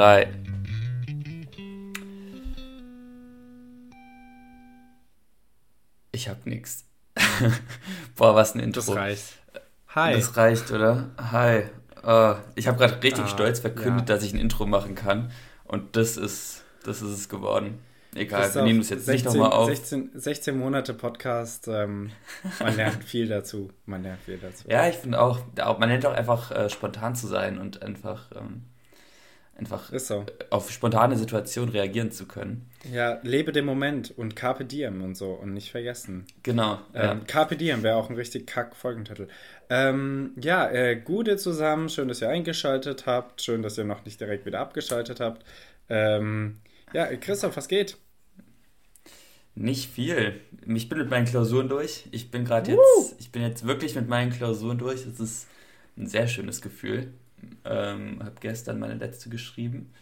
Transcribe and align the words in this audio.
Drei. 0.00 0.28
Ich 6.12 6.26
hab 6.26 6.46
nix. 6.46 6.86
Boah, 8.16 8.34
was 8.34 8.54
ein 8.54 8.60
Intro. 8.60 8.80
Das 8.80 8.96
reicht. 8.96 9.24
Hi. 9.88 10.14
Das 10.14 10.38
reicht, 10.38 10.70
oder? 10.70 11.10
Hi. 11.18 11.64
Uh, 12.02 12.36
ich 12.54 12.66
habe 12.66 12.78
gerade 12.78 13.02
richtig 13.02 13.24
ah, 13.24 13.28
stolz 13.28 13.60
verkündet, 13.60 14.08
ja. 14.08 14.14
dass 14.14 14.24
ich 14.24 14.32
ein 14.32 14.38
Intro 14.38 14.64
machen 14.64 14.94
kann. 14.94 15.32
Und 15.64 15.96
das 15.96 16.16
ist, 16.16 16.64
das 16.82 17.02
ist 17.02 17.10
es 17.10 17.28
geworden. 17.28 17.80
Egal, 18.14 18.54
wir 18.54 18.62
nehmen 18.62 18.80
es 18.80 18.88
jetzt 18.88 19.04
16, 19.04 19.14
nicht 19.14 19.24
nochmal 19.26 19.52
auf. 19.52 19.66
16, 19.66 20.12
16 20.14 20.58
Monate 20.58 20.94
Podcast, 20.94 21.68
ähm, 21.68 22.10
man 22.58 22.74
lernt 22.74 23.04
viel 23.04 23.28
dazu. 23.28 23.70
Man 23.84 24.02
lernt 24.02 24.22
viel 24.22 24.38
dazu. 24.38 24.66
Ja, 24.66 24.88
ich 24.88 24.96
finde 24.96 25.20
auch, 25.20 25.40
man 25.78 25.90
lernt 25.90 26.06
auch 26.06 26.14
einfach 26.14 26.52
äh, 26.52 26.70
spontan 26.70 27.14
zu 27.14 27.26
sein 27.26 27.58
und 27.58 27.82
einfach, 27.82 28.30
ähm, 28.34 28.62
einfach 29.60 29.92
so. 29.98 30.24
auf 30.48 30.70
spontane 30.70 31.16
Situationen 31.16 31.70
reagieren 31.70 32.10
zu 32.10 32.26
können. 32.26 32.68
Ja, 32.92 33.20
lebe 33.22 33.52
den 33.52 33.64
Moment 33.64 34.16
und 34.16 34.34
Carpe 34.34 34.64
Diem 34.64 35.02
und 35.02 35.14
so 35.14 35.32
und 35.32 35.52
nicht 35.52 35.70
vergessen. 35.70 36.26
Genau. 36.42 36.80
Ähm, 36.94 37.02
ja. 37.02 37.20
Carpe 37.26 37.56
Diem 37.56 37.82
wäre 37.82 37.96
auch 37.96 38.10
ein 38.10 38.16
richtig 38.16 38.46
kack 38.46 38.74
Folgentitel. 38.74 39.28
Ähm, 39.68 40.32
ja, 40.40 40.68
äh, 40.68 40.96
Gute 40.96 41.36
zusammen, 41.36 41.88
schön, 41.88 42.08
dass 42.08 42.22
ihr 42.22 42.28
eingeschaltet 42.28 43.06
habt, 43.06 43.42
schön, 43.42 43.62
dass 43.62 43.78
ihr 43.78 43.84
noch 43.84 44.04
nicht 44.04 44.20
direkt 44.20 44.46
wieder 44.46 44.60
abgeschaltet 44.60 45.20
habt. 45.20 45.44
Ähm, 45.88 46.60
ja, 46.92 47.06
Christoph, 47.16 47.56
was 47.56 47.68
geht? 47.68 47.96
Nicht 49.54 49.90
viel. 49.90 50.40
Ich 50.74 50.88
bin 50.88 50.98
mit 50.98 51.10
meinen 51.10 51.26
Klausuren 51.26 51.68
durch. 51.68 52.08
Ich 52.12 52.30
bin 52.30 52.44
gerade 52.44 52.72
jetzt, 52.72 53.16
ich 53.18 53.30
bin 53.30 53.42
jetzt 53.42 53.66
wirklich 53.66 53.94
mit 53.94 54.08
meinen 54.08 54.32
Klausuren 54.32 54.78
durch. 54.78 55.04
Das 55.04 55.20
ist 55.20 55.48
ein 55.98 56.06
sehr 56.06 56.28
schönes 56.28 56.62
Gefühl. 56.62 57.12
Ähm, 57.64 58.22
habe 58.22 58.36
gestern 58.40 58.78
meine 58.78 58.94
letzte 58.94 59.28
geschrieben. 59.28 59.92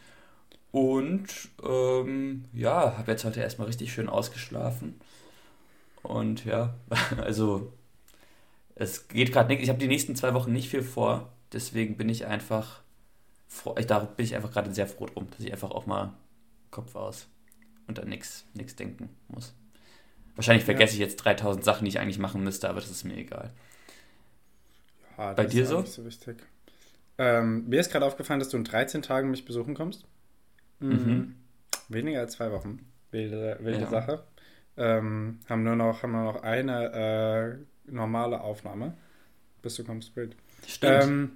Und 0.70 1.28
ähm, 1.62 2.44
ja, 2.52 2.98
habe 2.98 3.10
jetzt 3.10 3.24
heute 3.24 3.40
erstmal 3.40 3.66
richtig 3.66 3.92
schön 3.92 4.08
ausgeschlafen. 4.08 5.00
Und 6.02 6.44
ja, 6.44 6.74
also 7.18 7.72
es 8.74 9.08
geht 9.08 9.32
gerade 9.32 9.48
nichts. 9.48 9.64
Ich 9.64 9.70
habe 9.70 9.78
die 9.78 9.88
nächsten 9.88 10.14
zwei 10.14 10.34
Wochen 10.34 10.52
nicht 10.52 10.68
viel 10.68 10.82
vor. 10.82 11.32
Deswegen 11.52 11.96
bin 11.96 12.08
ich 12.08 12.26
einfach, 12.26 12.80
froh, 13.48 13.74
ich, 13.78 13.86
da 13.86 14.00
bin 14.00 14.24
ich 14.24 14.36
einfach 14.36 14.52
gerade 14.52 14.72
sehr 14.74 14.86
froh 14.86 15.06
drum, 15.06 15.28
dass 15.30 15.40
ich 15.40 15.52
einfach 15.52 15.70
auch 15.70 15.86
mal 15.86 16.12
Kopf 16.70 16.94
aus 16.94 17.26
und 17.86 17.98
an 17.98 18.08
nichts 18.08 18.44
denken 18.76 19.08
muss. 19.28 19.54
Wahrscheinlich 20.36 20.64
vergesse 20.64 20.92
ja. 20.92 21.04
ich 21.04 21.10
jetzt 21.10 21.16
3000 21.16 21.64
Sachen, 21.64 21.84
die 21.84 21.88
ich 21.88 21.98
eigentlich 21.98 22.18
machen 22.18 22.44
müsste, 22.44 22.68
aber 22.68 22.80
das 22.80 22.90
ist 22.90 23.04
mir 23.04 23.16
egal. 23.16 23.50
Ja, 25.16 25.32
Bei 25.32 25.46
dir 25.46 25.66
so? 25.66 25.82
so 25.84 26.04
ähm, 27.18 27.68
mir 27.68 27.80
ist 27.80 27.90
gerade 27.90 28.06
aufgefallen, 28.06 28.40
dass 28.40 28.48
du 28.48 28.56
in 28.56 28.64
13 28.64 29.02
Tagen 29.02 29.30
mich 29.30 29.44
besuchen 29.44 29.74
kommst. 29.74 30.04
Mhm. 30.80 30.90
mhm. 30.90 31.34
Weniger 31.88 32.20
als 32.20 32.32
zwei 32.34 32.52
Wochen. 32.52 32.80
Wilde, 33.10 33.58
wilde 33.60 33.80
ja. 33.80 33.86
Sache. 33.86 34.24
Ähm, 34.76 35.40
haben 35.48 35.64
nur 35.64 35.74
noch, 35.74 36.02
haben 36.02 36.12
nur 36.12 36.32
noch 36.32 36.42
eine 36.42 37.58
äh, 37.86 37.90
normale 37.90 38.40
Aufnahme, 38.42 38.94
bis 39.62 39.76
du 39.76 39.84
kommst, 39.84 40.14
Bild. 40.14 40.36
Stimmt. 40.66 41.02
Ähm, 41.02 41.30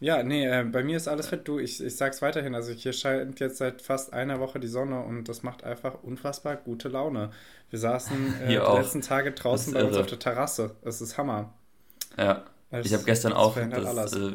ja, 0.00 0.24
nee, 0.24 0.44
äh, 0.44 0.64
bei 0.64 0.82
mir 0.82 0.96
ist 0.96 1.06
alles 1.06 1.28
fit. 1.28 1.46
Du, 1.46 1.60
ich, 1.60 1.82
ich 1.82 1.96
sag's 1.96 2.20
weiterhin. 2.22 2.56
Also 2.56 2.72
hier 2.72 2.92
scheint 2.92 3.38
jetzt 3.38 3.58
seit 3.58 3.80
fast 3.80 4.12
einer 4.12 4.40
Woche 4.40 4.58
die 4.58 4.66
Sonne 4.66 5.00
und 5.00 5.28
das 5.28 5.44
macht 5.44 5.62
einfach 5.62 6.02
unfassbar 6.02 6.56
gute 6.56 6.88
Laune. 6.88 7.30
Wir 7.70 7.78
saßen 7.78 8.40
äh, 8.42 8.48
die 8.48 8.58
auch. 8.58 8.78
letzten 8.78 9.00
Tage 9.00 9.30
draußen 9.30 9.72
bei 9.72 9.78
irre. 9.78 9.88
uns 9.88 9.96
auf 9.96 10.06
der 10.06 10.18
Terrasse. 10.18 10.74
Es 10.82 11.00
ist 11.00 11.16
Hammer. 11.18 11.54
Ja. 12.18 12.44
Es, 12.72 12.86
ich 12.86 12.94
habe 12.94 13.04
gestern 13.04 13.32
auch. 13.32 13.56
Das, 13.56 14.12
äh, 14.14 14.32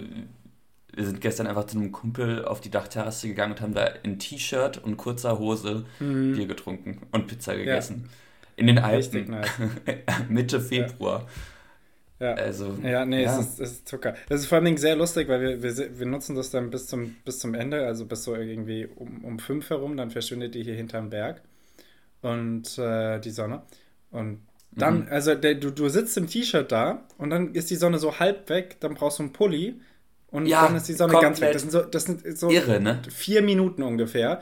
wir 0.97 1.05
sind 1.05 1.21
gestern 1.21 1.45
einfach 1.47 1.65
zu 1.65 1.77
einem 1.77 1.91
Kumpel 1.91 2.43
auf 2.43 2.59
die 2.59 2.71
Dachterrasse 2.71 3.27
gegangen 3.27 3.53
und 3.53 3.61
haben 3.61 3.73
da 3.75 3.85
in 3.85 4.17
T-Shirt 4.17 4.83
und 4.83 4.97
kurzer 4.97 5.37
Hose 5.37 5.85
mhm. 5.99 6.33
Bier 6.33 6.47
getrunken 6.47 7.01
und 7.11 7.27
Pizza 7.27 7.55
gegessen. 7.55 8.05
Ja. 8.05 8.09
In 8.57 8.67
den 8.67 8.79
Alpen. 8.79 9.29
Nice. 9.29 9.49
Mitte 10.29 10.59
Februar. 10.59 11.21
Ja. 11.21 11.27
Ja. 12.19 12.33
Also, 12.33 12.75
ja, 12.81 13.05
nee, 13.05 13.23
ja. 13.23 13.39
Es, 13.39 13.45
ist, 13.45 13.59
es 13.59 13.71
ist 13.73 13.87
Zucker. 13.87 14.15
Das 14.27 14.41
ist 14.41 14.47
vor 14.47 14.57
allem 14.57 14.75
sehr 14.77 14.95
lustig, 14.95 15.27
weil 15.27 15.61
wir, 15.61 15.61
wir, 15.61 15.99
wir 15.99 16.05
nutzen 16.07 16.35
das 16.35 16.49
dann 16.49 16.71
bis 16.71 16.87
zum, 16.87 17.15
bis 17.23 17.37
zum 17.37 17.53
Ende, 17.53 17.85
also 17.85 18.07
bis 18.07 18.23
so 18.23 18.35
irgendwie 18.35 18.87
um, 18.87 19.23
um 19.23 19.37
fünf 19.37 19.69
herum, 19.69 19.95
dann 19.97 20.09
verschwindet 20.09 20.55
die 20.55 20.63
hier 20.63 20.73
hinterm 20.73 21.11
Berg 21.11 21.43
und 22.23 22.75
äh, 22.79 23.19
die 23.19 23.29
Sonne. 23.29 23.61
Und 24.09 24.41
dann, 24.71 25.01
mhm. 25.01 25.07
also 25.11 25.35
der, 25.35 25.55
du, 25.55 25.69
du 25.69 25.89
sitzt 25.89 26.17
im 26.17 26.27
T-Shirt 26.27 26.71
da 26.71 27.05
und 27.19 27.29
dann 27.29 27.53
ist 27.53 27.69
die 27.69 27.75
Sonne 27.75 27.99
so 27.99 28.19
halb 28.19 28.49
weg, 28.49 28.77
dann 28.79 28.95
brauchst 28.95 29.19
du 29.19 29.23
einen 29.23 29.33
Pulli 29.33 29.79
und 30.31 30.45
ja, 30.45 30.65
dann 30.65 30.75
ist 30.75 30.87
die 30.87 30.93
Sonne 30.93 31.13
ganz 31.13 31.39
weg. 31.41 31.53
Das 31.53 31.61
sind 31.61 31.71
so, 31.71 31.81
das 31.81 32.03
sind 32.03 32.37
so 32.37 32.49
irre, 32.49 32.79
ne? 32.79 33.01
vier 33.09 33.41
Minuten 33.41 33.83
ungefähr. 33.83 34.41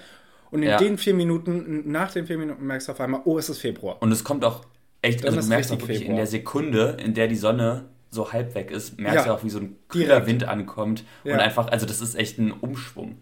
Und 0.51 0.63
in 0.63 0.69
ja. 0.69 0.77
den 0.77 0.97
vier 0.97 1.13
Minuten, 1.13 1.91
nach 1.91 2.11
den 2.11 2.27
vier 2.27 2.37
Minuten 2.37 2.65
merkst 2.65 2.87
du 2.87 2.93
auf 2.93 3.01
einmal, 3.01 3.21
oh, 3.25 3.37
es 3.37 3.49
ist 3.49 3.59
Februar. 3.59 4.01
Und 4.01 4.11
es 4.11 4.23
kommt 4.23 4.45
auch 4.45 4.63
Echt, 5.01 5.25
also 5.25 5.39
du 5.39 5.45
merkst 5.47 5.71
auch 5.71 5.79
wirklich 5.79 5.99
Februar. 5.99 6.11
in 6.11 6.17
der 6.17 6.27
Sekunde, 6.27 6.97
in 6.99 7.13
der 7.13 7.27
die 7.27 7.35
Sonne 7.35 7.85
so 8.09 8.31
halb 8.31 8.55
weg 8.55 8.71
ist, 8.71 8.99
merkst 8.99 9.25
ja. 9.25 9.33
du 9.33 9.37
auch, 9.37 9.43
wie 9.43 9.49
so 9.49 9.59
ein 9.59 9.75
kühler 9.87 10.25
Wind 10.25 10.47
ankommt. 10.47 11.03
Ja. 11.23 11.33
Und 11.33 11.41
einfach, 11.41 11.67
also 11.67 11.85
das 11.85 12.01
ist 12.01 12.15
echt 12.15 12.39
ein 12.39 12.51
Umschwung. 12.51 13.17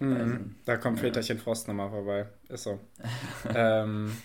Mhm. 0.00 0.16
Also, 0.16 0.34
da 0.64 0.76
kommt. 0.76 1.00
Väterchen 1.00 1.38
Frost 1.38 1.68
nochmal 1.68 1.90
vorbei. 1.90 2.26
Ist 2.48 2.64
so. 2.64 2.80
ähm, 3.54 4.16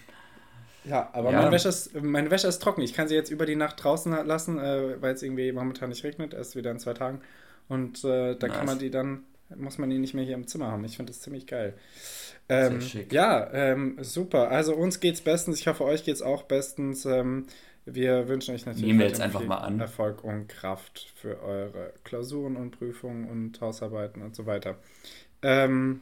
ja, 0.86 1.10
aber 1.14 1.32
ja. 1.32 1.40
Meine, 1.40 1.52
Wäsche 1.52 1.70
ist, 1.70 2.02
meine 2.02 2.32
Wäsche 2.32 2.48
ist 2.48 2.60
trocken. 2.60 2.82
Ich 2.82 2.94
kann 2.94 3.08
sie 3.08 3.16
jetzt 3.16 3.30
über 3.30 3.46
die 3.46 3.56
Nacht 3.56 3.84
draußen 3.84 4.26
lassen, 4.26 4.58
äh, 4.58 5.02
weil 5.02 5.14
es 5.14 5.22
irgendwie 5.22 5.52
momentan 5.52 5.90
nicht 5.90 6.04
regnet. 6.04 6.34
Erst 6.34 6.56
wieder 6.56 6.72
in 6.72 6.80
zwei 6.80 6.94
Tagen. 6.94 7.22
Und 7.70 8.04
äh, 8.04 8.36
da 8.36 8.48
nice. 8.48 8.58
kann 8.58 8.66
man 8.66 8.80
die 8.80 8.90
dann, 8.90 9.24
muss 9.56 9.78
man 9.78 9.90
die 9.90 9.98
nicht 9.98 10.14
mehr 10.14 10.24
hier 10.24 10.36
im 10.36 10.48
Zimmer 10.48 10.72
haben. 10.72 10.86
Ich 10.86 10.96
finde 10.96 11.12
das 11.12 11.22
ziemlich 11.22 11.48
geil. 11.48 11.74
Ähm, 12.50 12.80
ja, 13.12 13.52
ähm, 13.52 13.98
super. 14.02 14.50
Also 14.50 14.74
uns 14.76 15.00
geht's 15.00 15.22
bestens. 15.22 15.60
Ich 15.60 15.68
hoffe, 15.68 15.84
euch 15.84 16.04
geht's 16.04 16.22
auch 16.22 16.44
bestens. 16.44 17.06
Ähm, 17.06 17.48
wir 17.86 18.28
wünschen 18.28 18.54
euch 18.54 18.66
natürlich 18.66 18.98
jetzt 19.00 19.22
einfach 19.22 19.44
mal 19.46 19.58
an. 19.58 19.80
Erfolg 19.80 20.24
und 20.24 20.48
Kraft 20.48 21.14
für 21.16 21.42
eure 21.42 21.94
Klausuren 22.04 22.56
und 22.58 22.72
Prüfungen 22.72 23.30
und 23.30 23.60
Hausarbeiten 23.62 24.22
und 24.22 24.36
so 24.36 24.46
weiter. 24.46 24.78
Ähm, 25.42 26.02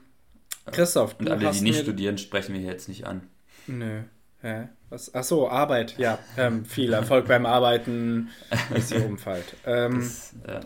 Christoph, 0.71 1.15
und 1.19 1.29
alle, 1.29 1.51
die 1.51 1.61
nicht 1.61 1.81
studieren, 1.81 2.17
sprechen 2.17 2.55
wir 2.55 2.61
jetzt 2.61 2.89
nicht 2.89 3.05
an. 3.05 3.27
Nö. 3.67 4.01
Hä? 4.41 4.69
Was? 4.89 5.13
Ach 5.13 5.23
so, 5.23 5.49
Arbeit. 5.49 5.97
Ja, 5.97 6.19
ähm, 6.37 6.65
viel 6.65 6.93
Erfolg 6.93 7.27
beim 7.27 7.45
Arbeiten, 7.45 8.29
bis 8.73 8.91
ihr 8.91 9.05
umfallt. 9.05 9.55
Das, 9.63 10.33
ja. 10.47 10.61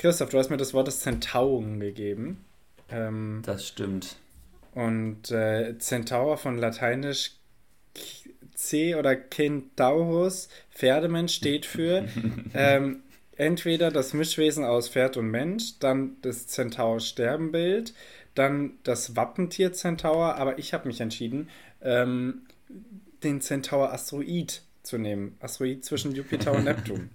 Christoph, 0.00 0.30
du 0.30 0.38
hast 0.38 0.48
mir 0.48 0.56
das 0.56 0.72
Wort 0.72 0.86
des 0.86 1.00
Zentauren 1.00 1.78
gegeben. 1.78 2.42
Ähm, 2.90 3.42
das 3.44 3.68
stimmt. 3.68 4.16
Und 4.74 5.30
äh, 5.30 5.76
Centaur 5.76 6.38
von 6.38 6.56
lateinisch 6.56 7.32
C 8.54 8.94
oder 8.94 9.14
Kentaurus, 9.14 10.48
Pferdemensch, 10.70 11.34
steht 11.34 11.66
für 11.66 12.08
ähm, 12.54 13.02
entweder 13.36 13.90
das 13.90 14.14
Mischwesen 14.14 14.64
aus 14.64 14.88
Pferd 14.88 15.18
und 15.18 15.30
Mensch, 15.30 15.78
dann 15.80 16.16
das 16.22 16.46
Centaur-Sterbenbild, 16.46 17.92
dann 18.34 18.78
das 18.84 19.16
Wappentier 19.16 19.74
Centaur, 19.74 20.36
aber 20.36 20.58
ich 20.58 20.72
habe 20.72 20.88
mich 20.88 21.02
entschieden, 21.02 21.50
ähm, 21.82 22.46
den 23.22 23.42
Centaur-Asteroid 23.42 24.62
zu 24.82 24.96
nehmen. 24.96 25.36
Asteroid 25.40 25.84
zwischen 25.84 26.14
Jupiter 26.14 26.52
und 26.52 26.64
Neptun. 26.64 27.10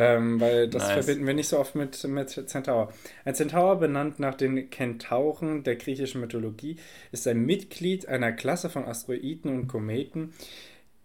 Ähm, 0.00 0.40
weil 0.40 0.66
das 0.68 0.84
nice. 0.84 1.04
verbinden 1.04 1.26
wir 1.26 1.34
nicht 1.34 1.48
so 1.48 1.58
oft 1.58 1.74
mit, 1.74 2.02
mit 2.04 2.30
Centaur. 2.30 2.90
Ein 3.26 3.34
Centaur, 3.34 3.78
benannt 3.78 4.18
nach 4.18 4.34
den 4.34 4.70
Kentauren 4.70 5.62
der 5.62 5.76
griechischen 5.76 6.22
Mythologie, 6.22 6.76
ist 7.12 7.28
ein 7.28 7.44
Mitglied 7.44 8.08
einer 8.08 8.32
Klasse 8.32 8.70
von 8.70 8.86
Asteroiden 8.86 9.50
und 9.54 9.68
Kometen, 9.68 10.32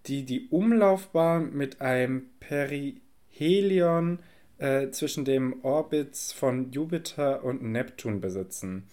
die 0.06 0.24
die 0.24 0.48
Umlaufbahn 0.48 1.54
mit 1.54 1.82
einem 1.82 2.30
Perihelion 2.40 4.20
äh, 4.60 4.90
zwischen 4.92 5.26
dem 5.26 5.64
Orbits 5.64 6.32
von 6.32 6.72
Jupiter 6.72 7.44
und 7.44 7.64
Neptun 7.64 8.22
besitzen. 8.22 8.88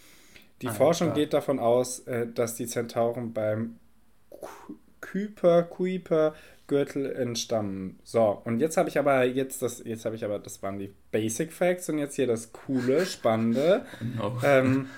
Die 0.62 0.66
Alter. 0.66 0.78
Forschung 0.78 1.14
geht 1.14 1.32
davon 1.32 1.60
aus, 1.60 2.00
äh, 2.00 2.26
dass 2.26 2.56
die 2.56 2.66
Zentauren 2.66 3.32
beim 3.32 3.76
Kuiper, 5.02 5.64
Kuiper 5.64 6.34
Gürtel 6.66 7.12
entstammen. 7.12 7.98
So, 8.02 8.40
und 8.44 8.60
jetzt 8.60 8.78
habe 8.78 8.88
ich 8.88 8.98
aber 8.98 9.24
jetzt 9.24 9.60
das, 9.60 9.82
jetzt 9.84 10.06
habe 10.06 10.16
ich 10.16 10.24
aber, 10.24 10.38
das 10.38 10.62
waren 10.62 10.78
die 10.78 10.90
Basic 11.10 11.52
Facts 11.52 11.90
und 11.90 11.98
jetzt 11.98 12.16
hier 12.16 12.26
das 12.26 12.52
coole, 12.52 13.04
spannende. 13.04 13.84
No. 14.16 14.38
Ähm, 14.42 14.88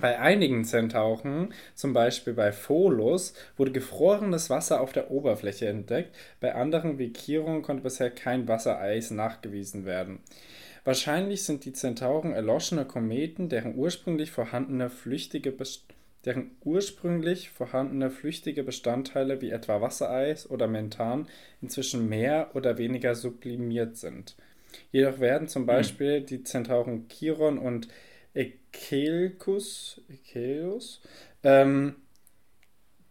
bei 0.00 0.20
einigen 0.20 0.64
Zentauren, 0.64 1.52
zum 1.74 1.92
Beispiel 1.92 2.32
bei 2.34 2.52
Pholus, 2.52 3.34
wurde 3.56 3.72
gefrorenes 3.72 4.50
Wasser 4.50 4.80
auf 4.80 4.92
der 4.92 5.10
Oberfläche 5.10 5.66
entdeckt. 5.66 6.14
Bei 6.38 6.54
anderen 6.54 6.98
wie 6.98 7.12
Chiron 7.12 7.62
konnte 7.62 7.82
bisher 7.82 8.10
kein 8.10 8.46
Wassereis 8.46 9.10
nachgewiesen 9.10 9.84
werden. 9.84 10.20
Wahrscheinlich 10.84 11.42
sind 11.42 11.64
die 11.64 11.72
Zentauren 11.72 12.32
erloschene 12.32 12.84
Kometen, 12.84 13.48
deren 13.48 13.74
ursprünglich 13.74 14.30
vorhandene 14.30 14.90
flüchtige 14.90 15.50
Bestandteile 15.50 15.99
deren 16.24 16.50
ursprünglich 16.62 17.50
vorhandene 17.50 18.10
flüchtige 18.10 18.62
Bestandteile 18.62 19.40
wie 19.40 19.50
etwa 19.50 19.80
Wassereis 19.80 20.48
oder 20.48 20.66
Methan 20.66 21.28
inzwischen 21.62 22.08
mehr 22.08 22.50
oder 22.54 22.78
weniger 22.78 23.14
sublimiert 23.14 23.96
sind. 23.96 24.36
Jedoch 24.92 25.18
werden 25.20 25.48
zum 25.48 25.62
hm. 25.62 25.66
Beispiel 25.66 26.20
die 26.20 26.42
Zentauren 26.44 27.08
Chiron 27.08 27.58
und 27.58 27.88
Ekelkus, 28.34 30.00
Ekelus, 30.08 31.00
ähm, 31.42 31.96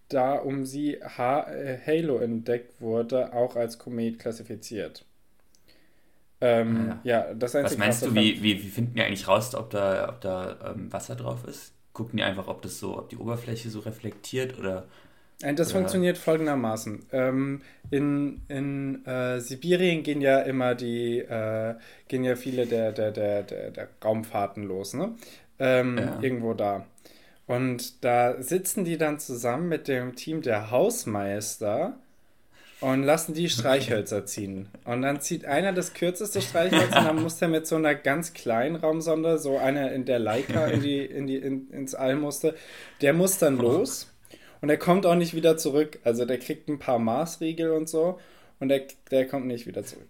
da 0.08 0.36
um 0.36 0.66
sie 0.66 0.98
ha 1.02 1.52
äh, 1.52 1.78
Halo 1.86 2.18
entdeckt 2.18 2.82
wurde, 2.82 3.34
auch 3.34 3.56
als 3.56 3.78
Komet 3.78 4.20
klassifiziert. 4.20 5.06
Ähm, 6.42 6.92
ah, 6.92 7.00
ja. 7.04 7.28
ja, 7.28 7.34
das 7.34 7.54
Was 7.54 7.78
meinst 7.78 8.02
du, 8.02 8.16
wie, 8.16 8.42
wie, 8.42 8.64
wie 8.64 8.70
finden 8.70 8.96
die 8.96 9.02
eigentlich 9.02 9.28
raus, 9.28 9.54
ob 9.56 9.70
da, 9.72 10.08
ob 10.08 10.22
da 10.22 10.74
ähm, 10.74 10.92
Wasser 10.92 11.16
drauf 11.16 11.46
ist? 11.46 11.74
Gucken 12.00 12.16
die 12.16 12.24
einfach, 12.24 12.48
ob 12.48 12.62
das 12.62 12.80
so, 12.80 12.98
ob 12.98 13.10
die 13.10 13.18
Oberfläche 13.18 13.70
so 13.70 13.80
reflektiert 13.80 14.58
oder. 14.58 14.86
Das 15.40 15.68
oder? 15.68 15.80
funktioniert 15.80 16.18
folgendermaßen. 16.18 17.08
Ähm, 17.12 17.62
in 17.92 18.40
in 18.48 19.06
äh, 19.06 19.42
Sibirien 19.42 20.04
gehen 20.04 20.22
ja 20.22 20.40
immer 20.40 20.76
die, 20.76 21.20
äh, 21.20 21.76
gehen 22.08 22.24
ja 22.24 22.38
viele 22.38 22.68
der, 22.68 22.94
der, 22.94 23.12
der, 23.12 23.44
der, 23.44 23.72
der 23.72 23.90
Raumfahrten 24.02 24.64
los, 24.64 24.94
ne? 24.94 25.16
Ähm, 25.60 25.98
ja. 25.98 26.20
Irgendwo 26.22 26.54
da. 26.54 26.86
Und 27.48 28.06
da 28.06 28.42
sitzen 28.42 28.86
die 28.86 28.98
dann 28.98 29.20
zusammen 29.20 29.68
mit 29.68 29.90
dem 29.90 30.16
Team 30.16 30.42
der 30.42 30.72
Hausmeister 30.72 32.00
und 32.82 33.04
lassen 33.04 33.34
die 33.34 33.50
Streichhölzer 33.50 34.26
ziehen. 34.26 34.70
Und 34.86 35.02
dann 35.02 35.22
zieht 35.22 35.46
einer 35.46 35.74
das 35.74 35.94
kürzeste 35.94 36.42
Streichholz 36.42 36.96
und 36.96 37.06
dann 37.06 37.22
muss 37.22 37.38
der 37.38 37.50
mit 37.50 37.68
so 37.68 37.76
einer 37.76 37.96
ganz 37.96 38.34
kleinen 38.34 38.76
Raumsonde, 38.76 39.38
so 39.38 39.58
einer 39.58 39.92
in 39.92 40.06
der 40.06 40.20
Leica 40.20 40.68
in 40.68 40.82
die, 40.82 41.00
in 41.00 41.28
die, 41.28 41.38
in, 41.38 41.70
ins 41.72 41.96
All 41.96 42.16
musste, 42.16 42.56
der 43.02 43.14
muss 43.14 43.38
dann 43.38 43.58
los 43.58 44.12
und 44.62 44.70
er 44.70 44.78
kommt 44.78 45.06
auch 45.06 45.16
nicht 45.16 45.34
wieder 45.34 45.58
zurück. 45.58 46.00
Also 46.04 46.26
der 46.26 46.40
kriegt 46.40 46.70
ein 46.70 46.80
paar 46.80 47.00
Maßriegel 47.00 47.72
und 47.72 47.90
so 47.90 48.20
und 48.60 48.70
der, 48.70 48.84
der 49.12 49.28
kommt 49.28 49.46
nicht 49.46 49.68
wieder 49.68 49.84
zurück. 49.84 50.08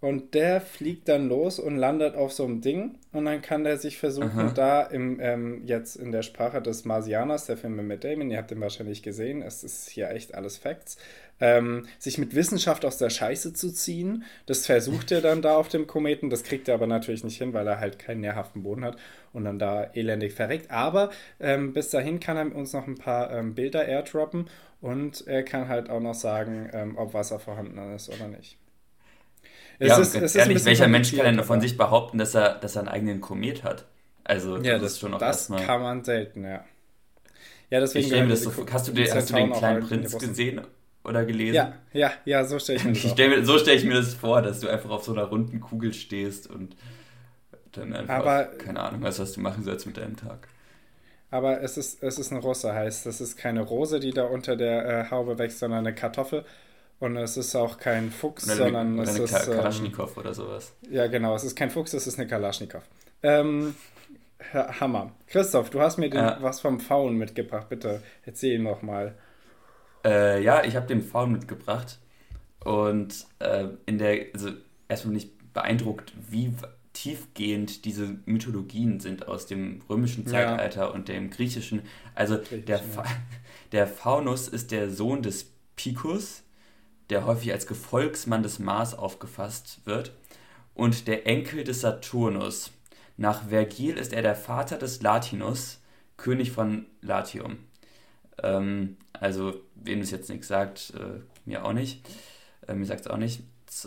Und 0.00 0.34
der 0.34 0.60
fliegt 0.60 1.08
dann 1.08 1.28
los 1.28 1.58
und 1.58 1.76
landet 1.76 2.14
auf 2.14 2.32
so 2.32 2.44
einem 2.44 2.60
Ding. 2.60 2.98
Und 3.12 3.24
dann 3.24 3.42
kann 3.42 3.64
der 3.64 3.78
sich 3.78 3.98
versuchen, 3.98 4.38
Aha. 4.38 4.52
da 4.54 4.82
im, 4.82 5.18
ähm, 5.20 5.62
jetzt 5.64 5.96
in 5.96 6.12
der 6.12 6.22
Sprache 6.22 6.62
des 6.62 6.84
Marsianers, 6.84 7.46
der 7.46 7.56
Film 7.56 7.84
mit 7.84 8.04
Damon, 8.04 8.30
ihr 8.30 8.38
habt 8.38 8.52
den 8.52 8.60
wahrscheinlich 8.60 9.02
gesehen, 9.02 9.42
es 9.42 9.64
ist 9.64 9.88
hier 9.88 10.10
echt 10.10 10.36
alles 10.36 10.56
Facts, 10.56 10.98
ähm, 11.40 11.86
sich 11.98 12.16
mit 12.16 12.36
Wissenschaft 12.36 12.84
aus 12.84 12.98
der 12.98 13.10
Scheiße 13.10 13.52
zu 13.54 13.72
ziehen. 13.72 14.22
Das 14.46 14.66
versucht 14.66 15.10
er 15.10 15.20
dann 15.20 15.42
da 15.42 15.56
auf 15.56 15.68
dem 15.68 15.88
Kometen. 15.88 16.30
Das 16.30 16.44
kriegt 16.44 16.68
er 16.68 16.74
aber 16.74 16.86
natürlich 16.86 17.24
nicht 17.24 17.38
hin, 17.38 17.52
weil 17.52 17.66
er 17.66 17.80
halt 17.80 17.98
keinen 17.98 18.20
nährhaften 18.20 18.62
Boden 18.62 18.84
hat 18.84 18.96
und 19.32 19.44
dann 19.44 19.58
da 19.58 19.84
elendig 19.94 20.32
verreckt. 20.32 20.70
Aber 20.70 21.10
ähm, 21.40 21.72
bis 21.72 21.90
dahin 21.90 22.20
kann 22.20 22.36
er 22.36 22.54
uns 22.54 22.72
noch 22.72 22.86
ein 22.86 22.96
paar 22.96 23.32
ähm, 23.32 23.54
Bilder 23.54 23.84
airdroppen 23.84 24.48
und 24.80 25.26
er 25.26 25.42
kann 25.42 25.66
halt 25.66 25.90
auch 25.90 26.00
noch 26.00 26.14
sagen, 26.14 26.70
ähm, 26.72 26.96
ob 26.96 27.14
Wasser 27.14 27.40
vorhanden 27.40 27.78
ist 27.94 28.08
oder 28.10 28.28
nicht. 28.28 28.57
Es 29.78 29.88
ja, 29.88 29.98
ist, 29.98 30.14
es 30.14 30.34
ehrlich, 30.34 30.64
welcher 30.64 30.88
Mensch 30.88 31.14
kann 31.14 31.24
denn 31.24 31.44
von 31.44 31.60
sich 31.60 31.76
behaupten, 31.76 32.18
dass 32.18 32.34
er, 32.34 32.54
dass 32.56 32.76
er 32.76 32.80
einen 32.80 32.88
eigenen 32.88 33.20
Komet 33.20 33.62
hat? 33.62 33.84
Also, 34.24 34.56
ja, 34.56 34.72
das, 34.74 34.82
das 34.82 34.92
ist 34.92 35.00
schon 35.00 35.10
noch 35.12 35.18
Das 35.18 35.48
kann 35.48 35.82
man 35.82 36.04
selten, 36.04 36.44
ja. 36.44 36.64
Ja, 37.70 37.80
deswegen. 37.80 38.06
Ich 38.06 38.12
mir 38.12 38.28
das 38.28 38.42
so, 38.42 38.52
hast 38.70 38.88
du, 38.88 38.92
den, 38.92 39.12
hast 39.12 39.30
du 39.30 39.34
den 39.34 39.52
kleinen 39.52 39.86
Prinz 39.86 40.18
gesehen 40.18 40.62
oder 41.04 41.24
gelesen? 41.24 41.54
Ja, 41.54 41.74
ja, 41.92 42.12
ja, 42.24 42.44
so 42.44 42.58
stelle 42.58 42.78
ich 42.78 42.84
mir 42.84 42.92
das 42.92 43.02
vor. 43.02 43.10
Stell, 43.12 43.44
so 43.44 43.58
stelle 43.58 43.76
ich 43.76 43.84
mir 43.84 43.94
das 43.94 44.14
vor, 44.14 44.42
dass 44.42 44.60
du 44.60 44.68
einfach 44.68 44.90
auf 44.90 45.04
so 45.04 45.12
einer 45.12 45.24
runden 45.24 45.60
Kugel 45.60 45.92
stehst 45.92 46.48
und 46.48 46.76
dann 47.72 47.92
einfach, 47.92 48.14
aber, 48.14 48.44
keine 48.44 48.80
Ahnung, 48.80 49.02
weißt, 49.02 49.20
was 49.20 49.32
du 49.32 49.40
machen 49.40 49.64
sollst 49.64 49.86
mit 49.86 49.96
deinem 49.96 50.16
Tag. 50.16 50.48
Aber 51.30 51.60
es 51.62 51.76
ist, 51.76 52.02
es 52.02 52.18
ist 52.18 52.32
eine 52.32 52.40
Russe, 52.40 52.72
heißt, 52.72 53.04
das 53.04 53.20
ist 53.20 53.36
keine 53.36 53.60
Rose, 53.60 54.00
die 54.00 54.12
da 54.12 54.24
unter 54.24 54.56
der 54.56 54.86
äh, 54.86 55.10
Haube 55.10 55.38
wächst, 55.38 55.58
sondern 55.58 55.80
eine 55.80 55.94
Kartoffel. 55.94 56.44
Und 57.00 57.16
es 57.16 57.36
ist 57.36 57.54
auch 57.54 57.78
kein 57.78 58.10
Fuchs, 58.10 58.46
oder 58.46 58.56
sondern 58.56 58.98
oder 58.98 59.08
es 59.08 59.14
eine 59.14 59.24
ist. 59.24 59.50
Kalaschnikow 59.50 60.10
ähm, 60.10 60.20
oder 60.20 60.34
sowas. 60.34 60.72
Ja, 60.90 61.06
genau. 61.06 61.34
Es 61.34 61.44
ist 61.44 61.54
kein 61.54 61.70
Fuchs, 61.70 61.92
es 61.92 62.06
ist 62.06 62.18
eine 62.18 62.26
Kalaschnikow. 62.26 62.82
Ähm, 63.22 63.74
Hammer. 64.52 65.12
Christoph, 65.26 65.70
du 65.70 65.80
hast 65.80 65.98
mir 65.98 66.10
den, 66.10 66.20
ja. 66.20 66.38
was 66.40 66.60
vom 66.60 66.80
Faun 66.80 67.16
mitgebracht. 67.16 67.68
Bitte 67.68 68.02
erzähl 68.24 68.58
noch 68.58 68.82
mal. 68.82 69.14
Äh, 70.04 70.42
ja, 70.42 70.64
ich 70.64 70.76
habe 70.76 70.86
den 70.86 71.02
Faun 71.02 71.32
mitgebracht. 71.32 71.98
Und 72.64 73.26
äh, 73.38 73.68
in 73.86 73.98
der, 73.98 74.26
also 74.32 74.50
erstmal 74.88 75.14
bin 75.14 75.22
ich 75.22 75.38
beeindruckt, 75.52 76.12
wie 76.30 76.52
tiefgehend 76.92 77.84
diese 77.84 78.18
Mythologien 78.26 78.98
sind 78.98 79.28
aus 79.28 79.46
dem 79.46 79.82
römischen 79.88 80.26
Zeitalter 80.26 80.82
ja. 80.82 80.86
und 80.88 81.08
dem 81.08 81.30
griechischen. 81.30 81.82
Also 82.14 82.38
Griechisch, 82.38 82.64
der, 82.64 82.78
Fa 82.78 83.04
ja. 83.04 83.10
der 83.72 83.86
Faunus 83.86 84.48
ist 84.48 84.72
der 84.72 84.90
Sohn 84.90 85.22
des 85.22 85.52
Picus, 85.76 86.42
der 87.10 87.26
häufig 87.26 87.52
als 87.52 87.66
Gefolgsmann 87.66 88.42
des 88.42 88.58
Mars 88.58 88.94
aufgefasst 88.94 89.80
wird, 89.84 90.12
und 90.78 91.08
der 91.08 91.26
Enkel 91.26 91.64
des 91.64 91.80
Saturnus. 91.80 92.70
Nach 93.16 93.48
Vergil 93.48 93.98
ist 93.98 94.12
er 94.12 94.22
der 94.22 94.36
Vater 94.36 94.78
des 94.78 95.02
Latinus, 95.02 95.80
König 96.16 96.52
von 96.52 96.86
Latium. 97.02 97.58
Ähm, 98.40 98.96
also, 99.12 99.54
wem 99.74 100.00
es 100.00 100.12
jetzt 100.12 100.30
nichts 100.30 100.46
sagt, 100.46 100.92
äh, 100.96 101.20
mir 101.44 101.64
auch 101.64 101.72
nicht. 101.72 102.08
Äh, 102.68 102.74
mir 102.74 102.86
sagt 102.86 103.00
es 103.00 103.06
auch 103.08 103.16
nicht. 103.16 103.42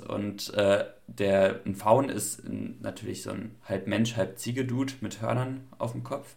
Und 0.08 0.54
äh, 0.54 0.86
der, 1.08 1.62
ein 1.66 1.76
Faun 1.76 2.10
ist 2.10 2.44
natürlich 2.46 3.24
so 3.24 3.32
ein 3.32 3.56
halb 3.64 3.88
Mensch, 3.88 4.18
halb 4.18 4.38
Ziegedude 4.38 4.94
mit 5.00 5.22
Hörnern 5.22 5.68
auf 5.78 5.94
dem 5.94 6.04
Kopf. 6.04 6.36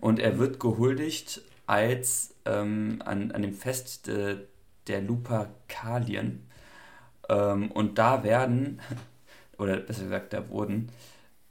Und 0.00 0.18
er 0.18 0.38
wird 0.38 0.60
gehuldigt 0.60 1.42
als 1.66 2.34
ähm, 2.46 3.02
an, 3.04 3.32
an 3.32 3.42
dem 3.42 3.54
Fest 3.54 4.06
de, 4.06 4.38
der 4.88 5.02
Lupercalien. 5.02 6.48
Ähm, 7.28 7.70
und 7.70 7.98
da 7.98 8.24
werden, 8.24 8.80
oder 9.58 9.76
besser 9.78 10.04
gesagt, 10.04 10.32
da 10.32 10.48
wurden, 10.48 10.90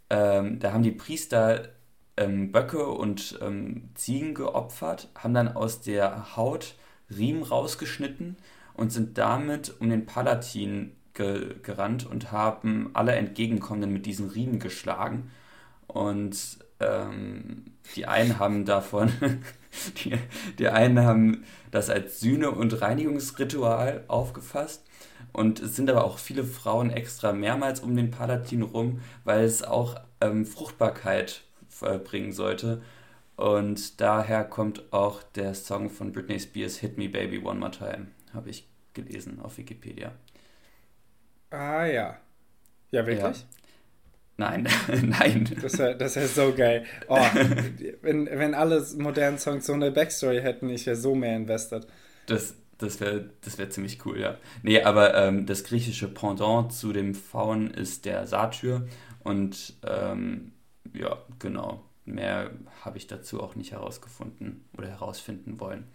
ähm, 0.10 0.60
da 0.60 0.74
haben 0.74 0.84
die 0.84 0.92
Priester 0.92 1.70
ähm, 2.18 2.52
Böcke 2.52 2.86
und 2.88 3.40
ähm, 3.42 3.90
Ziegen 3.96 4.34
geopfert, 4.34 5.10
haben 5.16 5.34
dann 5.34 5.56
aus 5.56 5.82
der 5.82 6.36
Haut 6.36 6.76
Riemen 7.10 7.44
rausgeschnitten 7.44 8.38
und 8.74 8.92
sind 8.92 9.18
damit 9.18 9.76
um 9.80 9.90
den 9.90 10.06
Palatin 10.06 10.96
ge 11.14 11.56
gerannt 11.62 12.06
und 12.06 12.32
haben 12.32 12.92
alle 12.94 13.14
Entgegenkommenden 13.14 13.92
mit 13.92 14.06
diesen 14.06 14.30
Riemen 14.30 14.60
geschlagen. 14.60 15.32
Und 15.88 16.60
ähm, 16.80 17.66
die 17.96 18.06
einen 18.06 18.40
haben 18.40 18.66
davon, 18.66 19.12
die, 20.04 20.18
die 20.60 20.68
einen 20.68 21.00
haben 21.02 21.44
das 21.72 21.90
als 21.90 22.20
Sühne- 22.20 22.52
und 22.52 22.82
Reinigungsritual 22.82 24.04
aufgefasst. 24.08 24.86
Und 25.34 25.60
es 25.62 25.76
sind 25.76 25.90
aber 25.90 26.04
auch 26.04 26.18
viele 26.18 26.44
Frauen 26.44 26.90
extra 26.90 27.32
mehrmals 27.32 27.80
um 27.80 27.96
den 27.96 28.12
Palatin 28.12 28.64
rum, 28.64 29.02
weil 29.24 29.44
es 29.46 29.64
auch 29.64 29.96
ähm, 30.20 30.46
Fruchtbarkeit 30.46 31.44
bringen 32.04 32.32
sollte. 32.32 32.82
Und 33.38 34.02
daher 34.02 34.44
kommt 34.44 34.92
auch 34.94 35.24
der 35.24 35.56
Song 35.56 35.90
von 35.90 36.12
Britney 36.12 36.40
Spears 36.40 36.78
Hit 36.78 36.98
Me 36.98 37.10
Baby 37.10 37.40
One 37.40 37.60
More 37.60 37.72
Time, 37.72 38.08
habe 38.34 38.50
ich 38.50 38.68
gelesen 38.94 39.40
auf 39.42 39.58
Wikipedia. 39.58 40.12
Ah 41.52 41.86
ja. 41.86 42.18
Ja, 42.92 43.06
wirklich? 43.06 43.42
Ja. 43.42 43.61
Nein, 44.42 44.68
nein. 45.04 45.48
Das 45.62 45.78
wäre 45.78 45.96
das 45.96 46.16
wär 46.16 46.28
so 46.28 46.52
geil. 46.52 46.84
Oh, 47.08 47.16
wenn, 48.02 48.26
wenn 48.26 48.56
alle 48.56 48.84
modernen 48.98 49.38
Songs 49.38 49.68
so 49.68 49.74
eine 49.74 49.92
Backstory 49.92 50.42
hätten, 50.42 50.68
ich 50.70 50.88
wäre 50.88 50.96
so 50.96 51.14
mehr 51.14 51.36
invested. 51.36 51.86
Das, 52.26 52.56
das 52.80 53.00
wäre 53.00 53.30
das 53.42 53.60
wär 53.60 53.70
ziemlich 53.70 54.04
cool, 54.04 54.20
ja. 54.20 54.38
Nee, 54.64 54.82
aber 54.82 55.14
ähm, 55.14 55.46
das 55.46 55.64
griechische 55.64 56.08
Pendant 56.08 56.74
zu 56.74 56.92
dem 56.92 57.14
Faun 57.14 57.70
ist 57.70 58.06
der 58.06 58.26
Satyr. 58.26 58.88
Und 59.24 59.76
ähm, 59.88 60.54
ja, 60.92 61.20
genau. 61.38 61.84
Mehr 62.06 62.50
habe 62.84 62.98
ich 62.98 63.06
dazu 63.06 63.44
auch 63.44 63.54
nicht 63.54 63.74
herausgefunden 63.74 64.66
oder 64.76 64.88
herausfinden 64.88 65.60
wollen. 65.60 65.86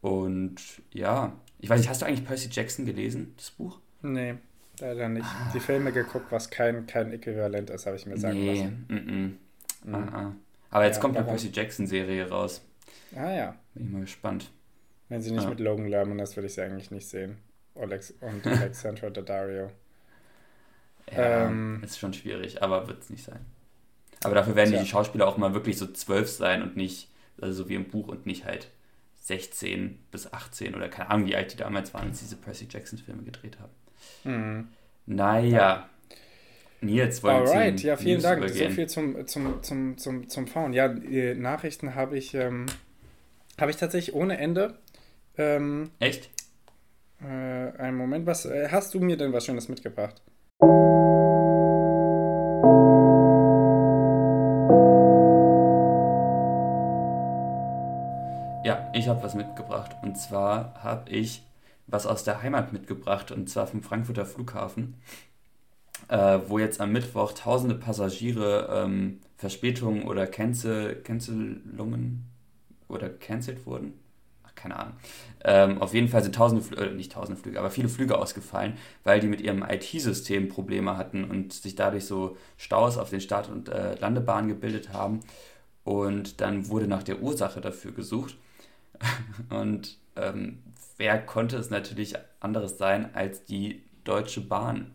Und 0.00 0.56
ja, 0.92 1.32
ich 1.60 1.70
weiß 1.70 1.78
nicht, 1.78 1.88
hast 1.88 2.02
du 2.02 2.06
eigentlich 2.06 2.26
Percy 2.26 2.48
Jackson 2.50 2.86
gelesen, 2.86 3.34
das 3.36 3.52
Buch? 3.52 3.78
Nee. 4.02 4.34
Leider 4.80 5.08
nicht. 5.08 5.26
Ah. 5.26 5.50
Die 5.54 5.60
Filme 5.60 5.92
geguckt, 5.92 6.26
was 6.30 6.50
kein, 6.50 6.86
kein 6.86 7.12
Äquivalent 7.12 7.70
ist, 7.70 7.86
habe 7.86 7.96
ich 7.96 8.06
mir 8.06 8.16
sagen 8.16 8.38
nee. 8.38 8.52
lassen. 8.52 8.86
Mm 8.88 8.94
-mm. 8.94 9.94
Ah, 9.94 10.18
ah. 10.18 10.32
Aber 10.70 10.86
jetzt 10.86 10.96
ja, 10.96 11.02
kommt 11.02 11.16
eine 11.16 11.26
Percy 11.26 11.50
Jackson-Serie 11.52 12.28
raus. 12.28 12.62
Ah 13.14 13.32
ja. 13.32 13.56
Bin 13.74 13.86
ich 13.86 13.92
mal 13.92 14.00
gespannt. 14.00 14.50
Wenn 15.08 15.22
sie 15.22 15.30
nicht 15.30 15.44
ja. 15.44 15.50
mit 15.50 15.60
Logan 15.60 15.86
Lerman 15.86 16.18
ist, 16.18 16.36
würde 16.36 16.48
ich 16.48 16.54
sie 16.54 16.62
eigentlich 16.62 16.90
nicht 16.90 17.06
sehen. 17.06 17.38
Alex 17.74 18.12
und 18.20 18.46
Alexandra 18.46 19.10
Daddario. 19.10 19.70
Ja, 21.12 21.46
ähm, 21.46 21.82
ist 21.84 21.98
schon 21.98 22.14
schwierig, 22.14 22.62
aber 22.62 22.88
wird 22.88 23.02
es 23.02 23.10
nicht 23.10 23.24
sein. 23.24 23.44
Aber 24.24 24.34
dafür 24.34 24.56
werden 24.56 24.70
tja. 24.70 24.80
die 24.80 24.88
Schauspieler 24.88 25.28
auch 25.28 25.36
mal 25.36 25.52
wirklich 25.52 25.76
so 25.76 25.86
zwölf 25.86 26.30
sein 26.30 26.62
und 26.62 26.76
nicht, 26.76 27.10
also 27.40 27.64
so 27.64 27.68
wie 27.68 27.74
im 27.74 27.88
Buch 27.88 28.08
und 28.08 28.26
nicht 28.26 28.46
halt 28.46 28.70
16 29.20 29.98
bis 30.10 30.32
18 30.32 30.74
oder 30.74 30.88
keine 30.88 31.10
Ahnung, 31.10 31.26
wie 31.26 31.36
alt 31.36 31.52
die 31.52 31.56
damals 31.56 31.92
waren, 31.92 32.08
als 32.08 32.20
diese 32.20 32.36
Percy 32.36 32.66
Jackson-Filme 32.70 33.22
gedreht 33.22 33.58
haben. 33.60 33.72
Mhm. 34.24 34.68
Naja. 35.06 35.88
Nils 36.80 37.22
wollte 37.22 37.50
Alright, 37.50 37.82
ja, 37.82 37.96
vielen 37.96 38.14
News 38.14 38.22
Dank. 38.22 38.38
Übergehen. 38.38 38.70
So 38.70 38.74
viel 38.74 38.86
zum, 38.88 39.26
zum, 39.26 39.62
zum, 39.62 39.98
zum, 39.98 40.28
zum 40.28 40.46
Faun. 40.46 40.72
Ja, 40.72 40.88
Nachrichten 40.88 41.94
habe 41.94 42.18
ich, 42.18 42.34
ähm, 42.34 42.66
hab 43.58 43.68
ich 43.70 43.76
tatsächlich 43.76 44.14
ohne 44.14 44.38
Ende. 44.38 44.78
Ähm, 45.36 45.90
Echt? 45.98 46.30
Äh, 47.20 47.26
einen 47.26 47.96
Moment, 47.96 48.26
was 48.26 48.44
äh, 48.44 48.68
hast 48.70 48.94
du 48.94 49.00
mir 49.00 49.16
denn 49.16 49.32
was 49.32 49.46
Schönes 49.46 49.68
mitgebracht? 49.68 50.20
Ja, 58.64 58.90
ich 58.94 59.08
habe 59.08 59.22
was 59.22 59.34
mitgebracht. 59.34 59.96
Und 60.02 60.16
zwar 60.16 60.74
habe 60.82 61.10
ich 61.10 61.42
was 61.86 62.06
aus 62.06 62.24
der 62.24 62.42
Heimat 62.42 62.72
mitgebracht, 62.72 63.30
und 63.30 63.48
zwar 63.48 63.66
vom 63.66 63.82
Frankfurter 63.82 64.26
Flughafen, 64.26 64.94
äh, 66.08 66.40
wo 66.46 66.58
jetzt 66.58 66.80
am 66.80 66.92
Mittwoch 66.92 67.32
tausende 67.32 67.74
Passagiere 67.74 68.68
ähm, 68.70 69.20
Verspätungen 69.36 70.04
oder 70.04 70.26
Cancel, 70.26 70.96
Cancelungen 71.02 72.24
oder 72.88 73.08
cancelled 73.08 73.66
wurden. 73.66 73.94
Ach, 74.44 74.54
keine 74.54 74.76
Ahnung. 74.76 74.94
Ähm, 75.44 75.82
auf 75.82 75.94
jeden 75.94 76.08
Fall 76.08 76.22
sind 76.22 76.34
tausende, 76.34 76.62
Flüge, 76.62 76.82
äh, 76.82 76.94
nicht 76.94 77.12
tausende 77.12 77.40
Flüge, 77.40 77.58
aber 77.58 77.70
viele 77.70 77.88
Flüge 77.88 78.18
ausgefallen, 78.18 78.74
weil 79.02 79.20
die 79.20 79.26
mit 79.26 79.40
ihrem 79.40 79.62
IT-System 79.62 80.48
Probleme 80.48 80.96
hatten 80.96 81.24
und 81.24 81.52
sich 81.52 81.74
dadurch 81.74 82.06
so 82.06 82.36
Staus 82.56 82.98
auf 82.98 83.10
den 83.10 83.20
Start- 83.20 83.50
und 83.50 83.68
äh, 83.68 83.94
Landebahnen 83.96 84.48
gebildet 84.48 84.92
haben. 84.92 85.20
Und 85.84 86.40
dann 86.40 86.68
wurde 86.68 86.86
nach 86.86 87.02
der 87.02 87.20
Ursache 87.20 87.60
dafür 87.60 87.92
gesucht. 87.92 88.36
und 89.50 89.98
ähm, 90.16 90.62
wer 90.96 91.18
konnte 91.18 91.56
es 91.56 91.70
natürlich 91.70 92.14
anderes 92.40 92.78
sein 92.78 93.14
als 93.14 93.44
die 93.44 93.82
Deutsche 94.04 94.40
Bahn, 94.40 94.92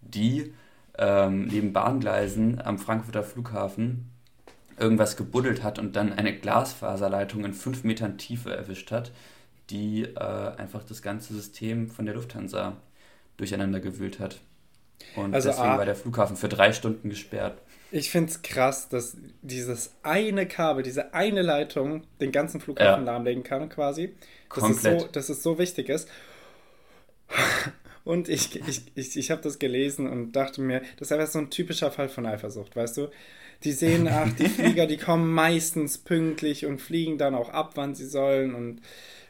die 0.00 0.54
ähm, 0.98 1.46
neben 1.46 1.72
Bahngleisen 1.72 2.60
am 2.60 2.78
Frankfurter 2.78 3.22
Flughafen 3.22 4.10
irgendwas 4.78 5.16
gebuddelt 5.16 5.62
hat 5.62 5.78
und 5.78 5.96
dann 5.96 6.12
eine 6.12 6.36
Glasfaserleitung 6.36 7.44
in 7.44 7.54
fünf 7.54 7.84
Metern 7.84 8.18
Tiefe 8.18 8.54
erwischt 8.54 8.90
hat, 8.90 9.12
die 9.70 10.02
äh, 10.02 10.56
einfach 10.56 10.82
das 10.84 11.02
ganze 11.02 11.34
System 11.34 11.88
von 11.88 12.06
der 12.06 12.14
Lufthansa 12.14 12.76
durcheinander 13.36 13.80
gewühlt 13.80 14.18
hat. 14.18 14.40
Und 15.16 15.34
also 15.34 15.48
deswegen 15.48 15.68
A, 15.68 15.78
war 15.78 15.84
der 15.84 15.94
Flughafen 15.94 16.36
für 16.36 16.48
drei 16.48 16.72
Stunden 16.72 17.08
gesperrt. 17.08 17.60
Ich 17.92 18.10
finde 18.10 18.30
es 18.30 18.40
krass, 18.40 18.88
dass 18.88 19.18
dieses 19.42 19.92
eine 20.02 20.48
Kabel, 20.48 20.82
diese 20.82 21.12
eine 21.12 21.42
Leitung 21.42 22.04
den 22.22 22.32
ganzen 22.32 22.58
Flughafen 22.58 23.04
ja. 23.04 23.12
lahmlegen 23.12 23.42
kann, 23.42 23.68
quasi. 23.68 24.14
Komplett. 24.48 24.84
Dass 24.84 24.94
es 24.94 25.02
so, 25.02 25.08
dass 25.08 25.28
es 25.28 25.42
so 25.42 25.58
wichtig 25.58 25.90
ist. 25.90 26.08
Und 28.04 28.30
ich, 28.30 28.56
ich, 28.66 28.82
ich, 28.94 29.16
ich 29.16 29.30
habe 29.30 29.42
das 29.42 29.60
gelesen 29.60 30.08
und 30.08 30.32
dachte 30.32 30.60
mir, 30.60 30.82
das 30.96 31.08
ist 31.08 31.12
einfach 31.12 31.30
so 31.30 31.38
ein 31.38 31.50
typischer 31.50 31.92
Fall 31.92 32.08
von 32.08 32.26
Eifersucht, 32.26 32.74
weißt 32.74 32.96
du? 32.96 33.08
Die 33.62 33.70
sehen, 33.70 34.08
ach, 34.08 34.28
die 34.32 34.48
Flieger, 34.48 34.86
die 34.86 34.96
kommen 34.96 35.32
meistens 35.32 35.98
pünktlich 35.98 36.66
und 36.66 36.80
fliegen 36.80 37.16
dann 37.16 37.36
auch 37.36 37.50
ab, 37.50 37.72
wann 37.76 37.94
sie 37.94 38.06
sollen 38.06 38.56
und, 38.56 38.80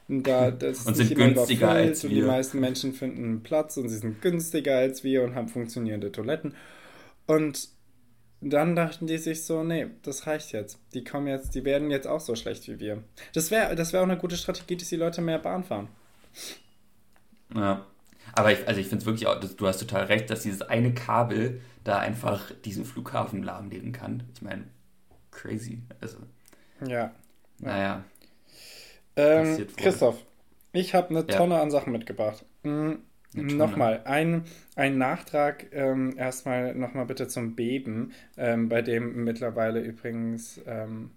und 0.08 0.26
da 0.26 0.50
das 0.50 0.86
und 0.86 0.94
sind 0.94 1.14
günstiger 1.14 1.68
als 1.68 2.04
wir. 2.04 2.08
Und 2.08 2.16
die 2.16 2.22
meisten 2.22 2.60
Menschen 2.60 2.94
finden 2.94 3.24
einen 3.24 3.42
Platz 3.42 3.76
und 3.76 3.90
sie 3.90 3.98
sind 3.98 4.22
günstiger 4.22 4.78
als 4.78 5.04
wir 5.04 5.22
und 5.22 5.34
haben 5.34 5.48
funktionierende 5.48 6.10
Toiletten. 6.10 6.54
Und 7.26 7.68
dann 8.42 8.74
dachten 8.74 9.06
die 9.06 9.18
sich 9.18 9.44
so, 9.44 9.62
nee, 9.62 9.86
das 10.02 10.26
reicht 10.26 10.52
jetzt. 10.52 10.78
Die 10.94 11.04
kommen 11.04 11.28
jetzt, 11.28 11.54
die 11.54 11.64
werden 11.64 11.90
jetzt 11.90 12.06
auch 12.06 12.20
so 12.20 12.34
schlecht 12.34 12.66
wie 12.68 12.80
wir. 12.80 13.02
Das 13.34 13.50
wäre 13.50 13.76
das 13.76 13.92
wär 13.92 14.00
auch 14.00 14.04
eine 14.04 14.18
gute 14.18 14.36
Strategie, 14.36 14.76
dass 14.76 14.88
die 14.88 14.96
Leute 14.96 15.22
mehr 15.22 15.38
Bahn 15.38 15.64
fahren. 15.64 15.88
Ja. 17.54 17.86
Aber 18.34 18.52
ich, 18.52 18.66
also 18.66 18.80
ich 18.80 18.86
finde 18.86 19.02
es 19.02 19.06
wirklich 19.06 19.26
auch, 19.26 19.38
du 19.38 19.66
hast 19.66 19.78
total 19.78 20.04
recht, 20.04 20.30
dass 20.30 20.42
dieses 20.42 20.62
eine 20.62 20.94
Kabel 20.94 21.60
da 21.84 21.98
einfach 21.98 22.50
diesen 22.64 22.84
Flughafen 22.84 23.42
lahmlegen 23.42 23.92
kann. 23.92 24.22
Ich 24.34 24.42
meine, 24.42 24.64
crazy. 25.30 25.82
Also. 26.00 26.18
Ja. 26.86 27.12
Naja. 27.58 28.04
Ähm, 29.16 29.66
Christoph, 29.76 30.24
ich 30.72 30.94
habe 30.94 31.10
eine 31.10 31.26
Tonne 31.26 31.56
ja. 31.56 31.62
an 31.62 31.70
Sachen 31.70 31.92
mitgebracht. 31.92 32.44
Mhm. 32.62 33.02
Nochmal, 33.34 34.02
ein, 34.04 34.44
ein 34.76 34.98
Nachtrag 34.98 35.66
ähm, 35.72 36.14
erstmal 36.16 36.74
nochmal 36.74 37.06
bitte 37.06 37.28
zum 37.28 37.54
Beben, 37.54 38.12
ähm, 38.36 38.68
bei 38.68 38.82
dem 38.82 39.24
mittlerweile 39.24 39.80
übrigens 39.80 40.60
ähm, 40.66 41.10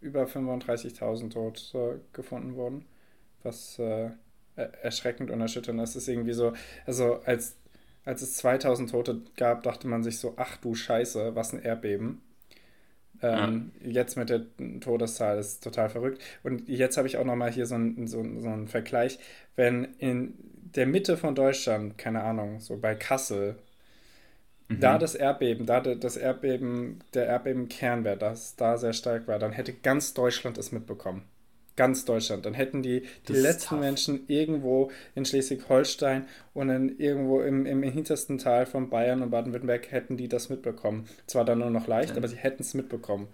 über 0.00 0.24
35.000 0.24 1.30
Tote 1.30 2.00
gefunden 2.12 2.54
wurden, 2.54 2.86
was 3.42 3.78
äh, 3.78 4.10
erschreckend 4.82 5.30
und 5.30 5.40
erschütternd 5.40 5.80
ist. 5.80 5.90
Es 5.90 5.96
ist 5.96 6.08
irgendwie 6.08 6.32
so, 6.32 6.52
also 6.86 7.20
als, 7.24 7.56
als 8.04 8.22
es 8.22 8.34
2000 8.34 8.90
Tote 8.90 9.22
gab, 9.36 9.62
dachte 9.62 9.86
man 9.86 10.02
sich 10.02 10.18
so, 10.18 10.34
ach 10.36 10.56
du 10.56 10.74
Scheiße, 10.74 11.34
was 11.34 11.52
ein 11.52 11.62
Erdbeben. 11.62 12.22
Ähm, 13.20 13.72
ja. 13.80 13.90
Jetzt 13.90 14.16
mit 14.16 14.30
der 14.30 14.46
Todeszahl 14.80 15.38
ist 15.38 15.62
total 15.62 15.90
verrückt. 15.90 16.22
Und 16.42 16.68
jetzt 16.68 16.96
habe 16.96 17.08
ich 17.08 17.16
auch 17.16 17.24
nochmal 17.24 17.50
hier 17.50 17.66
so 17.66 17.74
einen 17.74 18.06
so, 18.06 18.24
so 18.38 18.48
einen 18.48 18.68
Vergleich. 18.68 19.18
Wenn 19.56 19.84
in 19.98 20.34
der 20.74 20.86
Mitte 20.86 21.16
von 21.16 21.34
Deutschland, 21.34 21.98
keine 21.98 22.22
Ahnung, 22.22 22.60
so 22.60 22.76
bei 22.76 22.94
Kassel, 22.94 23.56
mhm. 24.68 24.80
da 24.80 24.98
das 24.98 25.14
Erdbeben, 25.14 25.66
da 25.66 25.80
das 25.80 26.16
Erdbeben, 26.16 27.00
der 27.14 27.26
Erdbebenkernwert, 27.26 28.22
das 28.22 28.56
da 28.56 28.76
sehr 28.76 28.92
stark 28.92 29.28
war, 29.28 29.38
dann 29.38 29.52
hätte 29.52 29.72
ganz 29.72 30.14
Deutschland 30.14 30.58
es 30.58 30.72
mitbekommen 30.72 31.24
ganz 31.78 32.04
Deutschland. 32.04 32.44
Dann 32.44 32.52
hätten 32.52 32.82
die, 32.82 33.04
die 33.28 33.32
letzten 33.32 33.80
Menschen 33.80 34.24
irgendwo 34.26 34.90
in 35.14 35.24
Schleswig-Holstein 35.24 36.26
und 36.52 36.68
in, 36.68 36.98
irgendwo 36.98 37.40
im, 37.40 37.64
im 37.64 37.82
hintersten 37.82 38.36
Teil 38.36 38.66
von 38.66 38.90
Bayern 38.90 39.22
und 39.22 39.30
Baden-Württemberg 39.30 39.90
hätten 39.90 40.18
die 40.18 40.28
das 40.28 40.50
mitbekommen. 40.50 41.08
Zwar 41.26 41.46
dann 41.46 41.60
nur 41.60 41.70
noch 41.70 41.86
leicht, 41.86 42.10
ja. 42.10 42.16
aber 42.16 42.28
sie 42.28 42.36
hätten 42.36 42.62
es 42.62 42.74
mitbekommen. 42.74 43.28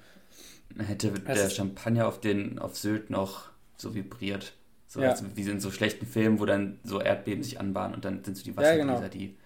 Hätte 0.79 1.13
also 1.25 1.43
der 1.43 1.51
Champagner 1.51 2.07
auf, 2.07 2.21
den, 2.21 2.59
auf 2.59 2.77
Sylt 2.77 3.09
noch 3.11 3.49
so 3.79 3.95
vibriert. 3.95 4.53
So 4.95 5.03
ja. 5.03 5.11
also 5.11 5.25
wie 5.35 5.43
in 5.43 5.59
so 5.59 5.73
schlechten 5.73 6.07
Filmen, 6.07 6.39
wo 6.39 6.47
dann 6.47 6.79
so 6.85 7.01
Erdbeben 7.01 7.43
sich 7.43 7.59
anbahnen 7.59 7.97
und 7.97 8.05
dann 8.05 8.23
sind 8.23 8.37
so 8.37 8.45
die 8.45 8.57
Wassergläser, 8.57 8.93
ja, 8.93 8.99
genau. 8.99 9.09
die. 9.09 9.37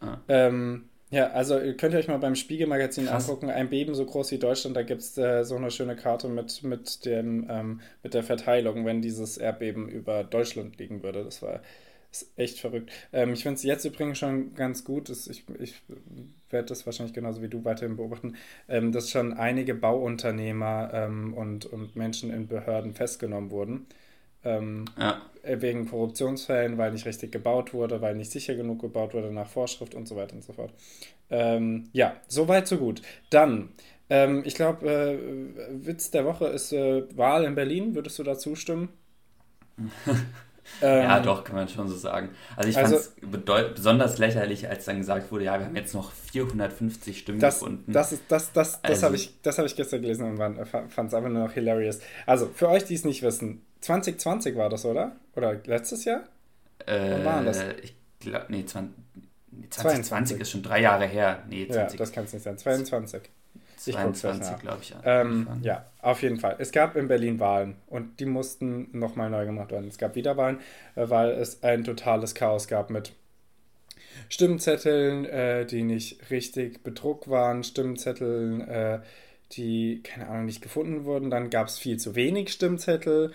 Ah. 0.00 0.16
Ähm, 0.28 0.84
ja, 1.10 1.28
also 1.32 1.58
könnt 1.76 1.92
ihr 1.92 1.98
euch 1.98 2.08
mal 2.08 2.16
beim 2.16 2.34
Spiegelmagazin 2.34 3.04
Krass. 3.04 3.28
angucken, 3.28 3.50
ein 3.50 3.68
Beben 3.68 3.94
so 3.94 4.06
groß 4.06 4.30
wie 4.30 4.38
Deutschland, 4.38 4.74
da 4.78 4.82
gibt 4.82 5.02
es 5.02 5.18
äh, 5.18 5.44
so 5.44 5.56
eine 5.56 5.70
schöne 5.70 5.94
Karte 5.94 6.28
mit, 6.28 6.62
mit, 6.62 7.04
dem, 7.04 7.46
ähm, 7.50 7.80
mit 8.02 8.14
der 8.14 8.22
Verteilung, 8.22 8.86
wenn 8.86 9.02
dieses 9.02 9.36
Erdbeben 9.36 9.90
über 9.90 10.24
Deutschland 10.24 10.78
liegen 10.78 11.02
würde. 11.02 11.22
Das 11.22 11.42
war 11.42 11.60
ist 12.10 12.32
echt 12.38 12.58
verrückt. 12.58 12.90
Ähm, 13.12 13.34
ich 13.34 13.42
finde 13.42 13.56
es 13.56 13.62
jetzt 13.64 13.84
übrigens 13.84 14.16
schon 14.16 14.54
ganz 14.54 14.84
gut, 14.84 15.10
dass 15.10 15.26
ich, 15.26 15.44
ich 15.58 15.74
werde 16.48 16.68
das 16.68 16.86
wahrscheinlich 16.86 17.12
genauso 17.12 17.42
wie 17.42 17.48
du 17.48 17.62
weiterhin 17.66 17.96
beobachten, 17.96 18.36
ähm, 18.66 18.92
dass 18.92 19.10
schon 19.10 19.34
einige 19.34 19.74
Bauunternehmer 19.74 20.90
ähm, 20.94 21.34
und, 21.34 21.66
und 21.66 21.96
Menschen 21.96 22.32
in 22.32 22.48
Behörden 22.48 22.94
festgenommen 22.94 23.50
wurden. 23.50 23.86
Ähm, 24.48 24.84
ja. 24.98 25.20
Äh, 25.42 25.60
wegen 25.60 25.88
Korruptionsfällen, 25.88 26.78
weil 26.78 26.92
nicht 26.92 27.06
richtig 27.06 27.32
gebaut 27.32 27.72
wurde, 27.72 28.00
weil 28.00 28.14
nicht 28.14 28.30
sicher 28.30 28.54
genug 28.54 28.80
gebaut 28.80 29.14
wurde 29.14 29.32
nach 29.32 29.48
Vorschrift 29.48 29.94
und 29.94 30.06
so 30.06 30.16
weiter 30.16 30.34
und 30.34 30.44
so 30.44 30.52
fort. 30.52 30.72
Ähm, 31.30 31.88
ja, 31.92 32.16
so 32.28 32.48
weit, 32.48 32.66
so 32.68 32.76
gut. 32.76 33.02
Dann, 33.30 33.70
ähm, 34.10 34.42
ich 34.44 34.54
glaube, 34.54 34.86
äh, 34.86 35.86
Witz 35.86 36.10
der 36.10 36.24
Woche 36.24 36.46
ist 36.46 36.72
äh, 36.72 37.04
Wahl 37.16 37.44
in 37.44 37.54
Berlin. 37.54 37.94
Würdest 37.94 38.18
du 38.18 38.24
da 38.24 38.36
zustimmen? 38.36 38.90
ja, 40.82 41.20
doch, 41.20 41.44
kann 41.44 41.56
man 41.56 41.68
schon 41.68 41.88
so 41.88 41.96
sagen. 41.96 42.30
Also 42.56 42.68
ich 42.68 42.74
fand 42.74 42.92
es 42.92 43.14
also, 43.22 43.72
besonders 43.74 44.18
lächerlich, 44.18 44.68
als 44.68 44.84
dann 44.84 44.98
gesagt 44.98 45.30
wurde, 45.30 45.44
ja, 45.44 45.58
wir 45.58 45.66
haben 45.66 45.76
jetzt 45.76 45.94
noch 45.94 46.12
450 46.12 47.18
Stimmen 47.18 47.38
das, 47.38 47.60
gefunden. 47.60 47.92
Das, 47.92 48.12
ist, 48.12 48.22
das, 48.28 48.52
das, 48.52 48.82
das 48.82 48.90
also, 48.90 49.06
habe 49.06 49.16
ich, 49.16 49.32
hab 49.44 49.64
ich 49.64 49.76
gestern 49.76 50.02
gelesen 50.02 50.24
und 50.24 50.66
fand 50.66 51.08
es 51.08 51.14
einfach 51.14 51.30
nur 51.30 51.44
noch 51.44 51.52
hilarious. 51.52 52.00
Also, 52.26 52.50
für 52.52 52.68
euch, 52.68 52.84
die 52.84 52.94
es 52.94 53.04
nicht 53.04 53.22
wissen, 53.22 53.62
2020 53.80 54.56
war 54.56 54.68
das, 54.68 54.84
oder? 54.84 55.16
Oder 55.34 55.54
letztes 55.66 56.04
Jahr? 56.04 56.24
Äh, 56.86 57.12
Wann 57.12 57.24
war 57.24 57.44
das? 57.44 57.62
Ich 57.82 57.94
glaube, 58.20 58.46
nee, 58.48 58.64
20, 58.64 58.94
2020 59.70 60.40
ist 60.40 60.50
schon 60.50 60.62
drei 60.62 60.80
Jahre 60.80 61.06
her. 61.06 61.42
Nee, 61.48 61.68
20. 61.68 61.98
Ja, 61.98 62.04
das 62.04 62.12
kann 62.12 62.24
es 62.24 62.32
nicht 62.32 62.42
sein. 62.42 62.58
22. 62.58 63.22
22, 63.76 64.58
glaube 64.58 64.78
ich. 64.82 64.94
Ähm, 65.04 65.46
ja, 65.62 65.86
auf 66.00 66.22
jeden 66.22 66.40
Fall. 66.40 66.56
Es 66.58 66.72
gab 66.72 66.96
in 66.96 67.06
Berlin 67.08 67.38
Wahlen 67.38 67.76
und 67.86 68.18
die 68.18 68.26
mussten 68.26 68.88
nochmal 68.92 69.30
neu 69.30 69.46
gemacht 69.46 69.70
werden. 69.70 69.88
Es 69.88 69.98
gab 69.98 70.16
wieder 70.16 70.36
Wahlen, 70.36 70.58
äh, 70.96 71.08
weil 71.08 71.30
es 71.30 71.62
ein 71.62 71.84
totales 71.84 72.34
Chaos 72.34 72.66
gab 72.66 72.90
mit 72.90 73.12
Stimmzetteln, 74.28 75.24
äh, 75.26 75.64
die 75.64 75.82
nicht 75.82 76.30
richtig 76.30 76.82
bedruckt 76.82 77.30
waren, 77.30 77.62
Stimmzetteln, 77.62 78.62
äh, 78.62 79.00
die, 79.52 80.02
keine 80.02 80.28
Ahnung, 80.28 80.46
nicht 80.46 80.60
gefunden 80.60 81.04
wurden. 81.04 81.30
Dann 81.30 81.48
gab 81.50 81.68
es 81.68 81.78
viel 81.78 81.98
zu 81.98 82.14
wenig 82.14 82.52
Stimmzettel 82.52 83.32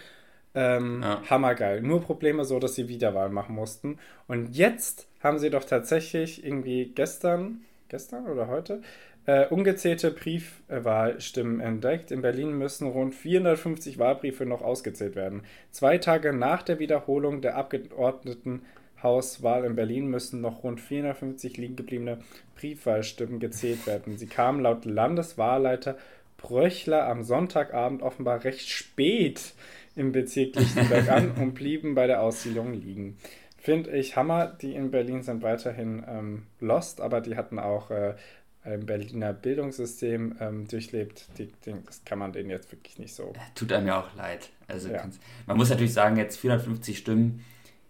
ähm, 0.55 1.01
ja. 1.01 1.21
Hammergeil. 1.29 1.81
Nur 1.81 2.01
Probleme 2.01 2.45
so, 2.45 2.59
dass 2.59 2.75
sie 2.75 2.87
Wiederwahl 2.87 3.29
machen 3.29 3.55
mussten. 3.55 3.97
Und 4.27 4.55
jetzt 4.55 5.07
haben 5.21 5.39
sie 5.39 5.49
doch 5.49 5.63
tatsächlich 5.63 6.45
irgendwie 6.45 6.91
gestern, 6.93 7.61
gestern 7.89 8.27
oder 8.27 8.47
heute, 8.47 8.81
äh, 9.25 9.47
ungezählte 9.47 10.11
Briefwahlstimmen 10.11 11.61
entdeckt. 11.61 12.11
In 12.11 12.21
Berlin 12.21 12.57
müssen 12.57 12.87
rund 12.87 13.15
450 13.15 13.97
Wahlbriefe 13.97 14.45
noch 14.45 14.61
ausgezählt 14.61 15.15
werden. 15.15 15.43
Zwei 15.71 15.97
Tage 15.97 16.33
nach 16.33 16.61
der 16.61 16.79
Wiederholung 16.79 17.41
der 17.41 17.55
Abgeordnetenhauswahl 17.55 19.63
in 19.63 19.75
Berlin 19.75 20.07
müssen 20.07 20.41
noch 20.41 20.63
rund 20.63 20.81
450 20.81 21.57
liegen 21.57 21.77
gebliebene 21.77 22.19
Briefwahlstimmen 22.57 23.39
gezählt 23.39 23.87
werden. 23.87 24.17
Sie 24.17 24.27
kamen 24.27 24.61
laut 24.61 24.83
Landeswahlleiter 24.83 25.97
Bröchler 26.35 27.07
am 27.07 27.23
Sonntagabend 27.23 28.01
offenbar 28.01 28.43
recht 28.43 28.67
spät 28.67 29.53
im 29.95 30.11
Bezirk 30.11 30.55
Lichtenberg 30.55 31.09
an 31.09 31.31
und 31.39 31.53
blieben 31.53 31.95
bei 31.95 32.07
der 32.07 32.21
Aussiedlung 32.21 32.73
liegen. 32.73 33.17
Finde 33.57 33.91
ich 33.91 34.15
Hammer. 34.15 34.47
Die 34.47 34.75
in 34.75 34.91
Berlin 34.91 35.23
sind 35.23 35.41
weiterhin 35.41 36.03
ähm, 36.07 36.43
lost, 36.59 36.99
aber 36.99 37.21
die 37.21 37.37
hatten 37.37 37.59
auch 37.59 37.91
äh, 37.91 38.15
einem 38.63 38.85
Berliner 38.85 39.33
Bildungssystem 39.33 40.35
ähm, 40.39 40.67
durchlebt, 40.67 41.27
die, 41.37 41.47
die, 41.65 41.75
das 41.85 42.03
kann 42.05 42.19
man 42.19 42.31
denen 42.31 42.49
jetzt 42.49 42.71
wirklich 42.71 42.97
nicht 42.97 43.13
so. 43.13 43.33
Tut 43.55 43.71
einem 43.71 43.87
ja 43.87 44.01
auch 44.01 44.15
leid. 44.15 44.49
Also 44.67 44.89
ja. 44.89 45.07
man 45.45 45.57
muss 45.57 45.69
natürlich 45.69 45.93
sagen, 45.93 46.17
jetzt 46.17 46.37
450 46.37 46.97
Stimmen 46.97 47.43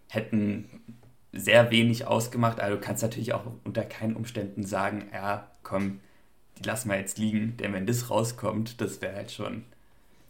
hätten 0.08 0.68
sehr 1.32 1.70
wenig 1.70 2.06
ausgemacht. 2.06 2.60
Also 2.60 2.76
du 2.76 2.80
kannst 2.80 3.02
natürlich 3.02 3.34
auch 3.34 3.44
unter 3.64 3.84
keinen 3.84 4.16
Umständen 4.16 4.64
sagen, 4.64 5.08
ja, 5.12 5.50
komm, 5.62 6.00
die 6.58 6.64
lassen 6.64 6.88
wir 6.88 6.98
jetzt 6.98 7.18
liegen, 7.18 7.56
denn 7.56 7.72
wenn 7.72 7.86
das 7.86 8.10
rauskommt, 8.10 8.80
das 8.80 9.00
wäre 9.00 9.14
halt 9.14 9.30
schon, 9.30 9.64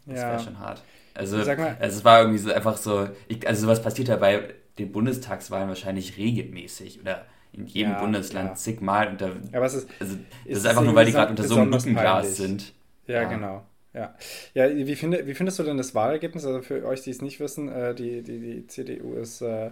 das 0.05 0.21
ja. 0.21 0.31
wäre 0.31 0.39
schon 0.39 0.59
hart. 0.59 0.83
Also, 1.15 1.37
mal, 1.37 1.77
also 1.79 1.97
es 1.97 2.05
war 2.05 2.19
irgendwie 2.19 2.39
so 2.39 2.51
einfach 2.51 2.77
so, 2.77 3.07
ich, 3.27 3.47
also 3.47 3.63
sowas 3.63 3.81
passiert 3.81 4.09
ja 4.09 4.17
bei 4.17 4.53
den 4.77 4.91
Bundestagswahlen 4.91 5.69
wahrscheinlich 5.69 6.17
regelmäßig 6.17 6.99
oder 7.01 7.25
in 7.53 7.67
jedem 7.67 7.93
ja, 7.93 7.99
Bundesland 7.99 8.49
ja. 8.49 8.55
zigmal. 8.55 9.07
Und 9.07 9.21
da, 9.21 9.31
Aber 9.53 9.65
es 9.65 9.75
ist, 9.75 9.89
also, 9.99 10.17
das 10.45 10.57
ist, 10.57 10.65
einfach 10.65 10.83
nur, 10.83 10.93
weil 10.93 11.05
die 11.05 11.13
gerade 11.13 11.29
unter 11.29 11.43
so 11.43 11.55
einem 11.55 11.71
Lückenglas 11.71 12.35
sind. 12.35 12.73
Ja, 13.07 13.21
ja, 13.21 13.29
genau. 13.29 13.65
Ja, 13.93 14.13
ja 14.53 14.69
wie, 14.75 14.95
finde, 14.95 15.25
wie 15.25 15.33
findest 15.33 15.57
du 15.57 15.63
denn 15.63 15.77
das 15.77 15.95
Wahlergebnis? 15.95 16.45
Also 16.45 16.61
für 16.61 16.85
euch, 16.85 17.01
die 17.01 17.11
es 17.11 17.21
nicht 17.21 17.39
wissen, 17.39 17.69
äh, 17.69 17.95
die, 17.95 18.21
die, 18.21 18.39
die 18.39 18.67
CDU 18.67 19.13
ist 19.13 19.41
äh, 19.41 19.71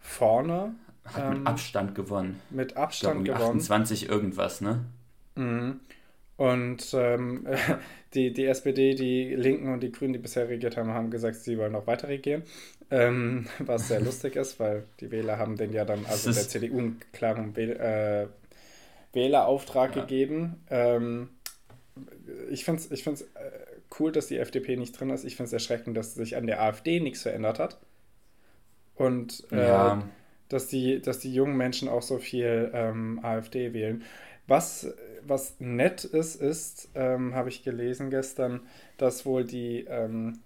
vorne. 0.00 0.74
Hat 1.04 1.30
mit 1.30 1.38
ähm, 1.38 1.46
Abstand 1.46 1.94
gewonnen. 1.94 2.40
Mit 2.50 2.76
Abstand 2.76 3.20
ich 3.20 3.24
glaub, 3.24 3.38
gewonnen. 3.38 3.60
28 3.60 4.08
irgendwas, 4.10 4.60
ne? 4.60 4.84
Mhm. 5.36 5.80
Und 6.36 6.92
ähm, 6.94 7.46
die, 8.14 8.32
die 8.32 8.46
SPD, 8.46 8.94
die 8.94 9.34
Linken 9.34 9.72
und 9.72 9.82
die 9.82 9.92
Grünen, 9.92 10.12
die 10.12 10.18
bisher 10.18 10.48
regiert 10.48 10.76
haben, 10.76 10.90
haben 10.90 11.10
gesagt, 11.10 11.36
sie 11.36 11.58
wollen 11.58 11.72
noch 11.72 11.86
weiter 11.86 12.08
regieren. 12.08 12.42
Ähm, 12.90 13.46
was 13.58 13.88
sehr 13.88 14.00
lustig 14.00 14.36
ist, 14.36 14.60
weil 14.60 14.84
die 15.00 15.10
Wähler 15.10 15.38
haben 15.38 15.56
den 15.56 15.72
ja 15.72 15.84
dann, 15.84 16.04
also 16.06 16.32
der 16.32 16.48
CDU 16.48 16.78
einen 16.78 17.00
klaren 17.12 17.56
Wähl 17.56 17.72
äh, 17.72 18.26
Wählerauftrag 19.14 19.96
ja. 19.96 20.02
gegeben. 20.02 20.62
Ähm, 20.68 21.30
ich 22.50 22.64
finde 22.64 22.82
es 22.82 22.90
ich 22.90 23.02
find's, 23.02 23.22
äh, 23.22 23.26
cool, 23.98 24.12
dass 24.12 24.26
die 24.26 24.38
FDP 24.38 24.76
nicht 24.76 24.98
drin 24.98 25.10
ist. 25.10 25.24
Ich 25.24 25.36
finde 25.36 25.46
es 25.46 25.52
erschreckend, 25.54 25.96
dass 25.96 26.14
sich 26.14 26.36
an 26.36 26.46
der 26.46 26.60
AfD 26.62 27.00
nichts 27.00 27.22
verändert 27.22 27.58
hat. 27.58 27.78
Und 28.94 29.46
äh, 29.52 29.68
ja. 29.68 30.02
dass, 30.48 30.68
die, 30.68 31.00
dass 31.00 31.18
die 31.18 31.32
jungen 31.32 31.56
Menschen 31.56 31.88
auch 31.88 32.02
so 32.02 32.18
viel 32.18 32.70
ähm, 32.74 33.20
AfD 33.22 33.72
wählen. 33.72 34.02
Was, 34.46 34.92
was 35.28 35.56
nett 35.58 36.04
ist, 36.04 36.36
ist, 36.36 36.88
ähm, 36.94 37.34
habe 37.34 37.48
ich 37.48 37.62
gelesen 37.62 38.10
gestern, 38.10 38.60
dass 38.98 39.26
wohl 39.26 39.44
die 39.44 39.84
ähm, 39.88 40.40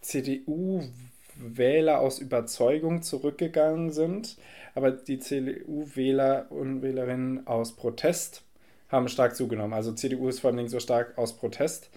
CDU-Wähler 0.00 2.00
aus 2.00 2.18
Überzeugung 2.18 3.02
zurückgegangen 3.02 3.90
sind, 3.90 4.36
aber 4.74 4.90
die 4.90 5.18
CDU-Wähler 5.18 6.46
und 6.50 6.82
Wählerinnen 6.82 7.46
aus 7.46 7.76
Protest 7.76 8.42
haben 8.88 9.08
stark 9.08 9.34
zugenommen. 9.34 9.72
Also 9.72 9.92
CDU 9.92 10.28
ist 10.28 10.40
vor 10.40 10.52
allem 10.52 10.68
so 10.68 10.80
stark 10.80 11.16
aus 11.18 11.36
Protest 11.36 11.90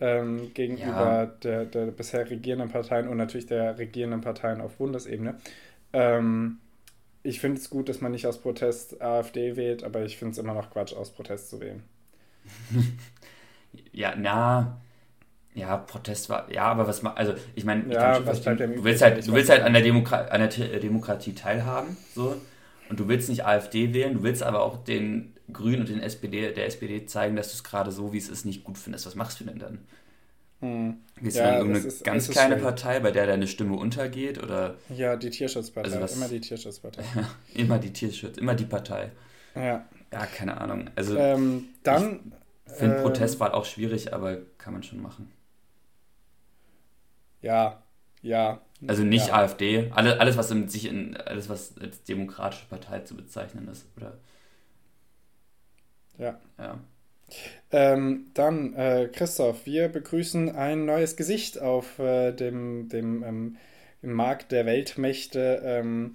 ähm, 0.00 0.52
gegenüber 0.54 0.90
ja. 0.90 1.26
der, 1.26 1.64
der 1.64 1.86
bisher 1.86 2.28
regierenden 2.30 2.70
Parteien 2.70 3.08
und 3.08 3.16
natürlich 3.16 3.46
der 3.46 3.78
regierenden 3.78 4.20
Parteien 4.20 4.60
auf 4.60 4.76
Bundesebene. 4.76 5.34
Ähm, 5.92 6.58
ich 7.22 7.40
finde 7.40 7.60
es 7.60 7.70
gut, 7.70 7.88
dass 7.88 8.00
man 8.00 8.12
nicht 8.12 8.26
aus 8.26 8.38
Protest 8.38 9.00
AfD 9.00 9.56
wählt, 9.56 9.84
aber 9.84 10.04
ich 10.04 10.16
finde 10.16 10.32
es 10.32 10.38
immer 10.38 10.54
noch 10.54 10.70
Quatsch, 10.70 10.94
aus 10.94 11.10
Protest 11.10 11.50
zu 11.50 11.60
wählen. 11.60 11.82
ja, 13.92 14.14
na, 14.16 14.80
ja, 15.54 15.76
Protest 15.76 16.30
war, 16.30 16.50
ja, 16.52 16.64
aber 16.64 16.86
was, 16.86 17.04
also 17.04 17.34
ich 17.54 17.64
meine, 17.64 17.92
ja, 17.92 18.18
du 18.20 18.26
willst 18.26 19.02
halt, 19.02 19.26
du 19.26 19.32
willst 19.32 19.50
halt 19.50 19.62
an 19.62 19.72
der, 19.72 19.82
Demokra 19.82 20.22
an 20.26 20.48
der 20.48 20.80
Demokratie 20.80 21.34
teilhaben, 21.34 21.96
so, 22.14 22.40
und 22.88 23.00
du 23.00 23.08
willst 23.08 23.28
nicht 23.28 23.44
AfD 23.44 23.92
wählen, 23.92 24.14
du 24.14 24.22
willst 24.22 24.42
aber 24.42 24.62
auch 24.62 24.82
den 24.84 25.34
Grünen 25.52 25.80
und 25.80 25.88
den 25.88 26.00
SPD, 26.00 26.52
der 26.52 26.66
SPD 26.66 27.06
zeigen, 27.06 27.36
dass 27.36 27.48
du 27.48 27.54
es 27.54 27.64
gerade 27.64 27.90
so, 27.90 28.12
wie 28.12 28.18
es 28.18 28.28
ist, 28.28 28.44
nicht 28.44 28.64
gut 28.64 28.78
findest. 28.78 29.06
Was 29.06 29.14
machst 29.14 29.40
du 29.40 29.44
denn 29.44 29.58
dann? 29.58 29.78
Hm. 30.60 30.96
Gehst 31.20 31.36
ja, 31.36 31.44
du 31.44 31.50
dann 31.50 31.58
irgendeine 31.58 31.86
ist, 31.86 32.04
ganz 32.04 32.28
kleine. 32.28 32.56
Partei, 32.56 33.00
bei 33.00 33.10
der 33.12 33.26
deine 33.26 33.46
Stimme 33.46 33.76
untergeht? 33.76 34.42
Oder? 34.42 34.76
Ja, 34.88 35.16
die 35.16 35.30
Tierschutzpartei. 35.30 35.90
Also 35.90 36.02
was, 36.02 36.16
immer 36.16 36.28
die 36.28 36.40
Tierschutzpartei. 36.40 37.02
Ja, 37.14 37.30
immer 37.54 37.78
die 37.78 37.92
Tierschutz, 37.92 38.38
immer 38.38 38.54
die 38.54 38.64
Partei. 38.64 39.12
Ja. 39.54 39.86
Ja, 40.12 40.26
keine 40.26 40.60
Ahnung. 40.60 40.90
Also 40.96 41.16
ähm, 41.16 41.66
dann. 41.82 42.32
Ich 42.66 42.74
finde 42.74 42.96
ähm, 42.96 43.02
Protestwahl 43.02 43.52
auch 43.52 43.64
schwierig, 43.64 44.12
aber 44.12 44.38
kann 44.58 44.72
man 44.72 44.82
schon 44.82 45.00
machen. 45.00 45.32
Ja, 47.40 47.82
ja. 48.22 48.60
Also 48.86 49.02
nicht 49.02 49.28
ja. 49.28 49.34
AfD, 49.34 49.90
alles, 49.94 50.18
alles 50.18 50.36
was 50.36 50.50
in, 50.50 50.68
sich 50.68 50.86
in 50.86 51.16
alles 51.16 51.48
was 51.48 51.76
als 51.78 52.02
demokratische 52.04 52.66
Partei 52.66 53.00
zu 53.00 53.16
bezeichnen 53.16 53.68
ist, 53.68 53.86
oder? 53.96 54.18
Ja. 56.16 56.38
Ja. 56.58 56.78
Ähm, 57.70 58.30
dann, 58.34 58.74
äh, 58.74 59.08
Christoph, 59.12 59.66
wir 59.66 59.88
begrüßen 59.88 60.54
ein 60.54 60.86
neues 60.86 61.16
Gesicht 61.16 61.60
auf 61.60 61.98
äh, 61.98 62.32
dem, 62.32 62.88
dem 62.88 63.22
ähm, 63.22 63.56
Markt 64.00 64.52
der 64.52 64.64
Weltmächte. 64.66 65.60
Ähm, 65.64 66.14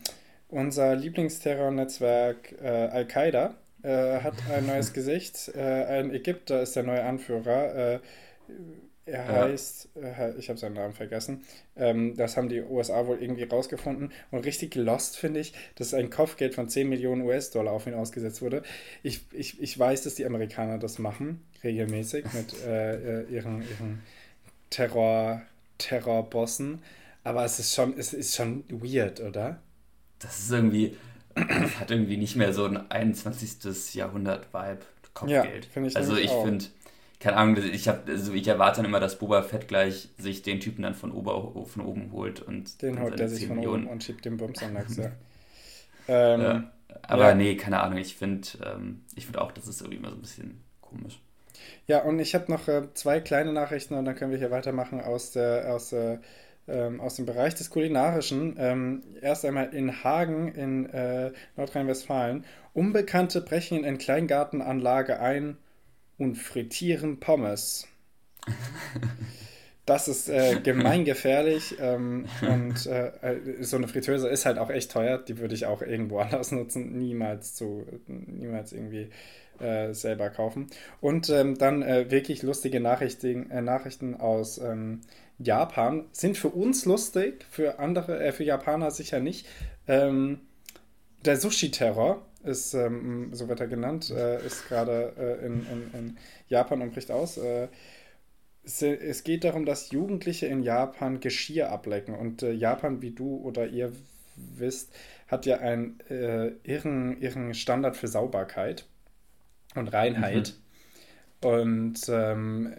unser 0.50 0.96
Lieblingsterrornetzwerk 0.96 2.56
äh, 2.62 2.68
Al-Qaida 2.68 3.56
äh, 3.84 4.20
hat 4.22 4.36
ein 4.52 4.66
neues 4.66 4.94
Gesicht. 4.94 5.52
Äh, 5.56 5.62
ein 5.62 6.14
Ägypter 6.14 6.62
ist 6.62 6.76
der 6.76 6.84
neue 6.84 7.04
Anführer. 7.04 8.00
Er 9.06 9.28
heißt, 9.28 9.90
ja. 9.96 10.02
äh, 10.02 10.36
ich 10.38 10.50
habe 10.50 10.58
seinen 10.58 10.76
Namen 10.76 10.94
vergessen. 10.94 11.44
Ähm, 11.76 12.16
das 12.16 12.38
haben 12.38 12.48
die 12.48 12.62
USA 12.62 13.06
wohl 13.06 13.22
irgendwie 13.22 13.44
rausgefunden. 13.44 14.12
Und 14.32 14.46
richtig 14.46 14.76
lost 14.76 15.18
finde 15.18 15.42
ich, 15.42 15.54
dass 15.76 15.94
ein 15.94 16.10
Kopfgeld 16.10 16.56
von 16.56 16.70
10 16.70 16.88
Millionen 16.88 17.22
US-Dollar 17.24 17.74
auf 17.74 17.86
ihn 17.86 17.96
ausgesetzt 17.96 18.42
wurde. 18.42 18.64
Ich, 19.02 19.26
ich, 19.34 19.62
ich 19.62 19.78
weiß, 19.78 20.04
dass 20.04 20.16
die 20.16 20.26
Amerikaner 20.26 20.78
das 20.78 21.00
machen, 21.00 21.44
regelmäßig 21.64 22.26
mit 22.34 22.64
äh, 22.66 23.24
äh, 23.24 23.26
ihren, 23.30 23.62
ihren 23.62 24.04
Terror, 24.70 25.42
Terrorbossen. 25.78 26.82
Aber 27.26 27.44
es 27.44 27.60
ist 27.60 27.74
schon, 27.74 27.98
es 27.98 28.14
ist 28.14 28.36
schon 28.36 28.64
weird, 28.70 29.20
oder? 29.20 29.62
Das 30.20 30.40
ist 30.40 30.52
irgendwie, 30.52 30.96
hat 31.36 31.92
irgendwie 31.92 32.18
nicht 32.18 32.38
mehr 32.38 32.54
so 32.54 32.66
ein 32.66 32.90
21. 32.90 33.96
Jahrhundert-Vibe. 33.96 34.80
Kopfgeld. 35.14 35.70
Ja, 35.76 35.84
ich 35.84 35.96
Also 35.96 36.18
ich 36.18 36.32
finde 36.32 36.66
keine 37.24 37.38
Ahnung, 37.38 37.56
ich, 37.72 37.88
hab, 37.88 38.10
also 38.10 38.34
ich 38.34 38.46
erwarte 38.50 38.78
dann 38.78 38.86
immer, 38.86 39.00
dass 39.00 39.18
Boba 39.18 39.44
Fett 39.44 39.70
gleich 39.70 40.10
sich 40.18 40.42
den 40.42 40.60
Typen 40.60 40.82
dann 40.82 40.94
von, 40.94 41.14
Ober, 41.14 41.54
von 41.66 41.86
oben 41.86 42.12
holt. 42.12 42.42
und 42.42 42.82
Den 42.82 43.00
holt 43.00 43.18
er 43.18 43.30
sich 43.30 43.48
von 43.48 43.56
Millionen. 43.56 43.86
oben 43.86 43.94
und 43.94 44.04
schiebt 44.04 44.26
den 44.26 44.36
Bums 44.36 44.62
an 44.62 44.74
Lachs, 44.74 44.98
ja. 44.98 45.12
ähm, 46.10 46.42
ja. 46.42 46.72
Aber 47.04 47.30
ja. 47.30 47.36
nee, 47.36 47.56
keine 47.56 47.80
Ahnung, 47.80 47.98
ich 47.98 48.18
finde 48.18 48.46
ähm, 48.66 49.06
find 49.18 49.38
auch, 49.38 49.54
das 49.54 49.70
ist 49.70 49.80
irgendwie 49.80 50.00
immer 50.00 50.10
so 50.10 50.16
ein 50.16 50.22
bisschen 50.22 50.64
komisch. 50.82 51.22
Ja, 51.88 52.04
und 52.04 52.20
ich 52.20 52.36
habe 52.36 52.52
noch 52.52 52.68
äh, 52.68 52.94
zwei 52.94 53.22
kleine 53.22 53.54
Nachrichten 53.54 53.94
und 53.94 54.04
dann 54.04 54.16
können 54.16 54.32
wir 54.32 54.38
hier 54.38 54.52
weitermachen 54.52 55.00
aus, 55.00 55.32
der, 55.32 55.74
aus, 55.74 55.94
äh, 55.94 56.18
ähm, 56.68 57.00
aus 57.00 57.16
dem 57.16 57.26
Bereich 57.26 57.56
des 57.56 57.70
Kulinarischen. 57.70 58.56
Ähm, 58.60 59.02
erst 59.22 59.46
einmal 59.46 59.74
in 59.74 60.04
Hagen 60.04 60.50
in 60.50 60.90
äh, 60.90 61.32
Nordrhein-Westfalen. 61.56 62.44
Unbekannte 62.74 63.40
brechen 63.40 63.86
in 63.86 63.98
Kleingartenanlage 63.98 65.22
ein 65.22 65.56
und 66.24 66.36
frittieren 66.36 67.20
Pommes. 67.20 67.88
Das 69.86 70.08
ist 70.08 70.30
äh, 70.30 70.62
gemeingefährlich 70.64 71.76
ähm, 71.82 72.26
und 72.42 72.86
äh, 72.86 73.08
äh, 73.22 73.64
so 73.64 73.76
eine 73.76 73.90
Fritteuse 73.90 74.30
ist 74.30 74.46
halt 74.46 74.58
auch 74.58 74.70
echt 74.70 74.94
teuer. 74.94 75.18
Die 75.18 75.40
würde 75.40 75.56
ich 75.56 75.66
auch 75.66 75.82
irgendwo 75.82 76.20
anders 76.20 76.54
nutzen, 76.54 76.98
niemals 76.98 77.54
zu, 77.54 77.86
niemals 78.08 78.72
irgendwie 78.72 79.10
äh, 79.60 79.94
selber 79.94 80.30
kaufen. 80.30 80.68
Und 81.02 81.30
ähm, 81.30 81.58
dann 81.58 81.82
äh, 81.82 82.10
wirklich 82.10 82.44
lustige 82.44 82.80
Nachrichten, 82.80 83.52
äh, 83.52 83.62
Nachrichten 83.62 84.16
aus 84.16 84.58
ähm, 84.58 85.02
Japan 85.38 86.06
sind 86.14 86.38
für 86.38 86.50
uns 86.50 86.86
lustig, 86.86 87.46
für 87.50 87.80
andere, 87.80 88.32
für 88.32 88.46
Japaner 88.46 88.90
sicher 88.90 89.20
nicht. 89.20 89.48
Ähm, 89.90 90.40
der 91.26 91.36
Sushi-Terror 91.36 92.26
ist, 92.44 92.74
ähm, 92.74 93.34
so 93.34 93.48
wird 93.48 93.60
er 93.60 93.68
genannt, 93.68 94.10
äh, 94.10 94.46
ist 94.46 94.68
gerade 94.68 95.14
äh, 95.18 95.46
in, 95.46 95.66
in, 95.68 96.00
in, 96.00 96.18
Japan 96.48 96.82
und 96.82 96.94
bricht 96.94 97.12
aus. 97.12 97.38
Äh, 97.38 97.68
es, 98.64 98.82
es, 98.82 99.24
geht 99.24 99.44
darum, 99.44 99.66
dass 99.66 99.92
Jugendliche 99.92 100.48
in 100.48 100.64
Japan 100.64 101.20
Geschirr 101.20 101.70
ablecken. 101.70 102.16
Und 102.16 102.44
äh, 102.44 102.52
Japan, 102.52 103.02
wie 103.02 103.12
du 103.12 103.38
oder 103.38 103.68
ihr 103.68 103.92
wisst, 104.36 104.94
hat 105.28 105.46
ja 105.46 105.58
einen 105.58 106.00
äh, 106.10 106.52
irren, 106.64 107.20
irren 107.22 107.54
Standard 107.54 107.98
für 107.98 108.08
Sauberkeit 108.08 108.86
und 109.76 109.88
Reinheit. 109.90 110.54
Mhm. 111.42 111.48
Und 111.48 112.00
ähm, 112.08 112.74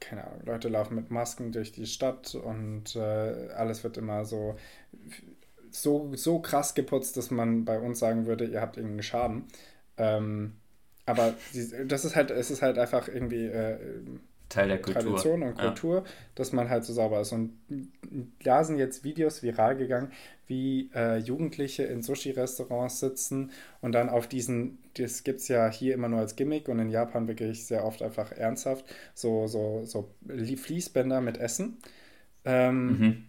keine 0.00 0.24
Ahnung, 0.24 0.42
Leute 0.44 0.68
laufen 0.68 0.94
mit 0.94 1.10
Masken 1.10 1.52
durch 1.52 1.72
die 1.72 1.86
Stadt 1.86 2.34
und 2.34 2.94
äh, 2.94 2.98
alles 2.98 3.82
wird 3.82 3.96
immer 3.96 4.24
so 4.24 4.56
so, 5.70 6.14
so 6.14 6.40
krass 6.40 6.74
geputzt, 6.74 7.16
dass 7.16 7.30
man 7.30 7.64
bei 7.64 7.78
uns 7.78 7.98
sagen 7.98 8.26
würde, 8.26 8.44
ihr 8.44 8.60
habt 8.60 8.76
irgendeinen 8.76 9.02
Schaden. 9.02 9.44
Ähm, 9.96 10.54
aber 11.06 11.34
das 11.86 12.04
ist 12.04 12.16
halt, 12.16 12.30
es 12.30 12.50
ist 12.50 12.62
halt 12.62 12.78
einfach 12.78 13.08
irgendwie, 13.08 13.46
äh, 13.46 13.78
Teil 14.48 14.68
der 14.68 14.80
Kultur. 14.80 15.02
Tradition 15.02 15.42
und 15.42 15.58
Kultur, 15.58 15.96
ja. 15.96 16.04
dass 16.34 16.52
man 16.52 16.70
halt 16.70 16.84
so 16.84 16.92
sauber 16.92 17.20
ist. 17.20 17.32
Und 17.32 17.52
da 18.42 18.64
sind 18.64 18.78
jetzt 18.78 19.04
Videos 19.04 19.42
viral 19.42 19.76
gegangen, 19.76 20.10
wie 20.46 20.90
äh, 20.94 21.18
Jugendliche 21.18 21.82
in 21.84 22.02
Sushi-Restaurants 22.02 23.00
sitzen 23.00 23.50
und 23.82 23.92
dann 23.92 24.08
auf 24.08 24.26
diesen, 24.26 24.78
das 24.94 25.22
gibt 25.22 25.40
es 25.40 25.48
ja 25.48 25.70
hier 25.70 25.92
immer 25.92 26.08
nur 26.08 26.20
als 26.20 26.36
Gimmick 26.36 26.68
und 26.68 26.78
in 26.78 26.88
Japan 26.88 27.28
wirklich 27.28 27.66
sehr 27.66 27.84
oft 27.84 28.02
einfach 28.02 28.32
ernsthaft, 28.32 28.86
so, 29.14 29.46
so, 29.46 29.84
so 29.84 30.08
Fließbänder 30.26 31.20
mit 31.20 31.36
Essen. 31.36 31.76
Ähm, 32.44 32.86
mhm. 32.86 33.24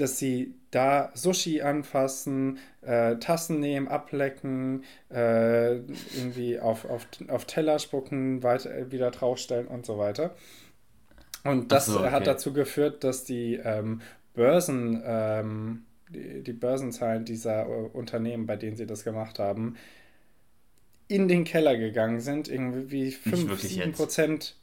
Dass 0.00 0.18
sie 0.18 0.54
da 0.70 1.10
Sushi 1.14 1.62
anfassen, 1.62 2.58
äh, 2.82 3.16
Tassen 3.16 3.60
nehmen, 3.60 3.88
ablecken, 3.88 4.84
äh, 5.12 5.76
irgendwie 5.76 6.58
auf, 6.58 6.84
auf, 6.88 7.06
auf 7.28 7.44
Teller 7.44 7.78
spucken, 7.78 8.42
weiter, 8.42 8.90
wieder 8.90 9.10
draufstellen 9.10 9.66
und 9.66 9.84
so 9.84 9.98
weiter. 9.98 10.34
Und 11.44 11.72
das 11.72 11.86
so, 11.86 12.00
okay. 12.00 12.10
hat 12.10 12.26
dazu 12.26 12.52
geführt, 12.52 13.04
dass 13.04 13.24
die 13.24 13.54
ähm, 13.54 14.00
Börsen, 14.34 15.02
ähm, 15.04 15.84
die, 16.08 16.42
die 16.42 16.52
Börsenzahlen 16.52 17.24
dieser 17.24 17.66
äh, 17.66 17.88
Unternehmen, 17.92 18.46
bei 18.46 18.56
denen 18.56 18.76
sie 18.76 18.86
das 18.86 19.04
gemacht 19.04 19.38
haben, 19.38 19.76
in 21.10 21.26
den 21.26 21.42
Keller 21.44 21.76
gegangen 21.76 22.20
sind, 22.20 22.48
irgendwie 22.48 23.10
5, 23.10 23.60
7 23.60 23.92
Prozent, 23.92 24.54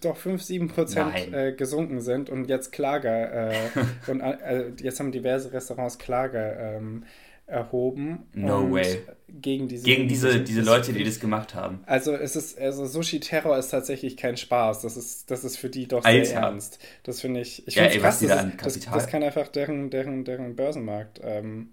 doch 0.00 0.16
5, 0.16 0.40
7 0.40 0.68
Prozent 0.68 1.32
äh, 1.32 1.52
gesunken 1.52 2.00
sind 2.00 2.30
und 2.30 2.44
jetzt 2.48 2.70
Klage, 2.70 3.08
äh, 3.08 4.10
und 4.10 4.20
äh, 4.20 4.70
jetzt 4.80 5.00
haben 5.00 5.10
diverse 5.10 5.52
Restaurants 5.52 5.98
Klage 5.98 6.56
ähm, 6.60 7.02
erhoben. 7.46 8.28
No 8.32 8.70
way. 8.70 9.00
Gegen 9.28 9.66
diese, 9.66 9.84
gegen 9.84 10.06
diese, 10.06 10.40
diese 10.40 10.60
Leute, 10.60 10.92
die 10.92 11.02
das 11.02 11.18
gemacht 11.18 11.56
haben. 11.56 11.80
Also 11.86 12.14
es 12.14 12.36
ist, 12.36 12.58
also 12.58 12.86
Sushi-Terror 12.86 13.58
ist 13.58 13.70
tatsächlich 13.70 14.16
kein 14.16 14.36
Spaß. 14.36 14.82
Das 14.82 14.96
ist, 14.96 15.30
das 15.32 15.42
ist 15.42 15.56
für 15.56 15.68
die 15.68 15.88
doch 15.88 16.04
Alter. 16.04 16.24
sehr 16.24 16.40
ernst. 16.40 16.78
Das 17.02 17.20
finde 17.20 17.40
ich. 17.40 17.66
Ich 17.66 17.74
ja, 17.74 17.84
finde 17.84 17.98
krass, 17.98 18.20
das, 18.20 18.44
ist, 18.44 18.86
das, 18.86 18.92
das, 18.92 19.06
kann 19.08 19.24
einfach 19.24 19.48
deren, 19.48 19.90
deren, 19.90 20.24
deren 20.24 20.54
Börsenmarkt 20.54 21.20
ähm, 21.24 21.70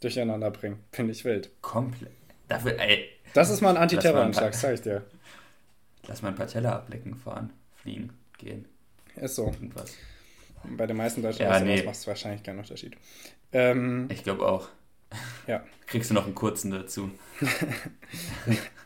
durcheinander 0.00 0.50
bringen. 0.50 0.78
Finde 0.90 1.12
ich 1.12 1.24
wild. 1.24 1.50
Komplett. 1.60 2.12
Dafür, 2.48 2.78
ey, 2.78 3.08
das 3.34 3.50
ist 3.50 3.60
mal 3.60 3.70
ein 3.70 3.76
Antiterroranschlag, 3.76 4.54
sag 4.54 4.74
ich 4.74 4.82
dir. 4.82 5.02
Lass 6.06 6.22
mal 6.22 6.28
ein 6.28 6.34
paar 6.34 6.46
Teller 6.46 6.74
ablecken, 6.74 7.14
fahren, 7.14 7.52
fliegen, 7.76 8.10
gehen. 8.38 8.66
Ist 9.16 9.36
so. 9.36 9.46
Irgendwas. 9.46 9.94
Bei 10.64 10.86
den 10.86 10.96
meisten 10.96 11.22
deutschen 11.22 11.42
ja, 11.42 11.60
nee. 11.60 11.82
macht 11.82 11.96
es 11.96 12.06
wahrscheinlich 12.06 12.42
keinen 12.42 12.58
Unterschied. 12.58 12.96
Ähm, 13.52 14.06
ich 14.10 14.22
glaube 14.22 14.46
auch. 14.46 14.68
Ja. 15.46 15.62
Kriegst 15.86 16.10
du 16.10 16.14
noch 16.14 16.24
einen 16.24 16.34
kurzen 16.34 16.70
dazu? 16.70 17.10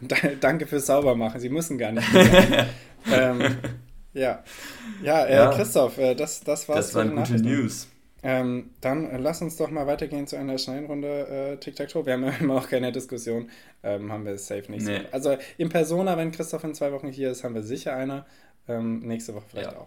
Danke 0.40 0.66
fürs 0.66 0.86
Saubermachen. 0.86 1.40
Sie 1.40 1.48
müssen 1.48 1.78
gar 1.78 1.92
nicht. 1.92 2.08
ähm, 3.12 3.58
ja. 4.12 4.42
Ja, 5.02 5.24
äh, 5.24 5.34
ja, 5.34 5.50
Christoph, 5.52 5.98
äh, 5.98 6.14
das, 6.14 6.40
das 6.40 6.68
war's. 6.68 6.86
Das 6.86 6.94
waren 6.94 7.14
gute 7.14 7.34
News. 7.34 7.88
Ähm, 8.28 8.70
dann 8.80 9.08
äh, 9.08 9.18
lass 9.18 9.40
uns 9.40 9.56
doch 9.56 9.70
mal 9.70 9.86
weitergehen 9.86 10.26
zu 10.26 10.34
einer 10.34 10.58
schnellen 10.58 10.86
Runde 10.86 11.52
äh, 11.52 11.56
Tic-Tac-Toe. 11.58 12.06
Wir 12.06 12.14
haben 12.14 12.24
ja 12.24 12.30
immer 12.40 12.54
noch 12.54 12.68
keine 12.68 12.90
Diskussion. 12.90 13.48
Ähm, 13.84 14.10
haben 14.10 14.24
wir 14.24 14.36
safe 14.36 14.68
nicht 14.68 14.84
nee. 14.84 14.98
so. 14.98 15.12
Also 15.12 15.36
in 15.58 15.68
Persona, 15.68 16.16
wenn 16.16 16.32
Christoph 16.32 16.64
in 16.64 16.74
zwei 16.74 16.90
Wochen 16.90 17.08
hier 17.08 17.30
ist, 17.30 17.44
haben 17.44 17.54
wir 17.54 17.62
sicher 17.62 17.94
eine. 17.94 18.26
Ähm, 18.66 19.06
nächste 19.06 19.32
Woche 19.32 19.44
vielleicht 19.48 19.70
ja. 19.70 19.78
auch. 19.78 19.86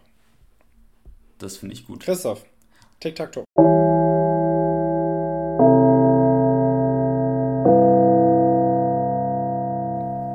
Das 1.37 1.57
finde 1.57 1.73
ich 1.73 1.85
gut. 1.85 2.01
Christoph, 2.01 2.45
Tic-Tac-Toe. 3.01 3.43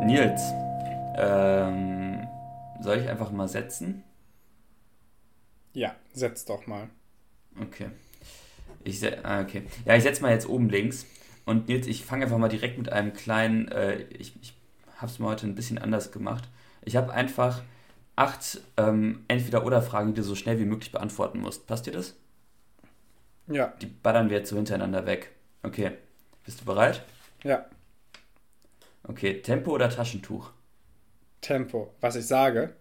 Nils, 0.05 0.43
ähm, 1.17 2.29
soll 2.83 2.99
ich 2.99 3.09
einfach 3.09 3.31
mal 3.31 3.49
setzen? 3.49 4.05
Ja, 5.73 5.97
setz 6.13 6.45
doch 6.45 6.67
mal. 6.67 6.91
Okay. 7.61 7.91
Ich, 8.85 9.03
ah, 9.25 9.41
okay. 9.41 9.63
Ja, 9.85 9.97
ich 9.97 10.03
setze 10.03 10.23
mal 10.23 10.33
jetzt 10.33 10.49
oben 10.49 10.69
links. 10.69 11.07
Und 11.45 11.69
jetzt, 11.69 11.87
ich 11.89 12.05
fange 12.05 12.25
einfach 12.25 12.39
mal 12.39 12.49
direkt 12.49 12.79
mit 12.79 12.91
einem 12.91 13.13
kleinen, 13.13 13.69
äh, 13.69 14.03
ich, 14.19 14.35
ich 14.41 14.55
habe 14.97 15.07
es 15.07 15.19
mal 15.19 15.29
heute 15.29 15.47
ein 15.47 15.55
bisschen 15.55 15.79
anders 15.79 16.13
gemacht. 16.13 16.49
Ich 16.83 16.97
habe 16.97 17.13
einfach 17.13 17.63
acht 18.17 18.61
ähm, 18.77 19.25
Entweder-Oder-Fragen, 19.29 20.15
die 20.15 20.21
du 20.21 20.23
so 20.23 20.35
schnell 20.35 20.59
wie 20.59 20.65
möglich 20.65 20.93
beantworten 20.93 21.41
musst. 21.41 21.67
Passt 21.67 21.87
dir 21.87 21.93
das? 21.93 22.15
Ja. 23.47 23.75
Die 23.81 23.87
ballern 23.87 24.31
wir 24.31 24.39
jetzt 24.39 24.51
so 24.51 24.57
hintereinander 24.57 25.07
weg. 25.07 25.31
Okay. 25.63 25.93
Bist 26.45 26.61
du 26.61 26.65
bereit? 26.65 27.05
Ja. 27.43 27.67
Okay, 29.07 29.41
Tempo 29.43 29.73
oder 29.73 29.91
Taschentuch? 29.91 30.51
Tempo. 31.41 31.95
Was 32.01 32.17
ich 32.17 32.27
sage? 32.27 32.75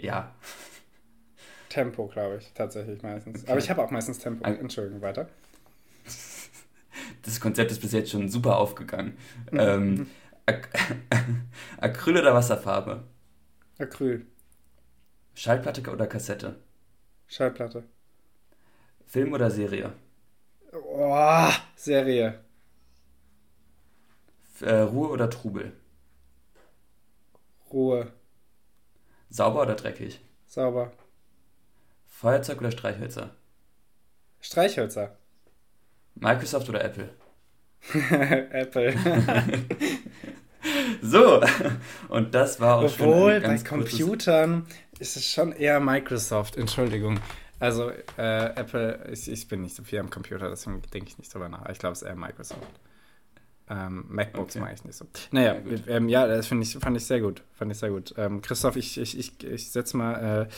Ja. 0.00 0.34
Tempo, 1.68 2.06
glaube 2.08 2.36
ich, 2.38 2.52
tatsächlich 2.54 3.02
meistens. 3.02 3.42
Okay. 3.42 3.50
Aber 3.52 3.58
ich 3.60 3.70
habe 3.70 3.82
auch 3.82 3.90
meistens 3.90 4.18
Tempo. 4.18 4.44
Entschuldigung, 4.44 5.00
weiter. 5.02 5.28
Das 7.22 7.40
Konzept 7.40 7.70
ist 7.70 7.80
bis 7.80 7.92
jetzt 7.92 8.10
schon 8.10 8.28
super 8.28 8.56
aufgegangen. 8.58 9.16
Mhm. 9.50 9.58
Ähm, 9.60 10.06
Ac 10.46 10.68
Acryl 11.80 12.18
oder 12.18 12.34
Wasserfarbe? 12.34 13.04
Acryl. 13.80 14.26
Schallplatte 15.32 15.90
oder 15.90 16.06
Kassette? 16.06 16.56
Schallplatte. 17.28 17.84
Film 19.06 19.32
oder 19.32 19.50
Serie? 19.50 19.92
Oh, 20.72 21.52
Serie. 21.76 22.40
Äh, 24.60 24.80
Ruhe 24.80 25.08
oder 25.08 25.30
Trubel? 25.30 25.72
Ruhe. 27.72 28.12
Sauber 29.30 29.62
oder 29.62 29.74
dreckig? 29.74 30.20
Sauber. 30.46 30.90
Feuerzeug 32.18 32.58
oder 32.58 32.72
Streichhölzer? 32.72 33.30
Streichhölzer. 34.40 35.16
Microsoft 36.16 36.68
oder 36.68 36.84
Apple? 36.84 37.10
Apple. 38.50 38.92
so, 41.00 41.40
und 42.08 42.34
das 42.34 42.58
war 42.58 42.78
auch 42.78 42.84
Obwohl, 42.86 43.40
schon 43.40 43.42
bei 43.44 43.58
Computern 43.58 44.66
ist 44.98 45.16
es 45.16 45.30
schon 45.30 45.52
eher 45.52 45.78
Microsoft, 45.78 46.56
Entschuldigung. 46.56 47.20
Also 47.60 47.92
äh, 48.16 48.46
Apple, 48.56 49.10
ich, 49.12 49.30
ich 49.30 49.46
bin 49.46 49.62
nicht 49.62 49.76
so 49.76 49.84
viel 49.84 50.00
am 50.00 50.10
Computer, 50.10 50.50
deswegen 50.50 50.82
denke 50.92 51.10
ich 51.10 51.18
nicht 51.18 51.32
drüber 51.32 51.48
nach. 51.48 51.68
Ich 51.68 51.78
glaube, 51.78 51.92
es 51.92 52.02
ist 52.02 52.08
eher 52.08 52.16
Microsoft. 52.16 52.80
Ähm, 53.70 54.06
MacBooks 54.08 54.56
okay. 54.56 54.64
mache 54.64 54.74
ich 54.74 54.84
nicht 54.84 54.96
so. 54.96 55.06
Naja, 55.30 55.54
ja, 55.54 55.78
ähm, 55.88 56.08
ja 56.08 56.26
das 56.26 56.50
ich, 56.50 56.78
fand 56.78 56.96
ich 56.96 57.06
sehr 57.06 57.20
gut. 57.20 57.42
Fand 57.52 57.70
ich 57.70 57.78
sehr 57.78 57.90
gut. 57.90 58.14
Ähm, 58.16 58.40
Christoph, 58.40 58.76
ich, 58.76 58.98
ich, 58.98 59.18
ich, 59.18 59.44
ich 59.44 59.70
setze 59.70 59.96
mal 59.96 60.46
äh, 60.46 60.48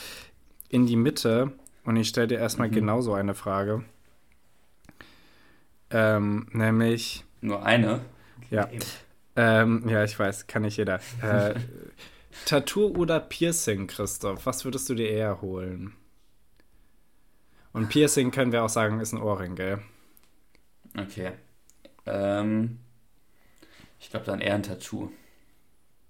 in 0.71 0.85
die 0.85 0.95
Mitte 0.95 1.51
und 1.83 1.97
ich 1.97 2.07
stelle 2.07 2.27
dir 2.27 2.39
erstmal 2.39 2.69
mhm. 2.69 2.73
genauso 2.73 3.13
eine 3.13 3.35
Frage. 3.35 3.83
Ähm, 5.89 6.47
nämlich. 6.53 7.25
Nur 7.41 7.65
eine? 7.65 8.01
Ja. 8.49 8.69
Ähm, 9.35 9.83
ja, 9.87 10.03
ich 10.03 10.17
weiß, 10.17 10.47
kann 10.47 10.61
nicht 10.61 10.77
jeder. 10.77 10.99
Äh, 11.21 11.55
Tattoo 12.45 12.87
oder 12.87 13.19
Piercing, 13.19 13.87
Christoph? 13.87 14.45
Was 14.45 14.63
würdest 14.63 14.89
du 14.89 14.95
dir 14.95 15.09
eher 15.09 15.41
holen? 15.41 15.93
Und 17.73 17.89
Piercing 17.89 18.31
können 18.31 18.51
wir 18.51 18.63
auch 18.63 18.69
sagen, 18.69 18.99
ist 18.99 19.13
ein 19.13 19.21
Ohrring, 19.21 19.55
gell? 19.55 19.79
Okay. 20.97 21.31
Ähm, 22.05 22.79
ich 23.99 24.09
glaube 24.09 24.25
dann 24.25 24.41
eher 24.41 24.55
ein 24.55 24.63
Tattoo. 24.63 25.11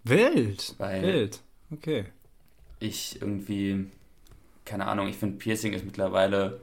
Wild. 0.03 0.75
Weil 0.77 1.01
Wild. 1.03 1.41
Okay. 1.71 2.05
Ich 2.79 3.21
irgendwie 3.21 3.91
keine 4.65 4.87
Ahnung, 4.87 5.07
ich 5.07 5.17
finde 5.17 5.37
Piercing 5.37 5.73
ist 5.73 5.85
mittlerweile. 5.85 6.61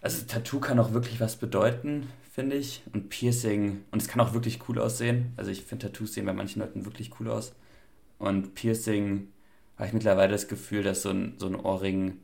Also 0.00 0.24
Tattoo 0.26 0.60
kann 0.60 0.78
auch 0.78 0.92
wirklich 0.92 1.20
was 1.20 1.36
bedeuten, 1.36 2.08
finde 2.30 2.56
ich. 2.56 2.82
Und 2.92 3.08
Piercing, 3.08 3.84
und 3.90 4.02
es 4.02 4.08
kann 4.08 4.20
auch 4.20 4.34
wirklich 4.34 4.68
cool 4.68 4.78
aussehen. 4.78 5.32
Also 5.36 5.50
ich 5.50 5.62
finde 5.62 5.86
Tattoos 5.86 6.14
sehen 6.14 6.26
bei 6.26 6.32
manchen 6.32 6.60
Leuten 6.60 6.84
wirklich 6.84 7.10
cool 7.20 7.28
aus. 7.28 7.54
Und 8.18 8.54
Piercing 8.54 9.28
habe 9.76 9.86
ich 9.88 9.92
mittlerweile 9.92 10.32
das 10.32 10.48
Gefühl, 10.48 10.82
dass 10.82 11.02
so 11.02 11.10
ein, 11.10 11.34
so 11.38 11.46
ein 11.46 11.56
Ohrring 11.56 12.18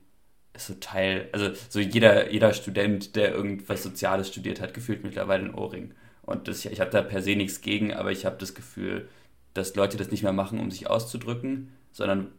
ist 0.55 0.67
so 0.67 0.75
Teil, 0.75 1.29
also 1.33 1.51
so 1.69 1.81
jeder, 1.81 2.31
jeder 2.31 2.53
Student, 2.53 3.17
der 3.17 3.33
irgendwas 3.33 3.83
Soziales 3.83 4.29
studiert 4.29 4.61
hat, 4.61 4.75
gefühlt 4.75 5.05
mittlerweile 5.05 5.45
ein 5.45 5.55
Ohrring. 5.55 5.95
Und 6.23 6.49
das, 6.49 6.65
ich 6.65 6.81
habe 6.81 6.91
da 6.91 7.03
per 7.03 7.23
se 7.23 7.37
nichts 7.37 7.61
gegen, 7.61 7.95
aber 7.95 8.13
ich 8.13 8.27
habe 8.27 8.37
das 8.39 8.55
Gefühl, 8.55 9.09
dass 9.55 9.75
Leute 9.77 9.97
das 9.97 10.11
nicht 10.11 10.23
mehr 10.23 10.33
machen, 10.33 10.61
um 10.61 10.71
sich 10.71 10.89
auszudrücken, 10.89 11.73
sondern 11.93 12.33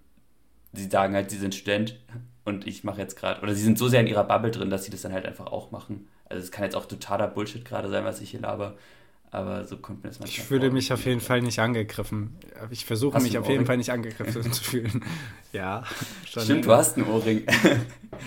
sie 0.73 0.89
sagen 0.89 1.13
halt, 1.15 1.29
sie 1.32 1.38
sind 1.38 1.55
Student 1.55 1.99
und 2.45 2.65
ich 2.67 2.84
mache 2.84 2.99
jetzt 3.01 3.15
gerade, 3.15 3.41
oder 3.41 3.53
sie 3.55 3.62
sind 3.63 3.77
so 3.77 3.88
sehr 3.88 4.01
in 4.01 4.08
ihrer 4.08 4.23
Bubble 4.23 4.51
drin, 4.51 4.69
dass 4.69 4.84
sie 4.86 4.91
das 4.91 5.01
dann 5.01 5.13
halt 5.13 5.25
einfach 5.25 5.47
auch 5.47 5.71
machen. 5.71 6.08
Also 6.25 6.43
es 6.43 6.51
kann 6.51 6.63
jetzt 6.63 6.75
auch 6.75 6.86
totaler 6.86 7.27
Bullshit 7.27 7.65
gerade 7.65 7.89
sein, 7.89 8.05
was 8.05 8.21
ich 8.21 8.32
hier 8.32 8.39
laber, 8.41 8.75
aber 9.32 9.65
so 9.65 9.77
kommt 9.77 10.03
mir 10.03 10.10
das 10.10 10.19
manchmal 10.19 10.39
Ich 10.39 10.47
fühle 10.47 10.67
vor. 10.67 10.73
mich 10.73 10.93
auf 10.93 11.05
jeden 11.05 11.21
Fall 11.21 11.41
nicht 11.41 11.60
angegriffen. 11.60 12.36
Ich 12.71 12.86
versuche 12.86 13.19
mich 13.19 13.38
auf 13.38 13.47
jeden 13.49 13.65
Fall 13.65 13.77
nicht 13.77 13.91
angegriffen 13.91 14.51
zu 14.51 14.63
fühlen. 14.63 15.03
Ja. 15.51 15.84
Stimmt, 16.25 16.65
du 16.65 16.71
hast 16.71 16.95
einen 16.97 17.08
Ohrring. 17.08 17.41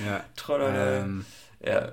ja. 0.04 0.24
Trollere. 0.36 1.02
Ähm, 1.04 1.24
ja. 1.64 1.92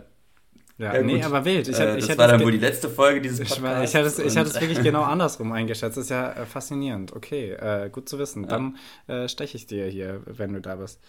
Ja, 0.79 0.95
ja 0.95 1.01
nee, 1.03 1.21
aber 1.21 1.43
wild. 1.43 1.67
Ich, 1.67 1.77
äh, 1.77 1.97
ich 1.97 2.07
das 2.07 2.17
war 2.17 2.29
dann 2.29 2.41
wohl 2.41 2.53
die 2.53 2.57
letzte 2.57 2.89
Folge 2.89 3.19
dieses 3.19 3.39
Podcasts. 3.39 3.83
Ich, 3.83 3.89
ich, 3.89 3.95
hatte, 3.95 4.07
es, 4.07 4.17
ich 4.17 4.37
hatte 4.37 4.49
es 4.49 4.61
wirklich 4.61 4.81
genau 4.81 5.03
andersrum 5.03 5.51
eingeschätzt. 5.51 5.97
Das 5.97 6.05
ist 6.05 6.09
ja 6.09 6.31
äh, 6.31 6.45
faszinierend. 6.45 7.13
Okay, 7.13 7.51
äh, 7.51 7.89
gut 7.89 8.07
zu 8.07 8.17
wissen. 8.17 8.43
Ja. 8.43 8.49
Dann 8.49 8.77
äh, 9.07 9.27
steche 9.27 9.57
ich 9.57 9.67
dir 9.67 9.87
hier, 9.87 10.21
wenn 10.25 10.53
du 10.53 10.61
da 10.61 10.77
bist. 10.77 11.01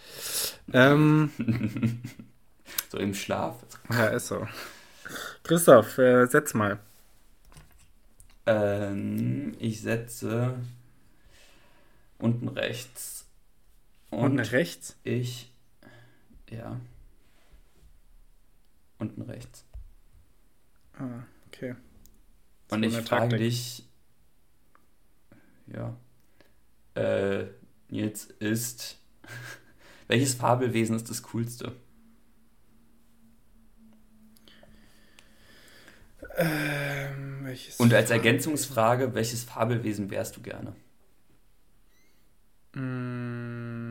Ähm, 0.73 1.31
so 2.91 2.99
im 2.99 3.15
Schlaf. 3.15 3.55
Ja, 3.93 4.07
ist 4.07 4.27
so. 4.27 4.45
Christoph, 5.45 5.99
äh, 5.99 6.27
setz 6.27 6.53
mal. 6.53 6.81
Ähm, 8.47 9.55
ich 9.61 9.83
setze 9.83 10.55
unten 12.19 12.49
rechts. 12.49 13.25
Und 14.11 14.19
unten 14.19 14.41
rechts? 14.41 14.97
Ich, 15.05 15.53
ja. 16.51 16.81
Unten 19.01 19.23
rechts. 19.23 19.65
Ah, 20.93 21.25
okay. 21.47 21.75
Das 22.69 22.77
Und 22.77 22.85
ich 22.85 22.97
frage 22.99 23.39
dich, 23.39 23.89
ja, 25.67 25.97
äh, 26.95 27.47
Nils, 27.89 28.27
ist, 28.27 28.99
welches 30.07 30.35
Fabelwesen 30.35 30.95
ist 30.97 31.09
das 31.09 31.23
coolste? 31.23 31.75
Ähm, 36.37 37.49
Und 37.79 37.95
als 37.95 38.11
Ergänzungsfrage, 38.11 39.15
welches 39.15 39.45
Fabelwesen 39.45 40.11
wärst 40.11 40.37
du 40.37 40.43
gerne? 40.43 40.77
Mm. 42.75 43.90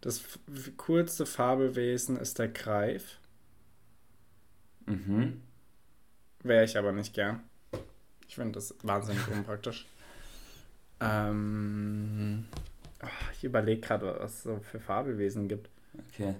Das 0.00 0.22
coolste 0.76 1.26
Fabelwesen 1.26 2.16
ist 2.16 2.38
der 2.38 2.48
Greif. 2.48 3.18
Mhm. 4.86 5.42
Wäre 6.42 6.64
ich 6.64 6.78
aber 6.78 6.92
nicht 6.92 7.14
gern. 7.14 7.42
Ich 8.28 8.36
finde 8.36 8.52
das 8.52 8.74
wahnsinnig 8.82 9.26
unpraktisch. 9.32 9.86
Ähm, 11.00 12.46
oh, 13.02 13.06
ich 13.32 13.44
überlege 13.44 13.80
gerade, 13.80 14.16
was 14.18 14.34
es 14.34 14.42
so 14.44 14.60
für 14.60 14.80
Fabelwesen 14.80 15.48
gibt. 15.48 15.68
Okay. 16.08 16.34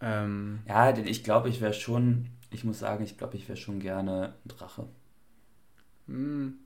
Ähm, 0.00 0.60
ja, 0.66 0.96
ich 0.96 1.22
glaube, 1.22 1.48
ich 1.48 1.60
wäre 1.60 1.74
schon, 1.74 2.28
ich 2.50 2.64
muss 2.64 2.80
sagen, 2.80 3.04
ich 3.04 3.18
glaube, 3.18 3.36
ich 3.36 3.48
wäre 3.48 3.56
schon 3.56 3.78
gerne 3.78 4.34
ein 4.44 4.48
Drache. 4.48 4.88
Hm. 6.08 6.58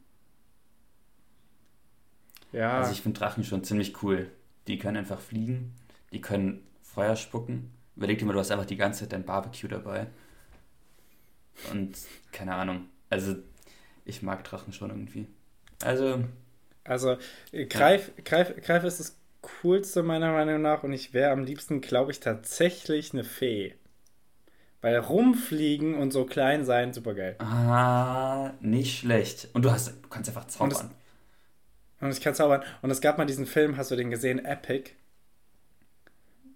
Ja. 2.52 2.78
Also 2.78 2.92
ich 2.92 3.02
finde 3.02 3.20
Drachen 3.20 3.44
schon 3.44 3.64
ziemlich 3.64 4.02
cool. 4.02 4.30
Die 4.66 4.78
können 4.78 4.96
einfach 4.96 5.20
fliegen, 5.20 5.74
die 6.12 6.20
können 6.20 6.66
Feuer 6.82 7.16
spucken. 7.16 7.72
Überleg 7.96 8.18
dir 8.18 8.26
mal, 8.26 8.32
du 8.32 8.38
hast 8.38 8.50
einfach 8.50 8.66
die 8.66 8.76
ganze 8.76 9.00
Zeit 9.00 9.12
dein 9.12 9.24
Barbecue 9.24 9.68
dabei. 9.68 10.06
Und 11.72 11.96
keine 12.32 12.54
Ahnung. 12.54 12.86
Also 13.10 13.36
ich 14.04 14.22
mag 14.22 14.44
Drachen 14.44 14.72
schon 14.72 14.90
irgendwie. 14.90 15.26
Also. 15.82 16.24
Also 16.84 17.16
Greif, 17.52 18.12
ja. 18.16 18.22
Greif, 18.24 18.54
Greif 18.62 18.84
ist 18.84 19.00
das 19.00 19.16
coolste 19.42 20.02
meiner 20.02 20.32
Meinung 20.32 20.62
nach 20.62 20.82
und 20.82 20.92
ich 20.92 21.12
wäre 21.12 21.32
am 21.32 21.44
liebsten, 21.44 21.80
glaube 21.80 22.12
ich, 22.12 22.20
tatsächlich 22.20 23.12
eine 23.12 23.24
Fee. 23.24 23.74
Weil 24.80 24.98
rumfliegen 24.98 25.94
und 25.94 26.12
so 26.12 26.26
klein 26.26 26.64
sein, 26.64 26.92
super 26.92 27.14
geil. 27.14 27.36
Ah, 27.38 28.52
nicht 28.60 28.98
schlecht. 28.98 29.48
Und 29.52 29.64
du 29.64 29.70
hast, 29.70 29.88
du 29.88 30.08
kannst 30.08 30.28
einfach 30.28 30.46
zaubern. 30.46 30.90
Und, 32.00 32.10
ich 32.10 32.20
kann 32.20 32.34
zaubern. 32.34 32.62
Und 32.82 32.90
es 32.90 33.00
gab 33.00 33.18
mal 33.18 33.24
diesen 33.24 33.46
Film, 33.46 33.76
hast 33.76 33.90
du 33.90 33.96
den 33.96 34.10
gesehen? 34.10 34.44
Epic. 34.44 34.90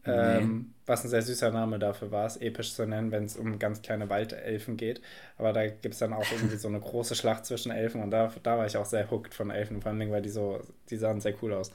Nee. 0.05 0.13
Ähm, 0.13 0.75
was 0.87 1.05
ein 1.05 1.09
sehr 1.11 1.23
süßer 1.23 1.51
Name 1.51 1.79
dafür 1.79 2.11
war, 2.11 2.27
es 2.27 2.37
episch 2.39 2.75
zu 2.75 2.87
nennen, 2.87 3.13
wenn 3.13 3.25
es 3.25 3.37
um 3.37 3.59
ganz 3.59 3.83
kleine 3.83 4.09
Waldelfen 4.09 4.77
geht. 4.77 5.01
Aber 5.39 5.53
da 5.53 5.67
gibt 5.67 5.95
es 5.95 5.99
dann 5.99 6.13
auch 6.13 6.31
irgendwie 6.33 6.57
so 6.57 6.69
eine 6.69 6.81
große 6.81 7.15
Schlacht 7.15 7.47
zwischen 7.47 7.71
Elfen 7.71 8.03
und 8.03 8.11
da, 8.11 8.33
da 8.43 8.59
war 8.59 8.67
ich 8.67 8.77
auch 8.77 8.87
sehr 8.87 9.11
hooked 9.11 9.35
von 9.35 9.51
Elfen, 9.51 9.83
vor 9.83 9.93
allem, 9.93 10.11
weil 10.11 10.23
die 10.23 10.31
so, 10.31 10.61
die 10.89 10.97
sahen 10.97 11.21
sehr 11.21 11.35
cool 11.43 11.53
aus. 11.53 11.71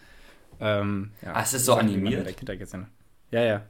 Ähm, 0.59 1.11
ja, 1.21 1.33
ah, 1.33 1.41
ist 1.41 1.53
das 1.53 1.65
so 1.65 1.75
animiert? 1.75 2.35
Ja, 3.31 3.41
ja. 3.41 3.61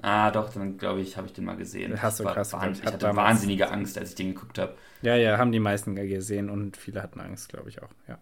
Ah, 0.00 0.30
doch, 0.30 0.52
dann 0.52 0.78
glaube 0.78 1.00
ich, 1.00 1.16
habe 1.16 1.26
ich 1.28 1.32
den 1.32 1.44
mal 1.44 1.56
gesehen. 1.56 2.00
Hast 2.00 2.18
du 2.18 2.24
krass 2.24 2.52
wahn, 2.52 2.72
Ich 2.72 2.84
hatte 2.84 3.14
wahnsinnige 3.14 3.70
Angst, 3.70 3.96
als 3.98 4.10
ich 4.10 4.14
den 4.16 4.34
geguckt 4.34 4.58
habe. 4.58 4.74
Ja, 5.02 5.14
ja, 5.16 5.38
haben 5.38 5.52
die 5.52 5.60
meisten 5.60 5.94
gesehen 5.94 6.50
und 6.50 6.76
viele 6.76 7.02
hatten 7.02 7.20
Angst, 7.20 7.48
glaube 7.50 7.68
ich 7.68 7.82
auch, 7.82 7.90
ja. 8.08 8.18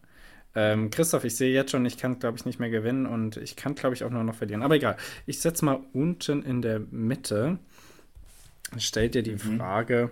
Ähm, 0.54 0.90
Christoph, 0.90 1.24
ich 1.24 1.36
sehe 1.36 1.52
jetzt 1.52 1.70
schon, 1.70 1.86
ich 1.86 1.96
kann, 1.96 2.18
glaube 2.18 2.36
ich, 2.36 2.44
nicht 2.44 2.58
mehr 2.58 2.70
gewinnen 2.70 3.06
und 3.06 3.36
ich 3.36 3.56
kann, 3.56 3.74
glaube 3.74 3.94
ich, 3.94 4.04
auch 4.04 4.10
nur 4.10 4.24
noch 4.24 4.34
verlieren. 4.34 4.62
Aber 4.62 4.74
egal. 4.74 4.96
Ich 5.26 5.40
setze 5.40 5.64
mal 5.64 5.80
unten 5.92 6.42
in 6.42 6.62
der 6.62 6.80
Mitte. 6.80 7.58
Stellt 8.76 9.14
dir 9.14 9.22
die 9.22 9.32
mhm. 9.32 9.58
Frage, 9.58 10.10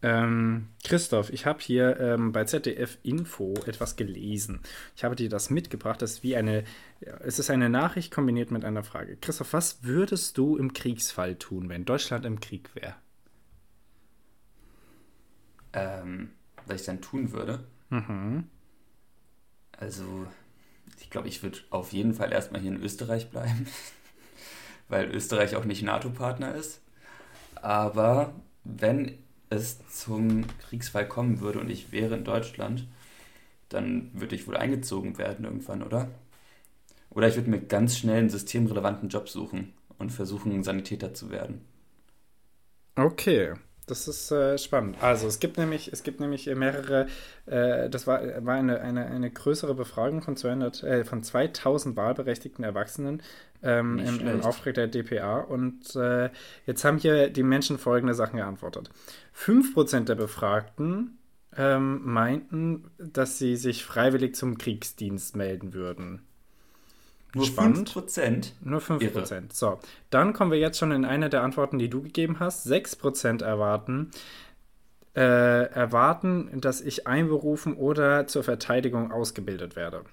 ähm, 0.00 0.68
Christoph, 0.84 1.30
ich 1.30 1.44
habe 1.44 1.60
hier 1.60 1.98
ähm, 1.98 2.32
bei 2.32 2.44
ZDF 2.44 2.98
Info 3.02 3.54
etwas 3.66 3.96
gelesen. 3.96 4.60
Ich 4.94 5.02
habe 5.02 5.16
dir 5.16 5.28
das 5.28 5.50
mitgebracht. 5.50 6.00
Das 6.00 6.12
ist 6.12 6.22
wie 6.22 6.36
eine, 6.36 6.64
es 7.00 7.38
ist 7.38 7.50
eine 7.50 7.68
Nachricht 7.68 8.12
kombiniert 8.12 8.50
mit 8.50 8.64
einer 8.64 8.84
Frage. 8.84 9.16
Christoph, 9.16 9.52
was 9.52 9.82
würdest 9.82 10.38
du 10.38 10.56
im 10.56 10.72
Kriegsfall 10.72 11.36
tun, 11.36 11.68
wenn 11.68 11.84
Deutschland 11.84 12.24
im 12.26 12.38
Krieg 12.38 12.70
wäre? 12.74 12.94
Ähm, 15.72 16.30
was 16.66 16.80
ich 16.82 16.86
dann 16.86 17.00
tun 17.00 17.32
würde? 17.32 17.64
Mhm. 17.90 18.44
Also, 19.78 20.26
ich 21.00 21.10
glaube, 21.10 21.28
ich 21.28 21.42
würde 21.42 21.58
auf 21.70 21.92
jeden 21.92 22.14
Fall 22.14 22.32
erstmal 22.32 22.60
hier 22.60 22.72
in 22.72 22.82
Österreich 22.82 23.30
bleiben, 23.30 23.66
weil 24.88 25.10
Österreich 25.10 25.56
auch 25.56 25.64
nicht 25.64 25.82
NATO-Partner 25.82 26.54
ist. 26.54 26.80
Aber 27.54 28.34
wenn 28.64 29.18
es 29.50 29.78
zum 29.88 30.44
Kriegsfall 30.58 31.08
kommen 31.08 31.40
würde 31.40 31.60
und 31.60 31.70
ich 31.70 31.92
wäre 31.92 32.16
in 32.16 32.24
Deutschland, 32.24 32.86
dann 33.68 34.10
würde 34.14 34.34
ich 34.34 34.46
wohl 34.46 34.56
eingezogen 34.56 35.18
werden 35.18 35.44
irgendwann, 35.44 35.82
oder? 35.82 36.08
Oder 37.10 37.28
ich 37.28 37.36
würde 37.36 37.50
mir 37.50 37.60
ganz 37.60 37.96
schnell 37.96 38.18
einen 38.18 38.30
systemrelevanten 38.30 39.08
Job 39.08 39.28
suchen 39.28 39.72
und 39.98 40.10
versuchen, 40.10 40.62
Sanitäter 40.62 41.14
zu 41.14 41.30
werden. 41.30 41.64
Okay, 42.96 43.54
das 43.90 44.08
ist 44.08 44.30
äh, 44.30 44.58
spannend. 44.58 44.96
Also 45.02 45.26
es 45.26 45.40
gibt 45.40 45.58
nämlich, 45.58 45.92
es 45.92 46.02
gibt 46.02 46.20
nämlich 46.20 46.46
mehrere, 46.46 47.06
äh, 47.46 47.90
das 47.90 48.06
war, 48.06 48.20
war 48.44 48.54
eine, 48.54 48.80
eine, 48.80 49.06
eine 49.06 49.30
größere 49.30 49.74
Befragung 49.74 50.22
von, 50.22 50.36
200, 50.36 50.82
äh, 50.82 51.04
von 51.04 51.22
2000 51.22 51.96
wahlberechtigten 51.96 52.64
Erwachsenen 52.64 53.22
ähm, 53.62 53.98
im, 53.98 54.20
im, 54.26 54.42
Auftrag 54.42 54.74
der 54.74 54.86
DPA 54.86 55.40
und 55.40 55.96
äh, 55.96 56.30
jetzt 56.66 56.84
haben 56.84 56.98
hier 56.98 57.30
die 57.30 57.42
Menschen 57.42 57.78
folgende 57.78 58.14
Sachen 58.14 58.36
geantwortet. 58.36 58.90
5% 59.36 60.04
der 60.04 60.14
Befragten 60.14 61.18
ähm, 61.56 62.00
meinten, 62.04 62.90
dass 62.98 63.38
sie 63.38 63.56
sich 63.56 63.84
freiwillig 63.84 64.36
zum 64.36 64.58
Kriegsdienst 64.58 65.36
melden 65.36 65.74
würden. 65.74 66.27
Nur 67.34 67.44
Spannend. 67.44 67.90
5%? 67.90 68.52
Nur 68.62 68.80
5%. 68.80 69.02
Irre. 69.02 69.42
So, 69.52 69.78
dann 70.10 70.32
kommen 70.32 70.50
wir 70.50 70.58
jetzt 70.58 70.78
schon 70.78 70.92
in 70.92 71.04
eine 71.04 71.28
der 71.28 71.42
Antworten, 71.42 71.78
die 71.78 71.90
du 71.90 72.02
gegeben 72.02 72.40
hast. 72.40 72.66
6% 72.66 73.44
erwarten, 73.44 74.10
äh, 75.14 75.70
erwarten, 75.70 76.60
dass 76.60 76.80
ich 76.80 77.06
einberufen 77.06 77.74
oder 77.74 78.26
zur 78.26 78.44
Verteidigung 78.44 79.12
ausgebildet 79.12 79.76
werde. 79.76 80.04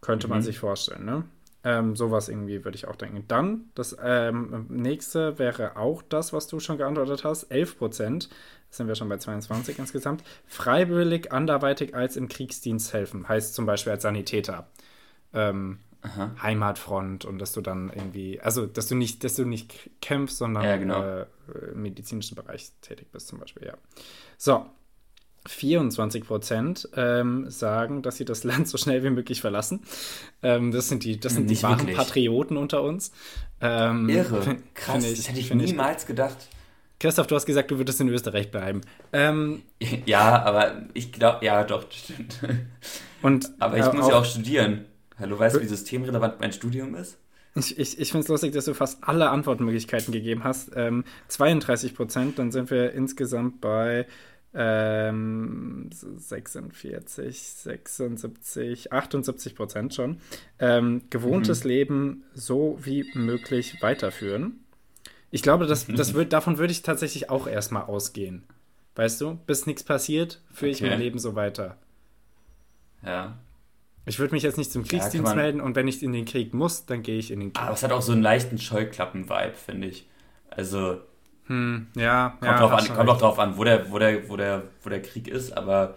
Könnte 0.00 0.26
mhm. 0.26 0.32
man 0.32 0.42
sich 0.42 0.58
vorstellen, 0.58 1.04
ne? 1.04 1.24
Ähm, 1.64 1.94
sowas 1.94 2.28
irgendwie 2.28 2.64
würde 2.64 2.74
ich 2.74 2.88
auch 2.88 2.96
denken. 2.96 3.24
Dann, 3.28 3.70
das 3.76 3.96
ähm, 4.02 4.66
nächste 4.68 5.38
wäre 5.38 5.76
auch 5.76 6.02
das, 6.02 6.32
was 6.32 6.48
du 6.48 6.58
schon 6.58 6.76
geantwortet 6.76 7.22
hast. 7.22 7.44
11 7.44 7.78
Prozent, 7.78 8.28
sind 8.68 8.88
wir 8.88 8.96
schon 8.96 9.08
bei 9.08 9.18
22 9.18 9.78
insgesamt, 9.78 10.24
freiwillig 10.48 11.30
anderweitig 11.30 11.94
als 11.94 12.16
im 12.16 12.26
Kriegsdienst 12.28 12.92
helfen. 12.92 13.28
Heißt 13.28 13.54
zum 13.54 13.64
Beispiel 13.64 13.92
als 13.92 14.02
Sanitäter 14.02 14.66
ähm, 15.34 15.78
Heimatfront 16.42 17.24
und 17.24 17.38
dass 17.38 17.52
du 17.52 17.60
dann 17.60 17.90
irgendwie, 17.94 18.40
also 18.40 18.66
dass 18.66 18.88
du 18.88 18.96
nicht, 18.96 19.22
dass 19.22 19.36
du 19.36 19.44
nicht 19.44 19.90
kämpfst, 20.00 20.38
sondern 20.38 20.64
ja, 20.64 20.76
genau. 20.76 21.00
äh, 21.02 21.26
im 21.72 21.82
medizinischen 21.82 22.34
Bereich 22.34 22.72
tätig 22.80 23.08
bist 23.12 23.28
zum 23.28 23.38
Beispiel, 23.38 23.68
ja. 23.68 23.74
So, 24.36 24.66
24 25.46 26.24
Prozent 26.24 26.88
ähm, 26.96 27.50
sagen, 27.50 28.02
dass 28.02 28.16
sie 28.16 28.24
das 28.24 28.44
Land 28.44 28.68
so 28.68 28.78
schnell 28.78 29.04
wie 29.04 29.10
möglich 29.10 29.40
verlassen. 29.40 29.82
Ähm, 30.42 30.72
das 30.72 30.88
sind 30.88 31.04
die, 31.04 31.20
das 31.20 31.34
sind 31.34 31.48
die 31.48 31.62
wahren 31.62 31.86
Patrioten 31.94 32.56
unter 32.56 32.82
uns. 32.82 33.12
Ähm, 33.60 34.08
Irre, 34.08 34.56
krass, 34.74 35.04
ich, 35.04 35.16
das 35.16 35.28
hätte 35.28 35.40
ich 35.40 35.54
niemals 35.54 36.02
ich, 36.02 36.08
gedacht. 36.08 36.48
Christoph, 36.98 37.26
du 37.26 37.34
hast 37.34 37.46
gesagt, 37.46 37.70
du 37.70 37.78
würdest 37.78 38.00
in 38.00 38.08
Österreich 38.08 38.50
bleiben. 38.50 38.80
Ähm, 39.12 39.62
ja, 40.06 40.42
aber 40.42 40.82
ich 40.94 41.12
glaube, 41.12 41.44
ja, 41.44 41.62
doch, 41.64 41.90
stimmt. 41.90 42.40
Und, 43.22 43.50
aber 43.60 43.78
ich 43.78 43.84
äh, 43.84 43.92
muss 43.92 44.08
ja 44.08 44.18
auch 44.18 44.24
studieren. 44.24 44.86
Weißt 45.30 45.56
du, 45.56 45.60
wie 45.60 45.66
systemrelevant 45.66 46.40
mein 46.40 46.52
Studium 46.52 46.94
ist? 46.94 47.18
Ich, 47.54 47.78
ich, 47.78 47.98
ich 47.98 48.10
finde 48.10 48.22
es 48.22 48.28
lustig, 48.28 48.52
dass 48.52 48.64
du 48.64 48.74
fast 48.74 49.04
alle 49.04 49.28
Antwortmöglichkeiten 49.28 50.12
gegeben 50.12 50.42
hast. 50.44 50.70
Ähm, 50.74 51.04
32 51.28 51.94
Prozent, 51.94 52.38
dann 52.38 52.50
sind 52.50 52.70
wir 52.70 52.92
insgesamt 52.92 53.60
bei 53.60 54.06
ähm, 54.54 55.90
46, 55.90 57.42
76, 57.42 58.92
78 58.92 59.54
Prozent 59.54 59.94
schon, 59.94 60.18
ähm, 60.58 61.02
gewohntes 61.10 61.64
mhm. 61.64 61.70
Leben 61.70 62.24
so 62.34 62.78
wie 62.82 63.10
möglich 63.14 63.80
weiterführen. 63.80 64.60
Ich 65.30 65.42
glaube, 65.42 65.66
das, 65.66 65.86
das 65.86 66.14
wird, 66.14 66.32
davon 66.32 66.58
würde 66.58 66.72
ich 66.72 66.82
tatsächlich 66.82 67.30
auch 67.30 67.46
erstmal 67.46 67.84
ausgehen. 67.84 68.44
Weißt 68.94 69.20
du, 69.20 69.38
bis 69.46 69.66
nichts 69.66 69.84
passiert, 69.84 70.42
führe 70.52 70.72
okay. 70.72 70.84
ich 70.84 70.90
mein 70.90 71.00
Leben 71.00 71.18
so 71.18 71.34
weiter. 71.34 71.78
Ja. 73.04 73.38
Ich 74.04 74.18
würde 74.18 74.34
mich 74.34 74.42
jetzt 74.42 74.58
nicht 74.58 74.72
zum 74.72 74.84
Kriegsdienst 74.84 75.30
ja, 75.30 75.34
melden 75.34 75.60
und 75.60 75.76
wenn 75.76 75.86
ich 75.86 76.02
in 76.02 76.12
den 76.12 76.24
Krieg 76.24 76.54
muss, 76.54 76.86
dann 76.86 77.02
gehe 77.02 77.18
ich 77.18 77.30
in 77.30 77.40
den 77.40 77.52
Krieg. 77.52 77.62
Aber 77.62 77.74
es 77.74 77.82
hat 77.82 77.92
auch 77.92 78.02
so 78.02 78.12
einen 78.12 78.22
leichten 78.22 78.58
Scheuklappen-Vibe, 78.58 79.54
finde 79.54 79.88
ich. 79.88 80.08
Also. 80.50 80.98
Hm, 81.46 81.88
ja, 81.96 82.36
kommt, 82.40 82.50
ja, 82.50 82.58
drauf 82.58 82.72
an, 82.72 82.96
kommt 82.96 83.10
auch 83.10 83.18
drauf 83.18 83.38
an, 83.38 83.56
wo 83.56 83.64
der, 83.64 83.90
wo, 83.90 83.98
der, 83.98 84.28
wo, 84.28 84.36
der, 84.36 84.64
wo 84.82 84.90
der 84.90 85.02
Krieg 85.02 85.28
ist, 85.28 85.56
aber. 85.56 85.94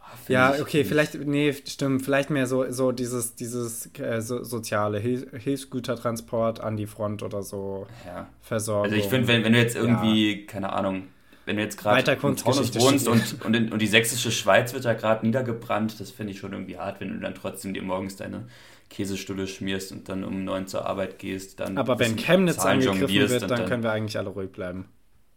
Oh, 0.00 0.32
ja, 0.32 0.54
ich, 0.54 0.60
okay, 0.60 0.84
vielleicht, 0.84 1.14
nee, 1.14 1.52
stimmt, 1.52 2.02
vielleicht 2.02 2.30
mehr 2.30 2.46
so, 2.46 2.70
so 2.70 2.92
dieses, 2.92 3.34
dieses 3.36 3.90
äh, 3.98 4.20
so, 4.20 4.42
soziale 4.42 4.98
Hilf 4.98 5.26
Hilfsgütertransport 5.32 6.60
an 6.60 6.76
die 6.76 6.86
Front 6.86 7.22
oder 7.22 7.42
so. 7.42 7.86
Ja. 8.06 8.28
Versorgung. 8.40 8.84
Also 8.84 8.96
ich 8.96 9.06
finde, 9.06 9.28
wenn, 9.28 9.44
wenn 9.44 9.52
du 9.52 9.58
jetzt 9.58 9.76
irgendwie, 9.76 10.40
ja. 10.40 10.46
keine 10.46 10.72
Ahnung, 10.72 11.08
wenn 11.46 11.56
du 11.56 11.62
jetzt 11.62 11.78
gerade 11.78 12.12
in 12.12 12.36
Taunus 12.36 12.74
wohnst 12.74 13.08
und, 13.08 13.44
und, 13.44 13.54
in, 13.54 13.72
und 13.72 13.80
die 13.80 13.86
sächsische 13.86 14.30
Schweiz 14.30 14.74
wird 14.74 14.84
da 14.84 14.94
gerade 14.94 15.24
niedergebrannt, 15.24 15.98
das 16.00 16.10
finde 16.10 16.32
ich 16.32 16.40
schon 16.40 16.52
irgendwie 16.52 16.76
hart, 16.76 17.00
wenn 17.00 17.08
du 17.08 17.18
dann 17.20 17.34
trotzdem 17.34 17.72
dir 17.72 17.82
morgens 17.82 18.16
deine 18.16 18.48
Käsestulle 18.90 19.46
schmierst 19.46 19.92
und 19.92 20.08
dann 20.08 20.24
um 20.24 20.44
neun 20.44 20.66
zur 20.66 20.86
Arbeit 20.86 21.18
gehst. 21.18 21.60
Dann 21.60 21.78
Aber 21.78 21.98
wenn 21.98 22.16
Chemnitz 22.16 22.58
angegriffen 22.58 23.08
wird, 23.08 23.42
dann, 23.42 23.48
dann, 23.48 23.66
können 23.66 23.82
wir 23.82 23.92
eigentlich 23.92 24.18
alle 24.18 24.28
ruhig 24.30 24.50
bleiben. 24.50 24.88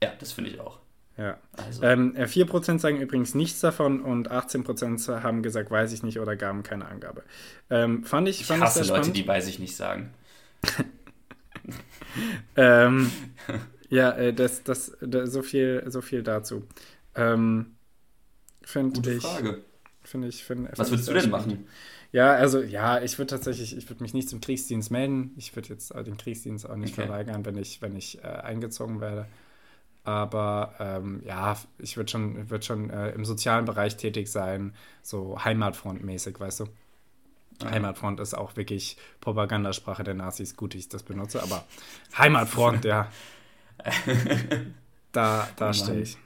Ja, 0.03 0.11
das 0.19 0.31
finde 0.31 0.49
ich 0.49 0.59
auch. 0.59 0.79
Ja. 1.17 1.37
Also. 1.51 1.83
Ähm, 1.83 2.15
4% 2.15 2.75
äh, 2.75 2.79
sagen 2.79 3.01
übrigens 3.01 3.35
nichts 3.35 3.59
davon 3.59 4.01
und 4.01 4.31
18% 4.31 5.21
haben 5.21 5.43
gesagt, 5.43 5.69
weiß 5.69 5.91
ich 5.91 6.01
nicht 6.01 6.19
oder 6.19 6.35
gaben 6.35 6.63
keine 6.63 6.87
Angabe. 6.87 7.23
Ähm, 7.69 8.03
fand 8.03 8.27
ich, 8.29 8.45
fand 8.45 8.59
ich 8.59 8.65
hasse 8.65 8.79
Leute, 8.79 8.93
spannend. 8.93 9.17
die 9.17 9.27
weiß 9.27 9.47
ich 9.47 9.59
nicht 9.59 9.75
sagen. 9.75 10.13
ähm, 12.55 13.11
ja, 13.89 14.11
äh, 14.11 14.33
das, 14.33 14.63
das, 14.63 14.97
das, 15.01 15.31
so, 15.31 15.41
viel, 15.41 15.83
so 15.87 16.01
viel 16.01 16.23
dazu. 16.23 16.63
Ähm, 17.15 17.75
Finde 18.61 19.13
ich. 19.13 19.23
Frage. 19.23 19.63
Find 20.03 20.25
ich 20.25 20.43
find, 20.43 20.69
Was 20.77 20.89
würdest 20.89 21.09
du 21.09 21.13
denn 21.13 21.23
spannend. 21.23 21.47
machen? 21.47 21.67
Ja, 22.11 22.33
also 22.33 22.61
ja, 22.61 23.01
ich 23.01 23.17
würde 23.19 23.29
tatsächlich, 23.29 23.77
ich 23.77 23.87
würde 23.89 24.01
mich 24.01 24.13
nicht 24.13 24.29
zum 24.29 24.41
Kriegsdienst 24.41 24.89
melden. 24.89 25.33
Ich 25.37 25.55
würde 25.55 25.69
jetzt 25.69 25.93
den 25.93 26.17
Kriegsdienst 26.17 26.67
auch 26.67 26.75
nicht 26.75 26.93
okay. 26.93 27.05
verweigern, 27.05 27.45
wenn 27.45 27.57
ich, 27.57 27.81
wenn 27.81 27.95
ich 27.95 28.23
äh, 28.23 28.27
eingezogen 28.27 29.01
werde. 29.01 29.27
Aber 30.03 30.73
ähm, 30.79 31.21
ja, 31.25 31.57
ich 31.77 31.97
würde 31.97 32.09
schon, 32.09 32.49
würd 32.49 32.65
schon 32.65 32.89
äh, 32.89 33.11
im 33.11 33.25
sozialen 33.25 33.65
Bereich 33.65 33.97
tätig 33.97 34.31
sein, 34.31 34.73
so 35.03 35.37
Heimatfront-mäßig, 35.37 36.39
weißt 36.39 36.61
du? 36.61 36.65
Ja. 37.61 37.71
Heimatfront 37.71 38.19
ist 38.19 38.33
auch 38.33 38.55
wirklich 38.55 38.97
Propagandasprache 39.21 40.03
der 40.03 40.13
Nazis, 40.13 40.55
gut, 40.55 40.73
ich 40.73 40.89
das 40.89 41.03
benutze, 41.03 41.43
aber 41.43 41.65
Heimatfront, 42.17 42.85
ja. 42.85 43.11
da 45.11 45.47
da 45.55 45.69
oh 45.69 45.73
stehe 45.73 46.01
ich. 46.01 46.17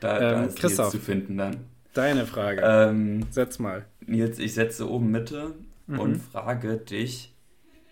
Da, 0.00 0.18
da 0.18 0.42
ähm, 0.42 0.48
ist 0.48 0.58
Christoph, 0.58 0.90
zu 0.90 0.98
finden 0.98 1.36
dann. 1.36 1.64
Deine 1.94 2.26
Frage. 2.26 2.62
Ähm, 2.64 3.26
Setz 3.30 3.58
mal. 3.58 3.84
Nils, 4.00 4.38
ich 4.38 4.54
setze 4.54 4.90
oben 4.90 5.10
Mitte 5.10 5.54
mhm. 5.86 5.98
und 5.98 6.16
frage 6.16 6.78
dich, 6.78 7.32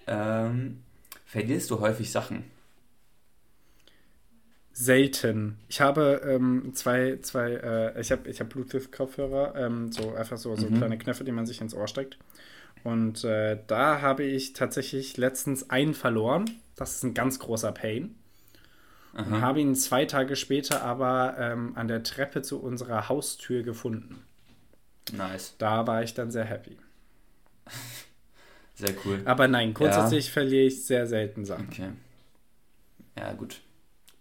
ähm, 0.06 0.82
verlierst 1.24 1.70
du 1.70 1.80
häufig 1.80 2.10
Sachen? 2.10 2.44
Selten. 4.72 5.58
Ich 5.68 5.80
habe 5.80 6.22
ähm, 6.26 6.72
zwei, 6.74 7.18
zwei, 7.20 7.52
äh, 7.52 8.00
ich 8.00 8.10
habe 8.10 8.28
ich 8.30 8.40
hab 8.40 8.48
Bluetooth-Kopfhörer, 8.48 9.54
ähm, 9.56 9.92
so 9.92 10.14
einfach 10.14 10.38
so, 10.38 10.56
so 10.56 10.68
mhm. 10.68 10.78
kleine 10.78 10.98
Knöpfe, 10.98 11.24
die 11.24 11.32
man 11.32 11.46
sich 11.46 11.60
ins 11.60 11.74
Ohr 11.74 11.86
steckt. 11.86 12.18
Und 12.82 13.24
äh, 13.24 13.58
da 13.66 14.00
habe 14.00 14.22
ich 14.24 14.54
tatsächlich 14.54 15.16
letztens 15.16 15.68
einen 15.68 15.92
verloren. 15.92 16.50
Das 16.76 16.96
ist 16.96 17.04
ein 17.04 17.14
ganz 17.14 17.38
großer 17.38 17.72
Pain. 17.72 18.14
Aha. 19.12 19.22
Und 19.24 19.40
habe 19.40 19.60
ihn 19.60 19.74
zwei 19.74 20.04
Tage 20.04 20.36
später 20.36 20.82
aber 20.82 21.36
ähm, 21.38 21.72
an 21.74 21.88
der 21.88 22.02
Treppe 22.02 22.42
zu 22.42 22.60
unserer 22.60 23.08
Haustür 23.08 23.62
gefunden. 23.62 24.22
Nice. 25.12 25.54
Da 25.58 25.86
war 25.86 26.02
ich 26.02 26.14
dann 26.14 26.30
sehr 26.30 26.44
happy. 26.44 26.76
Sehr 28.74 28.94
cool. 29.04 29.20
Aber 29.26 29.46
nein, 29.46 29.74
grundsätzlich 29.74 30.26
ja. 30.26 30.32
verliere 30.32 30.64
ich 30.64 30.86
sehr 30.86 31.06
selten 31.06 31.44
Sachen. 31.44 31.68
Okay. 31.70 31.90
Ja, 33.18 33.32
gut. 33.34 33.60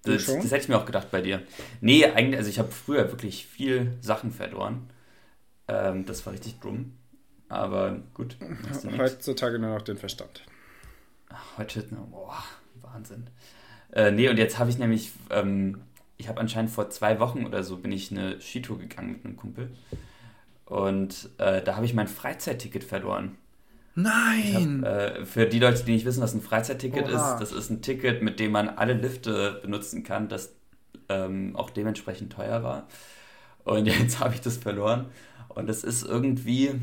Das, 0.04 0.26
das, 0.26 0.46
hätte 0.46 0.58
ich 0.58 0.70
mir 0.70 0.78
auch 0.78 0.86
gedacht 0.86 1.12
bei 1.12 1.22
dir. 1.22 1.44
Nee, 1.82 2.06
eigentlich, 2.06 2.38
also 2.38 2.50
ich 2.50 2.60
habe 2.60 2.72
früher 2.72 3.10
wirklich 3.10 3.46
viel 3.46 3.94
Sachen 4.02 4.32
verloren. 4.32 4.90
Ähm, 5.68 6.06
das 6.06 6.26
war 6.26 6.34
richtig 6.34 6.60
dumm. 6.60 6.94
Aber 7.48 8.00
gut. 8.14 8.38
Heutzutage 8.98 9.60
nur 9.60 9.74
noch 9.76 9.82
den 9.82 9.98
Verstand. 9.98 10.44
Heute, 11.58 11.84
boah, 12.12 12.44
Wahnsinn. 12.82 13.28
Äh, 13.92 14.12
nee, 14.12 14.30
und 14.30 14.38
jetzt 14.38 14.60
habe 14.60 14.70
ich 14.70 14.78
nämlich, 14.78 15.12
ähm, 15.30 15.82
ich 16.18 16.28
habe 16.28 16.40
anscheinend 16.40 16.72
vor 16.72 16.90
zwei 16.90 17.20
Wochen 17.20 17.46
oder 17.46 17.64
so 17.64 17.78
bin 17.78 17.92
ich 17.92 18.12
eine 18.12 18.40
Skitour 18.40 18.78
gegangen 18.78 19.14
mit 19.14 19.26
einem 19.26 19.38
Kumpel. 19.38 19.72
Und 20.66 21.30
äh, 21.40 21.62
da 21.64 21.76
habe 21.76 21.86
ich 21.86 21.94
mein 21.94 22.08
Freizeitticket 22.08 22.84
verloren. 22.84 23.36
Nein! 23.96 24.84
Hab, 24.86 24.92
äh, 24.92 25.26
für 25.26 25.48
die 25.48 25.60
Leute, 25.60 25.84
die 25.84 25.94
nicht 25.94 26.06
wissen, 26.06 26.22
was 26.22 26.34
ein 26.34 26.42
Freizeitticket 26.42 27.06
Oha. 27.06 27.34
ist, 27.34 27.42
das 27.42 27.52
ist 27.52 27.72
ein 27.72 27.82
Ticket, 27.82 28.22
mit 28.22 28.40
dem 28.40 28.52
man 28.52 28.70
alle 28.70 28.94
Lifte 28.94 29.60
benutzen 29.64 30.04
kann, 30.04 30.30
das 30.30 30.54
ähm, 31.10 31.56
auch 31.56 31.72
dementsprechend 31.72 32.32
teuer 32.32 32.64
war. 32.64 32.88
Und 33.64 33.86
jetzt 34.00 34.20
habe 34.20 34.36
ich 34.36 34.42
das 34.42 34.58
verloren. 34.58 35.08
Und 35.48 35.68
das 35.68 35.84
ist 35.84 36.06
irgendwie, 36.06 36.76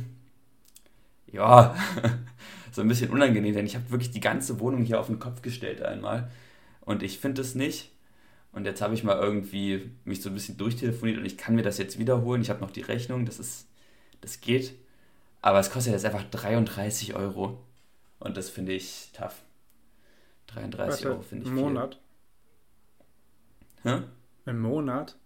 ja, 1.33 1.77
so 2.73 2.83
ein 2.83 2.89
bisschen 2.89 3.11
unangenehm, 3.11 3.55
denn 3.55 3.67
ich 3.67 3.77
habe 3.77 3.91
wirklich 3.91 4.11
die 4.11 4.21
ganze 4.21 4.59
Wohnung 4.59 4.83
hier 4.83 4.99
auf 4.99 5.07
den 5.07 5.21
Kopf 5.21 5.43
gestellt 5.43 5.83
einmal 5.83 6.29
und 6.87 7.03
ich 7.03 7.19
finde 7.19 7.43
es 7.43 7.55
nicht. 7.55 7.91
Und 8.53 8.65
jetzt 8.65 8.81
habe 8.81 8.95
ich 8.95 9.05
mal 9.05 9.19
irgendwie 9.19 9.91
mich 10.05 10.23
so 10.23 10.31
ein 10.31 10.35
bisschen 10.35 10.57
durchtelefoniert 10.57 11.19
und 11.19 11.27
ich 11.27 11.37
kann 11.37 11.55
mir 11.55 11.63
das 11.63 11.77
jetzt 11.77 11.99
wiederholen. 11.99 12.41
Ich 12.41 12.49
habe 12.49 12.63
noch 12.63 12.71
die 12.71 12.81
Rechnung, 12.81 13.27
das 13.27 13.39
ist, 13.39 13.69
das 14.23 14.41
geht. 14.41 14.73
Aber 15.43 15.59
es 15.59 15.71
kostet 15.71 15.93
jetzt 15.93 16.07
einfach 16.07 16.25
33 16.31 17.15
Euro. 17.15 17.63
Und 18.19 18.39
das 18.39 18.49
finde 18.49 18.73
ich 18.73 19.11
tough. 19.13 19.43
33 20.47 21.05
Warte, 21.05 21.09
Euro 21.11 21.23
finde 21.23 21.45
ich 21.45 21.51
Im 21.51 21.57
Monat? 21.57 22.01
Hä? 23.83 23.99
Im 24.47 24.61
Monat? 24.61 25.17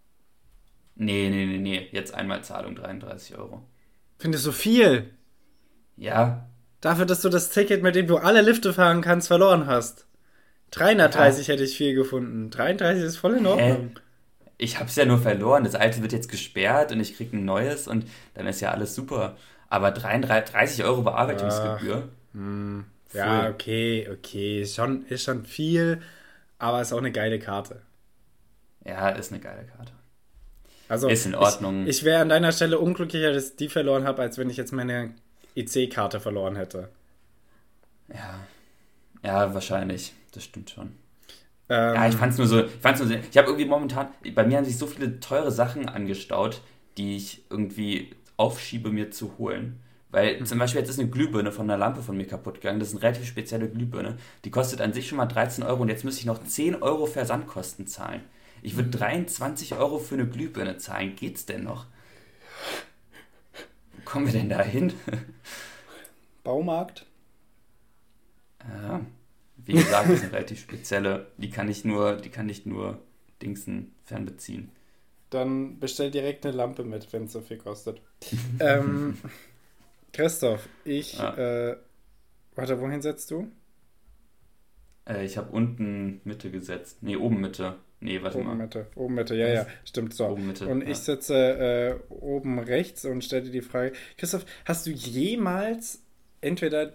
Nee, 0.95 1.29
nee, 1.29 1.45
nee, 1.45 1.59
nee. 1.59 1.87
Jetzt 1.91 2.13
einmal 2.13 2.43
Zahlung 2.43 2.75
33 2.75 3.37
Euro. 3.37 3.63
Findest 4.17 4.45
du 4.45 4.51
viel? 4.51 5.13
Ja. 5.95 6.49
Dafür, 6.81 7.05
dass 7.05 7.21
du 7.21 7.29
das 7.29 7.49
Ticket, 7.49 7.81
mit 7.81 7.95
dem 7.95 8.07
du 8.07 8.17
alle 8.17 8.41
Lifte 8.41 8.73
fahren 8.73 9.01
kannst, 9.01 9.29
verloren 9.29 9.67
hast. 9.67 10.05
330 10.71 11.47
ja. 11.47 11.53
hätte 11.53 11.63
ich 11.63 11.77
viel 11.77 11.93
gefunden. 11.95 12.49
33 12.49 13.03
ist 13.03 13.17
voll 13.17 13.35
in 13.35 13.45
Ordnung. 13.45 13.91
Hä? 13.93 14.01
Ich 14.57 14.77
habe 14.77 14.89
es 14.89 14.95
ja 14.95 15.05
nur 15.05 15.17
verloren. 15.17 15.63
Das 15.63 15.75
alte 15.75 16.01
wird 16.01 16.13
jetzt 16.13 16.29
gesperrt 16.29 16.91
und 16.91 16.99
ich 16.99 17.15
kriege 17.15 17.35
ein 17.35 17.45
neues 17.45 17.87
und 17.87 18.05
dann 18.33 18.47
ist 18.47 18.61
ja 18.61 18.71
alles 18.71 18.95
super. 18.95 19.35
Aber 19.69 19.91
33 19.91 20.83
Euro 20.83 21.01
Bearbeitungsgebühr. 21.01 22.09
Hm. 22.33 22.85
Ja, 23.13 23.49
okay, 23.49 24.07
okay. 24.11 24.61
Ist 24.61 24.75
schon, 24.75 25.05
ist 25.07 25.23
schon 25.23 25.45
viel, 25.45 26.01
aber 26.59 26.81
ist 26.81 26.93
auch 26.93 26.99
eine 26.99 27.11
geile 27.11 27.39
Karte. 27.39 27.81
Ja, 28.85 29.09
ist 29.09 29.31
eine 29.31 29.41
geile 29.41 29.65
Karte. 29.65 29.91
Also, 30.87 31.07
ist 31.07 31.25
in 31.25 31.35
Ordnung. 31.35 31.83
Ich, 31.83 31.99
ich 31.99 32.03
wäre 32.03 32.21
an 32.21 32.29
deiner 32.29 32.51
Stelle 32.51 32.79
unglücklicher, 32.79 33.33
dass 33.33 33.51
ich 33.51 33.55
die 33.55 33.69
verloren 33.69 34.05
habe, 34.05 34.21
als 34.21 34.37
wenn 34.37 34.49
ich 34.49 34.57
jetzt 34.57 34.71
meine 34.71 35.13
EC-Karte 35.55 36.19
verloren 36.19 36.55
hätte. 36.55 36.89
Ja. 38.09 38.39
Ja, 39.23 39.53
wahrscheinlich 39.53 40.13
das 40.31 40.43
stimmt 40.43 40.69
schon. 40.69 40.93
Ähm, 41.69 41.95
ja, 41.95 42.07
ich 42.07 42.15
fand's 42.15 42.37
nur 42.37 42.47
so, 42.47 42.65
ich 42.65 42.71
fand's 42.81 42.99
nur 42.99 43.09
so, 43.09 43.15
ich 43.15 43.37
habe 43.37 43.47
irgendwie 43.47 43.65
momentan, 43.65 44.09
bei 44.35 44.45
mir 44.45 44.57
haben 44.57 44.65
sich 44.65 44.77
so 44.77 44.87
viele 44.87 45.19
teure 45.19 45.51
Sachen 45.51 45.87
angestaut, 45.87 46.61
die 46.97 47.15
ich 47.15 47.45
irgendwie 47.49 48.15
aufschiebe, 48.37 48.89
mir 48.91 49.11
zu 49.11 49.37
holen. 49.37 49.79
Weil 50.09 50.39
mhm. 50.39 50.45
zum 50.45 50.59
Beispiel 50.59 50.81
jetzt 50.81 50.89
ist 50.89 50.99
eine 50.99 51.09
Glühbirne 51.09 51.51
von 51.51 51.69
einer 51.69 51.77
Lampe 51.77 52.01
von 52.01 52.17
mir 52.17 52.27
kaputt 52.27 52.55
gegangen. 52.55 52.79
Das 52.79 52.89
ist 52.89 52.95
eine 52.95 53.03
relativ 53.03 53.25
spezielle 53.25 53.69
Glühbirne. 53.69 54.17
Die 54.43 54.51
kostet 54.51 54.81
an 54.81 54.93
sich 54.93 55.07
schon 55.07 55.17
mal 55.17 55.25
13 55.25 55.63
Euro 55.63 55.81
und 55.81 55.89
jetzt 55.89 56.03
müsste 56.03 56.19
ich 56.19 56.25
noch 56.25 56.43
10 56.43 56.81
Euro 56.81 57.05
Versandkosten 57.05 57.87
zahlen. 57.87 58.21
Ich 58.61 58.75
würde 58.75 58.89
23 58.89 59.71
mhm. 59.71 59.77
Euro 59.77 59.99
für 59.99 60.15
eine 60.15 60.27
Glühbirne 60.27 60.77
zahlen. 60.77 61.15
Geht's 61.15 61.45
denn 61.45 61.63
noch? 61.63 61.85
Wo 63.93 64.01
kommen 64.03 64.25
wir 64.25 64.33
denn 64.33 64.49
da 64.49 64.61
hin? 64.61 64.93
Baumarkt? 66.43 67.05
Ja. 68.67 69.01
Wie 69.71 69.83
gesagt, 69.83 70.09
das 70.09 70.21
eine 70.21 70.33
relativ 70.33 70.59
spezielle. 70.59 71.27
Die 71.37 71.49
kann 71.49 71.69
ich 71.69 71.85
nur, 71.85 72.17
die 72.17 72.29
kann 72.29 72.49
ich 72.49 72.65
nur 72.65 72.99
Dingsen 73.41 73.93
fernbeziehen. 74.03 74.71
Dann 75.29 75.79
bestell 75.79 76.11
direkt 76.11 76.45
eine 76.45 76.55
Lampe 76.55 76.83
mit, 76.83 77.11
wenn 77.13 77.25
es 77.25 77.31
so 77.31 77.41
viel 77.41 77.57
kostet. 77.57 78.01
ähm, 78.59 79.17
Christoph, 80.13 80.67
ich. 80.83 81.17
Ja. 81.17 81.69
Äh, 81.69 81.77
warte, 82.55 82.79
wohin 82.81 83.01
setzt 83.01 83.31
du? 83.31 83.49
Äh, 85.07 85.25
ich 85.25 85.37
habe 85.37 85.51
unten 85.51 86.21
Mitte 86.23 86.51
gesetzt. 86.51 87.01
Nee, 87.01 87.15
oben 87.15 87.39
Mitte. 87.39 87.77
Nee, 88.01 88.21
warte 88.21 88.39
oben 88.39 88.47
mal. 88.47 88.55
Mitte. 88.55 88.87
Oben 88.95 89.15
Mitte, 89.15 89.35
ja, 89.35 89.47
ja, 89.47 89.67
stimmt 89.85 90.13
so. 90.13 90.27
Oben 90.27 90.47
Mitte, 90.47 90.67
und 90.67 90.81
ich 90.81 90.97
sitze 90.97 91.99
äh, 92.09 92.13
oben 92.13 92.59
rechts 92.59 93.05
und 93.05 93.23
stelle 93.23 93.43
dir 93.43 93.51
die 93.51 93.61
Frage, 93.61 93.93
Christoph, 94.17 94.45
hast 94.65 94.87
du 94.87 94.91
jemals 94.91 96.01
entweder 96.41 96.93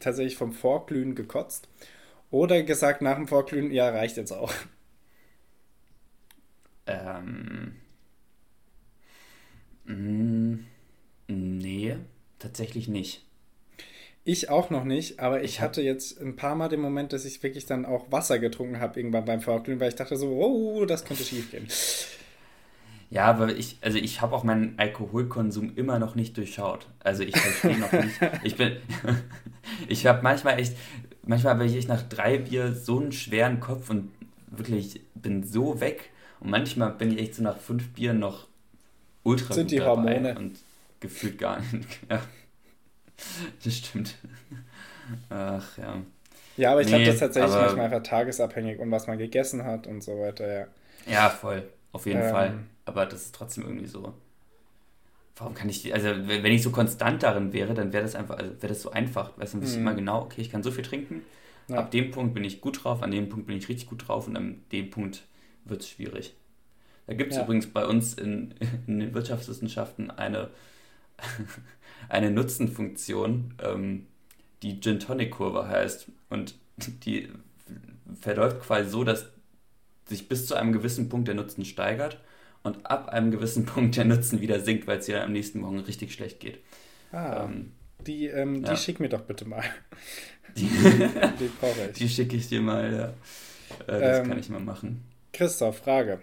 tatsächlich 0.00 0.36
vom 0.36 0.52
Vorglühen 0.52 1.14
gekotzt 1.14 1.68
oder 2.30 2.62
gesagt 2.62 3.02
nach 3.02 3.16
dem 3.16 3.28
Vorglühen, 3.28 3.70
ja, 3.72 3.90
reicht 3.90 4.16
jetzt 4.18 4.32
auch? 4.32 4.52
Ähm. 6.86 7.72
mm, 9.86 10.54
Nee, 11.28 11.96
tatsächlich 12.38 12.88
nicht. 12.88 13.24
Ich 14.24 14.50
auch 14.50 14.70
noch 14.70 14.84
nicht, 14.84 15.18
aber 15.20 15.42
ich 15.42 15.60
hatte 15.60 15.80
jetzt 15.82 16.20
ein 16.20 16.36
paar 16.36 16.54
Mal 16.54 16.68
den 16.68 16.80
Moment, 16.80 17.12
dass 17.12 17.24
ich 17.24 17.42
wirklich 17.42 17.66
dann 17.66 17.86
auch 17.86 18.12
Wasser 18.12 18.38
getrunken 18.38 18.78
habe 18.80 18.98
irgendwann 19.00 19.24
beim 19.24 19.40
Vorglühen, 19.40 19.80
weil 19.80 19.88
ich 19.88 19.94
dachte 19.96 20.16
so, 20.16 20.28
oh, 20.30 20.84
das 20.84 21.04
könnte 21.04 21.24
schief 21.24 21.50
gehen. 21.50 21.66
Ja, 23.10 23.24
aber 23.26 23.48
ich, 23.54 23.78
also 23.80 23.98
ich 23.98 24.20
habe 24.20 24.34
auch 24.36 24.44
meinen 24.44 24.78
Alkoholkonsum 24.78 25.72
immer 25.76 25.98
noch 25.98 26.14
nicht 26.14 26.36
durchschaut. 26.36 26.86
Also 27.00 27.24
ich 27.24 27.36
verstehe 27.36 27.76
noch 27.78 27.90
nicht. 27.92 28.14
Ich 28.44 28.56
bin, 28.56 28.76
ich 29.88 30.06
habe 30.06 30.22
manchmal 30.22 30.60
echt, 30.60 30.76
manchmal 31.24 31.54
habe 31.54 31.64
ich 31.66 31.88
nach 31.88 32.02
drei 32.02 32.38
Bier 32.38 32.72
so 32.72 33.00
einen 33.00 33.10
schweren 33.12 33.58
Kopf 33.58 33.90
und 33.90 34.12
wirklich 34.46 35.00
bin 35.14 35.42
so 35.44 35.80
weg. 35.80 36.10
Und 36.38 36.50
manchmal 36.50 36.92
bin 36.92 37.10
ich 37.12 37.18
echt 37.18 37.34
so 37.34 37.42
nach 37.42 37.58
fünf 37.58 37.88
Bieren 37.90 38.20
noch 38.20 38.46
ultra 39.24 39.54
Sind 39.54 39.70
die 39.72 39.80
Hormone. 39.82 40.38
und 40.38 40.58
gefühlt 41.00 41.36
gar 41.38 41.58
nicht. 41.72 41.88
Ja, 42.08 42.20
das 43.64 43.76
stimmt. 43.76 44.14
Ach 45.28 45.76
ja. 45.78 45.96
Ja, 46.56 46.72
aber 46.72 46.80
ich 46.82 46.86
glaube, 46.88 47.00
Nee, 47.02 47.06
das 47.06 47.14
ist 47.16 47.20
tatsächlich 47.20 47.52
aber- 47.52 47.62
manchmal 47.66 47.86
einfach 47.86 48.02
tagesabhängig 48.02 48.78
und 48.78 48.90
was 48.90 49.06
man 49.06 49.18
gegessen 49.18 49.64
hat 49.64 49.86
und 49.86 50.02
so 50.02 50.12
weiter, 50.20 50.46
ja. 50.60 50.66
Ja, 51.10 51.28
voll. 51.30 51.64
Auf 51.92 52.06
jeden 52.06 52.22
Ähm. 52.22 52.30
Fall. 52.30 52.54
Aber 52.90 53.06
das 53.06 53.22
ist 53.26 53.34
trotzdem 53.34 53.64
irgendwie 53.64 53.86
so. 53.86 54.14
Warum 55.36 55.54
kann 55.54 55.68
ich, 55.70 55.94
also 55.94 56.08
wenn 56.26 56.44
ich 56.52 56.62
so 56.62 56.70
konstant 56.70 57.22
darin 57.22 57.52
wäre, 57.52 57.72
dann 57.72 57.92
wäre 57.92 58.02
das 58.02 58.14
einfach, 58.14 58.36
also 58.36 58.50
wäre 58.60 58.68
das 58.72 58.82
so 58.82 58.90
einfach. 58.90 59.38
Weißt 59.38 59.54
du, 59.54 59.58
dann 59.58 59.62
wüsste 59.62 59.76
ich 59.76 59.80
Mhm. 59.80 59.86
immer 59.86 59.94
genau, 59.96 60.22
okay, 60.22 60.40
ich 60.42 60.50
kann 60.50 60.62
so 60.62 60.70
viel 60.70 60.84
trinken. 60.84 61.22
Ja. 61.68 61.78
Ab 61.78 61.90
dem 61.92 62.10
Punkt 62.10 62.34
bin 62.34 62.44
ich 62.44 62.60
gut 62.60 62.84
drauf, 62.84 63.02
an 63.02 63.10
dem 63.10 63.28
Punkt 63.28 63.46
bin 63.46 63.56
ich 63.56 63.68
richtig 63.68 63.88
gut 63.88 64.06
drauf 64.08 64.26
und 64.26 64.36
an 64.36 64.60
dem 64.72 64.90
Punkt 64.90 65.22
wird 65.64 65.82
es 65.82 65.88
schwierig. 65.88 66.34
Da 67.06 67.14
gibt 67.14 67.32
es 67.32 67.38
Ja. 67.38 67.44
übrigens 67.44 67.68
bei 67.68 67.86
uns 67.86 68.14
in, 68.14 68.54
in 68.86 69.00
den 69.00 69.14
Wirtschaftswissenschaften 69.14 70.10
eine, 70.10 70.50
eine 72.08 72.30
Nutzenfunktion, 72.30 73.54
ähm, 73.62 74.06
die 74.62 74.80
Gin 74.80 75.00
Tonic 75.00 75.30
Kurve 75.32 75.68
heißt. 75.68 76.08
Und 76.28 76.54
die 77.04 77.28
verläuft 78.20 78.60
quasi 78.60 78.90
so, 78.90 79.04
dass 79.04 79.26
sich 80.08 80.28
bis 80.28 80.46
zu 80.46 80.54
einem 80.56 80.72
gewissen 80.72 81.08
Punkt 81.08 81.28
der 81.28 81.34
Nutzen 81.36 81.64
steigert 81.64 82.20
und 82.62 82.86
ab 82.86 83.08
einem 83.08 83.30
gewissen 83.30 83.64
Punkt 83.66 83.96
der 83.96 84.04
Nutzen 84.04 84.40
wieder 84.40 84.60
sinkt, 84.60 84.86
weil 84.86 84.98
es 84.98 85.06
dir 85.06 85.16
dann 85.16 85.26
am 85.26 85.32
nächsten 85.32 85.60
Morgen 85.60 85.80
richtig 85.80 86.12
schlecht 86.12 86.40
geht. 86.40 86.58
Ah, 87.12 87.44
Ähm, 87.44 87.72
die, 88.06 88.26
ähm, 88.26 88.64
die 88.64 88.68
ja. 88.70 88.76
schick 88.76 89.00
mir 89.00 89.08
doch 89.08 89.22
bitte 89.22 89.44
mal. 89.46 89.64
die 90.56 90.68
Die 91.38 91.46
ich. 91.46 91.92
die 91.98 92.08
schicke 92.08 92.36
ich 92.36 92.48
dir 92.48 92.60
mal, 92.60 92.92
ja. 92.92 93.14
Äh, 93.86 94.00
das 94.00 94.18
Ähm, 94.20 94.28
kann 94.28 94.38
ich 94.38 94.48
mal 94.48 94.60
machen. 94.60 95.04
Christoph, 95.32 95.78
Frage. 95.78 96.22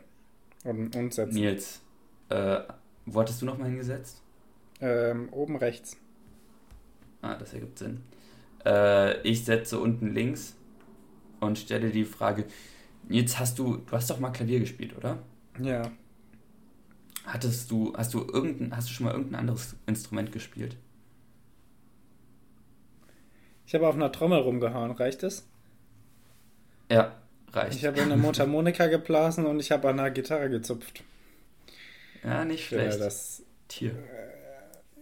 Und, 0.64 0.96
und 0.96 1.14
setzen. 1.14 1.36
Nils, 1.36 1.82
äh, 2.30 2.60
wo 3.06 3.20
hattest 3.22 3.42
du 3.42 3.46
noch 3.46 3.58
mal 3.58 3.66
hingesetzt? 3.68 4.22
Ähm, 4.82 5.30
oben 5.32 5.56
rechts. 5.56 5.98
Ah, 7.22 7.36
das 7.36 7.54
ergibt 7.54 7.80
Sinn. 7.80 8.04
Äh, 8.66 9.22
ich 9.22 9.46
setze 9.46 9.80
unten 9.80 10.14
links 10.14 10.56
und 11.40 11.58
stelle 11.60 11.90
die 11.92 12.06
Frage, 12.06 12.46
jetzt 13.10 13.40
hast 13.40 13.60
du, 13.60 13.78
du 13.78 13.92
hast 13.92 14.10
doch 14.10 14.20
mal 14.20 14.32
Klavier 14.32 14.60
gespielt, 14.60 14.96
oder? 14.98 15.20
Ja. 15.60 15.92
Hattest 17.28 17.70
du, 17.72 17.94
hast 17.96 18.14
du 18.14 18.26
irgendein, 18.26 18.76
hast 18.76 18.88
du 18.88 18.94
schon 18.94 19.06
mal 19.06 19.12
irgendein 19.12 19.42
anderes 19.42 19.76
Instrument 19.86 20.32
gespielt? 20.32 20.78
Ich 23.66 23.76
habe 23.76 23.86
auf 23.86 23.96
einer 23.96 24.14
Trommel 24.14 24.40
rumgehauen, 24.40 24.92
reicht 24.92 25.24
es? 25.24 25.46
Ja, 26.90 27.12
reicht. 27.52 27.76
Ich 27.76 27.86
habe 27.86 28.02
eine 28.02 28.16
Mundharmonika 28.16 28.88
geblasen 28.88 29.46
und 29.46 29.60
ich 29.60 29.72
habe 29.72 29.90
an 29.90 30.00
einer 30.00 30.10
Gitarre 30.10 30.50
gezupft. 30.50 31.04
ja, 32.24 32.46
nicht 32.46 32.66
schlecht. 32.66 33.02
das. 33.02 33.44
Tier. 33.68 33.92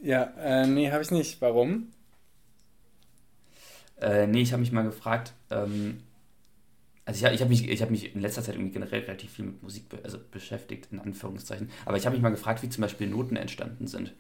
Ja, 0.02 0.34
äh, 0.40 0.66
nee, 0.66 0.92
habe 0.92 1.04
ich 1.04 1.12
nicht. 1.12 1.40
Warum? 1.42 1.92
Äh, 4.02 4.26
nee, 4.26 4.42
ich 4.42 4.52
habe 4.52 4.62
mich 4.62 4.72
mal 4.72 4.84
gefragt, 4.84 5.34
ähm, 5.52 6.02
also 7.06 7.26
ich, 7.26 7.34
ich 7.34 7.42
habe 7.42 7.50
mich, 7.50 7.70
ich 7.70 7.82
hab 7.82 7.92
mich 7.92 8.16
in 8.16 8.22
letzter 8.22 8.42
Zeit 8.42 8.56
irgendwie 8.56 8.74
generell 8.74 9.02
relativ 9.02 9.32
viel 9.32 9.46
mit 9.46 9.62
Musik 9.62 9.90
be 9.90 10.00
also 10.04 10.18
beschäftigt, 10.32 10.88
in 10.92 11.00
Anführungszeichen. 11.00 11.70
Aber 11.86 11.98
ich 11.98 12.06
habe 12.06 12.16
mich 12.16 12.24
mal 12.24 12.30
gefragt, 12.30 12.64
wie 12.64 12.70
zum 12.70 12.82
Beispiel 12.82 13.08
Noten 13.08 13.36
entstanden 13.36 13.88
sind. 13.88 14.14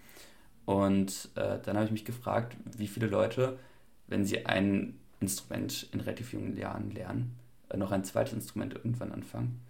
Und 0.65 1.29
äh, 1.36 1.59
dann 1.63 1.75
habe 1.75 1.86
ich 1.86 1.91
mich 1.91 2.05
gefragt, 2.05 2.55
wie 2.77 2.88
viele 2.88 3.07
Leute, 3.07 3.59
wenn 4.07 4.25
sie 4.25 4.45
ein 4.45 4.99
Instrument 5.19 5.89
in 5.91 5.99
relativ 5.99 6.33
jungen 6.33 6.57
Jahren 6.57 6.91
lernen, 6.91 7.36
äh, 7.69 7.77
noch 7.77 7.91
ein 7.91 8.03
zweites 8.03 8.33
Instrument 8.33 8.73
irgendwann 8.75 9.11
anfangen. 9.11 9.61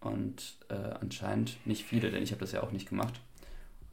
Und 0.00 0.58
äh, 0.68 0.74
anscheinend 0.74 1.56
nicht 1.66 1.84
viele, 1.84 2.10
denn 2.10 2.22
ich 2.22 2.30
habe 2.32 2.40
das 2.40 2.52
ja 2.52 2.62
auch 2.62 2.70
nicht 2.70 2.88
gemacht. 2.88 3.20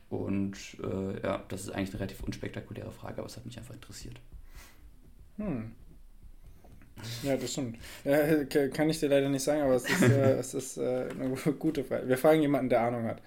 Und 0.10 0.58
äh, 0.84 1.22
ja, 1.22 1.44
das 1.48 1.62
ist 1.62 1.72
eigentlich 1.72 1.92
eine 1.92 2.02
relativ 2.02 2.24
unspektakuläre 2.24 2.92
Frage, 2.92 3.18
aber 3.20 3.28
es 3.28 3.38
hat 3.38 3.46
mich 3.46 3.58
einfach 3.58 3.74
interessiert. 3.74 4.20
Hm. 5.38 5.72
Ja, 7.22 7.36
das 7.38 7.52
stimmt. 7.52 7.78
Ja, 8.04 8.44
kann 8.70 8.90
ich 8.90 9.00
dir 9.00 9.10
leider 9.10 9.30
nicht 9.30 9.44
sagen, 9.44 9.62
aber 9.62 9.76
es 9.76 9.86
ist, 9.90 10.02
äh, 10.10 10.34
es 10.40 10.54
ist 10.54 10.78
äh, 10.78 11.10
eine 11.12 11.30
gu- 11.30 11.54
gute 11.54 11.84
Frage. 11.84 12.08
Wir 12.08 12.18
fragen 12.18 12.42
jemanden, 12.42 12.70
der 12.70 12.82
Ahnung 12.82 13.06
hat. 13.06 13.22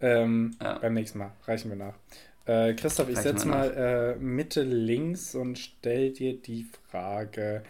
Ähm, 0.00 0.56
Ja. 0.62 0.78
Beim 0.78 0.94
nächsten 0.94 1.18
Mal. 1.18 1.32
Reichen 1.46 1.70
wir 1.70 1.76
nach. 1.76 1.94
Äh, 2.46 2.74
Christoph, 2.74 3.08
ich 3.08 3.20
setze 3.20 3.48
mal 3.48 3.70
äh, 3.74 4.16
Mitte 4.16 4.62
links 4.62 5.34
und 5.34 5.58
stell 5.58 6.12
dir 6.12 6.40
die 6.40 6.64
Frage. 6.90 7.62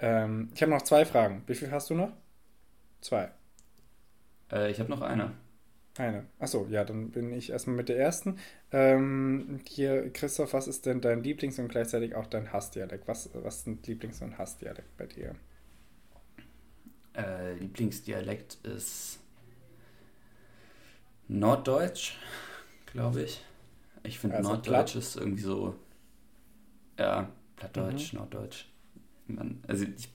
Ähm, 0.00 0.50
ich 0.54 0.62
habe 0.62 0.72
noch 0.72 0.82
zwei 0.82 1.04
Fragen. 1.06 1.42
Wie 1.46 1.54
viel 1.54 1.70
hast 1.72 1.90
du 1.90 1.94
noch? 1.94 2.12
Zwei. 3.00 3.30
Äh, 4.50 4.70
ich 4.70 4.80
habe 4.80 4.90
noch 4.90 5.02
eine. 5.02 5.32
Eine. 5.96 6.26
Achso, 6.40 6.66
ja, 6.70 6.84
dann 6.84 7.10
bin 7.10 7.32
ich 7.32 7.50
erstmal 7.50 7.76
mit 7.76 7.88
der 7.88 7.98
ersten. 7.98 8.38
Ähm, 8.72 9.60
hier, 9.68 10.10
Christoph, 10.12 10.52
was 10.52 10.66
ist 10.68 10.86
denn 10.86 11.00
dein 11.00 11.22
Lieblings- 11.22 11.58
und 11.60 11.68
gleichzeitig 11.68 12.14
auch 12.16 12.26
dein 12.26 12.52
Hassdialekt? 12.52 13.06
Was, 13.08 13.30
was 13.34 13.64
sind 13.64 13.86
Lieblings- 13.86 14.20
und 14.22 14.36
Hassdialekt 14.38 14.96
bei 14.96 15.06
dir? 15.06 15.36
Äh, 17.16 17.54
Lieblingsdialekt 17.54 18.58
ist 18.64 19.18
Norddeutsch, 21.28 22.14
glaube 22.86 23.22
ich. 23.22 23.42
Ich 24.04 24.18
finde 24.18 24.38
Also 24.38 24.52
Norddeutsch 24.54 24.94
platt? 24.94 24.96
ist 24.96 25.16
irgendwie 25.16 25.42
so, 25.42 25.76
ja, 26.98 27.28
Plattdeutsch, 27.56 28.12
Norddeutsch. 28.12 28.66
Man, 29.26 29.62
also 29.68 29.84
ich, 29.96 30.08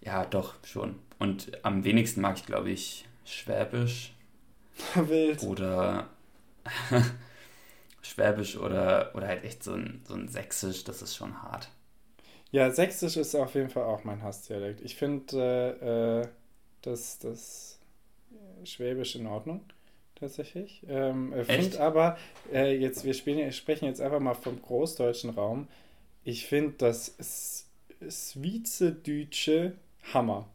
ja, 0.00 0.24
doch, 0.26 0.54
schon. 0.64 0.96
Und 1.18 1.52
am 1.64 1.84
wenigsten 1.84 2.20
mag 2.20 2.38
ich, 2.38 2.46
glaube 2.46 2.70
ich, 2.70 3.06
Schwäbisch 3.24 4.14
Wild. 5.08 5.48
oder 5.48 6.08
Schwäbisch 8.02 8.56
oder, 8.56 9.12
oder 9.14 9.28
halt 9.28 9.44
echt 9.44 9.62
so 9.64 9.74
ein, 9.74 10.02
so 10.06 10.14
ein 10.14 10.28
Sächsisch, 10.28 10.84
das 10.84 11.02
ist 11.02 11.16
schon 11.16 11.42
hart. 11.42 11.68
Ja, 12.50 12.70
Sächsisch 12.70 13.16
ist 13.16 13.34
auf 13.34 13.54
jeden 13.54 13.68
Fall 13.70 13.84
auch 13.84 14.04
mein 14.04 14.22
Hassdialekt. 14.22 14.80
Ich 14.80 14.96
finde 14.96 15.76
äh, 15.82 16.20
äh, 16.22 16.28
das, 16.82 17.18
das 17.18 17.78
Schwäbisch 18.64 19.16
in 19.16 19.26
Ordnung, 19.26 19.62
tatsächlich. 20.16 20.82
Ähm, 20.88 21.32
äh, 21.32 21.44
finde 21.44 21.80
aber, 21.80 22.18
äh, 22.52 22.76
jetzt, 22.76 23.04
wir 23.04 23.14
spielen, 23.14 23.52
sprechen 23.52 23.86
jetzt 23.86 24.00
einfach 24.00 24.20
mal 24.20 24.34
vom 24.34 24.60
großdeutschen 24.62 25.30
Raum. 25.30 25.68
Ich 26.24 26.46
finde 26.46 26.74
das 26.78 27.16
Schweizerdeutsche 28.08 29.74
Hammer. 30.14 30.48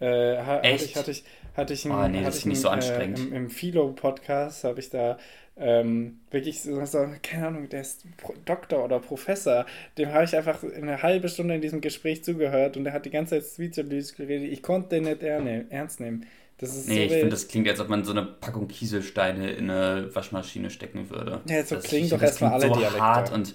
Äh, 0.00 0.38
ha- 0.38 0.68
hatte 0.70 0.84
Echt? 0.84 0.96
ich, 0.96 0.96
hatte 0.96 1.12
ich, 1.12 1.24
hatte 1.54 1.72
ich, 1.74 1.86
Oh, 1.88 1.92
einen- 1.94 2.12
nee, 2.12 2.18
das 2.22 2.26
hatte 2.26 2.36
ist 2.36 2.38
ich 2.40 2.46
nicht 2.46 2.60
so 2.60 2.68
einen, 2.68 2.82
anstrengend. 2.82 3.18
Äh, 3.18 3.22
Im 3.22 3.32
im 3.34 3.50
Philo-Podcast 3.50 4.64
habe 4.64 4.80
ich 4.80 4.90
da 4.90 5.18
ähm, 5.56 6.18
wirklich 6.30 6.62
so, 6.62 6.84
so, 6.84 7.06
keine 7.22 7.46
Ahnung, 7.46 7.68
der 7.68 7.82
ist 7.82 8.04
Pro 8.16 8.34
Doktor 8.44 8.84
oder 8.84 8.98
Professor, 8.98 9.66
dem 9.98 10.12
habe 10.12 10.24
ich 10.24 10.36
einfach 10.36 10.62
eine 10.64 11.00
halbe 11.02 11.28
Stunde 11.28 11.54
in 11.54 11.60
diesem 11.60 11.80
Gespräch 11.80 12.24
zugehört 12.24 12.76
und 12.76 12.84
der 12.84 12.92
hat 12.92 13.06
die 13.06 13.10
ganze 13.10 13.40
Zeit 13.40 13.48
Schweizerdeutsch 13.54 14.16
geredet. 14.16 14.50
Ich 14.52 14.62
konnte 14.62 14.88
den 14.90 15.04
nicht 15.04 15.22
ernst 15.22 16.00
nehmen. 16.00 16.26
Das 16.58 16.74
ist 16.76 16.88
Nee, 16.88 16.96
so 16.96 17.02
ich 17.02 17.10
finde, 17.12 17.28
das 17.30 17.48
klingt, 17.48 17.68
als 17.68 17.78
ob 17.80 17.88
man 17.88 18.04
so 18.04 18.12
eine 18.12 18.22
Packung 18.22 18.66
Kieselsteine 18.68 19.52
in 19.52 19.70
eine 19.70 20.12
Waschmaschine 20.14 20.70
stecken 20.70 21.08
würde. 21.10 21.40
Ja, 21.48 21.62
so 21.64 21.76
das, 21.76 21.84
klingen 21.84 22.08
doch 22.10 22.22
erstmal 22.22 22.52
alle 22.52 22.68
so 22.68 22.74
Dialekte. 22.74 23.00
hart 23.00 23.32
und 23.32 23.54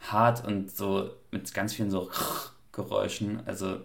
hart 0.00 0.46
und 0.46 0.70
so 0.74 1.10
mit 1.30 1.52
ganz 1.54 1.74
vielen 1.74 1.90
so 1.90 2.10
Geräuschen. 2.72 3.40
Also, 3.46 3.80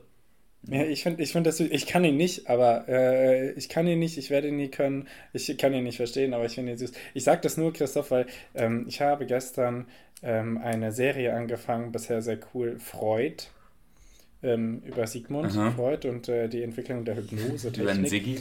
Ja, 0.67 0.83
ich 0.83 1.03
finde, 1.03 1.21
ich 1.23 1.31
finde 1.33 1.49
das, 1.49 1.59
ich 1.59 1.85
kann 1.87 2.05
ihn 2.05 2.15
nicht, 2.15 2.49
aber 2.49 2.87
äh, 2.87 3.51
ich 3.53 3.67
kann 3.67 3.85
ihn 3.85 3.99
nicht, 3.99 4.17
ich 4.17 4.29
werde 4.29 4.47
ihn 4.47 4.55
nie 4.57 4.69
können, 4.69 5.07
ich 5.33 5.57
kann 5.57 5.73
ihn 5.73 5.83
nicht 5.83 5.97
verstehen, 5.97 6.33
aber 6.33 6.45
ich 6.45 6.55
finde 6.55 6.71
ihn 6.71 6.77
süß. 6.77 6.93
Ich 7.13 7.23
sage 7.25 7.41
das 7.41 7.57
nur, 7.57 7.73
Christoph, 7.73 8.11
weil 8.11 8.27
ähm, 8.55 8.85
ich 8.87 9.01
habe 9.01 9.25
gestern 9.25 9.87
ähm, 10.21 10.57
eine 10.57 10.93
Serie 10.93 11.33
angefangen, 11.33 11.91
bisher 11.91 12.21
sehr 12.21 12.39
cool, 12.53 12.79
Freud. 12.79 13.43
ähm, 14.41 14.81
über 14.85 15.07
Sigmund 15.07 15.51
Aha. 15.55 15.71
Freud 15.71 16.07
und 16.07 16.27
äh, 16.29 16.49
die 16.49 16.63
Entwicklung 16.63 17.05
der 17.05 17.15
Hypnose-Technik. 17.17 17.77
Über 17.83 17.93
den 17.93 18.05
Siggi? 18.05 18.39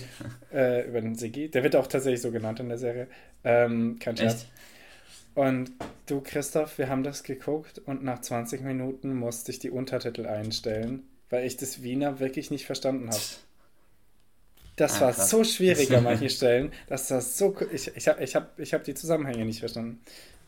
Äh, 0.52 0.88
über 0.88 1.00
den 1.00 1.14
Siggi. 1.14 1.48
Der 1.50 1.62
wird 1.62 1.76
auch 1.76 1.86
tatsächlich 1.86 2.20
so 2.22 2.32
genannt 2.32 2.60
in 2.60 2.68
der 2.68 2.78
Serie. 2.78 3.06
Ähm, 3.44 3.98
kein 4.00 4.16
Scherz. 4.16 4.46
Und 5.34 5.70
du, 6.06 6.20
Christoph, 6.20 6.78
wir 6.78 6.88
haben 6.88 7.04
das 7.04 7.22
geguckt 7.22 7.78
und 7.86 8.04
nach 8.04 8.20
20 8.20 8.62
Minuten 8.62 9.14
musste 9.14 9.50
ich 9.52 9.58
die 9.60 9.70
Untertitel 9.70 10.26
einstellen, 10.26 11.04
weil 11.32 11.46
ich 11.46 11.56
das 11.56 11.82
Wiener 11.82 12.20
wirklich 12.20 12.50
nicht 12.50 12.66
verstanden 12.66 13.08
habe. 13.08 13.22
Das 14.76 14.96
ah, 14.96 15.00
war 15.06 15.12
so 15.12 15.44
schwierig 15.44 15.94
an 15.94 16.04
manchen 16.04 16.30
Stellen. 16.30 16.72
Das 16.86 17.10
war 17.10 17.20
so. 17.20 17.56
Ich, 17.72 17.90
ich 17.96 18.06
habe 18.08 18.22
ich 18.22 18.36
hab, 18.36 18.58
ich 18.58 18.74
hab 18.74 18.84
die 18.84 18.94
Zusammenhänge 18.94 19.44
nicht 19.44 19.60
verstanden. 19.60 20.00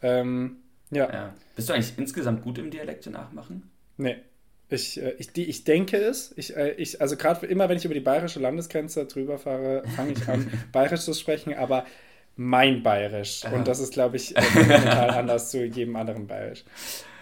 Ähm, 0.03 0.59
ja. 0.91 1.11
ja. 1.11 1.35
Bist 1.57 1.69
du 1.69 1.73
eigentlich 1.73 1.95
insgesamt 1.97 2.43
gut 2.43 2.59
im 2.59 2.71
Dialekte 2.71 3.11
nachmachen? 3.11 3.71
Nee. 3.97 4.17
Ich, 4.69 5.01
äh, 5.01 5.15
ich, 5.19 5.33
die, 5.33 5.45
ich 5.45 5.65
denke 5.65 5.97
es. 5.97 6.33
Ich, 6.37 6.57
äh, 6.57 6.73
ich, 6.73 7.01
also 7.01 7.17
gerade 7.17 7.47
immer, 7.47 7.69
wenn 7.69 7.77
ich 7.77 7.85
über 7.85 7.95
die 7.95 8.01
bayerische 8.01 8.41
Landesgrenze 8.41 9.07
drüber 9.07 9.39
fahre, 9.39 9.85
fange 9.97 10.13
ich 10.13 10.29
an, 10.29 10.51
bayerisch 10.73 11.03
zu 11.03 11.15
sprechen, 11.15 11.55
aber 11.55 11.87
mein 12.37 12.83
Bayerisch. 12.83 13.43
Und 13.53 13.69
das 13.69 13.81
ist, 13.81 13.93
glaube 13.93 14.17
ich, 14.17 14.35
total 14.35 15.11
anders 15.19 15.51
zu 15.51 15.65
jedem 15.65 15.97
anderen 15.97 16.27
Bayerisch. 16.27 16.65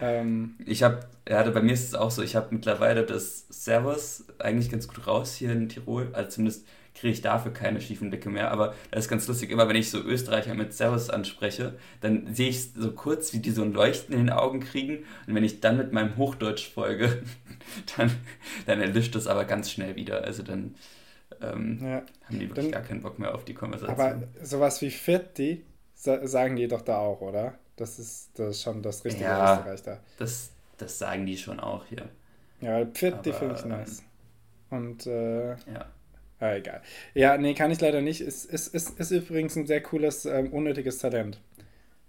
Ähm, 0.01 0.57
ich 0.65 0.83
habe, 0.83 1.01
ja, 1.29 1.43
bei 1.51 1.63
mir 1.63 1.73
ist 1.73 1.89
es 1.89 1.95
auch 1.95 2.11
so, 2.11 2.23
ich 2.23 2.35
habe 2.35 2.49
mittlerweile 2.51 3.05
das 3.05 3.47
Servus 3.49 4.25
eigentlich 4.39 4.71
ganz 4.71 4.89
gut 4.89 5.07
raus 5.07 5.35
hier 5.35 5.53
in 5.53 5.69
Tirol, 5.69 6.11
also 6.13 6.31
zumindest 6.31 6.67
kriege 6.95 7.13
ich 7.13 7.23
dafür 7.23 7.53
keine 7.53 7.81
schiefen 7.81 8.11
Blicke 8.11 8.29
mehr. 8.29 8.51
Aber 8.51 8.75
das 8.91 9.05
ist 9.05 9.11
ganz 9.11 9.27
lustig. 9.27 9.51
Immer 9.51 9.69
wenn 9.69 9.77
ich 9.77 9.91
so 9.91 9.99
Österreicher 9.99 10.55
mit 10.55 10.75
Servus 10.75 11.11
anspreche, 11.11 11.75
dann 12.01 12.35
sehe 12.35 12.49
ich 12.51 12.73
so 12.73 12.93
kurz, 12.93 13.33
wie 13.33 13.39
die 13.39 13.51
so 13.51 13.63
ein 13.63 13.73
Leuchten 13.73 14.15
in 14.15 14.27
den 14.27 14.31
Augen 14.31 14.61
kriegen. 14.61 15.05
Und 15.27 15.35
wenn 15.35 15.45
ich 15.45 15.61
dann 15.61 15.79
mit 15.79 15.93
meinem 15.93 16.17
Hochdeutsch 16.17 16.69
folge, 16.69 17.23
dann, 17.97 18.11
dann 18.67 18.81
erlischt 18.81 19.15
das 19.15 19.27
aber 19.27 19.45
ganz 19.45 19.71
schnell 19.71 19.97
wieder. 19.97 20.25
Also 20.25 20.43
dann 20.43 20.75
ähm, 21.43 21.79
ja. 21.83 22.03
haben 22.25 22.39
die 22.39 22.49
wirklich 22.49 22.67
dann, 22.67 22.71
gar 22.71 22.83
keinen 22.83 23.03
Bock 23.03 23.19
mehr 23.19 23.35
auf 23.35 23.45
die 23.45 23.55
Konversation. 23.55 23.99
Aber 23.99 24.23
sowas 24.43 24.81
wie 24.83 24.91
Fetti 24.91 25.65
sagen 25.95 26.57
die 26.57 26.69
doch 26.69 26.83
da 26.83 26.99
auch, 26.99 27.21
oder? 27.21 27.55
Das 27.77 27.99
ist, 27.99 28.31
das 28.35 28.57
ist 28.57 28.63
schon 28.63 28.83
das 28.83 29.05
richtige 29.05 29.25
ja, 29.25 29.59
Österreich 29.59 29.83
da. 29.83 30.01
Das, 30.19 30.51
das 30.79 30.99
sagen 30.99 31.27
die 31.27 31.37
schon 31.37 31.61
auch 31.61 31.87
hier. 31.87 32.09
Ja, 32.61 32.85
Pfitti 32.87 33.33
finde 33.33 33.57
ich 33.57 33.65
nice. 33.65 34.03
Und 34.71 35.07
äh, 35.07 35.51
ja. 35.51 35.87
Ah, 36.41 36.55
egal. 36.55 36.83
Ja, 37.15 37.39
nee, 37.39 37.55
kann 37.55 37.71
ich 37.71 37.81
leider 37.81 38.01
nicht. 38.01 38.21
Ist, 38.21 38.45
ist, 38.47 38.75
ist, 38.75 38.99
ist 38.99 39.11
übrigens 39.13 39.55
ein 39.55 39.67
sehr 39.67 39.81
cooles, 39.81 40.25
ähm, 40.25 40.53
unnötiges 40.53 40.99
Talent. 40.99 41.41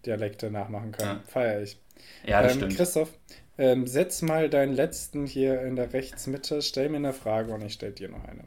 Dialekte 0.05 0.49
nachmachen 0.51 0.91
können. 0.91 1.21
Ja. 1.23 1.23
Feier 1.27 1.61
ich. 1.61 1.79
Ja, 2.25 2.41
das 2.41 2.53
ähm, 2.53 2.59
stimmt. 2.59 2.75
Christoph, 2.75 3.09
ähm, 3.57 3.88
setz 3.88 4.21
mal 4.21 4.49
deinen 4.49 4.73
letzten 4.73 5.25
hier 5.25 5.61
in 5.61 5.75
der 5.75 5.93
Rechtsmitte, 5.93 6.61
stell 6.61 6.89
mir 6.89 6.97
eine 6.97 7.13
Frage 7.13 7.53
und 7.53 7.63
ich 7.63 7.73
stell 7.73 7.91
dir 7.91 8.09
noch 8.09 8.23
eine. 8.25 8.43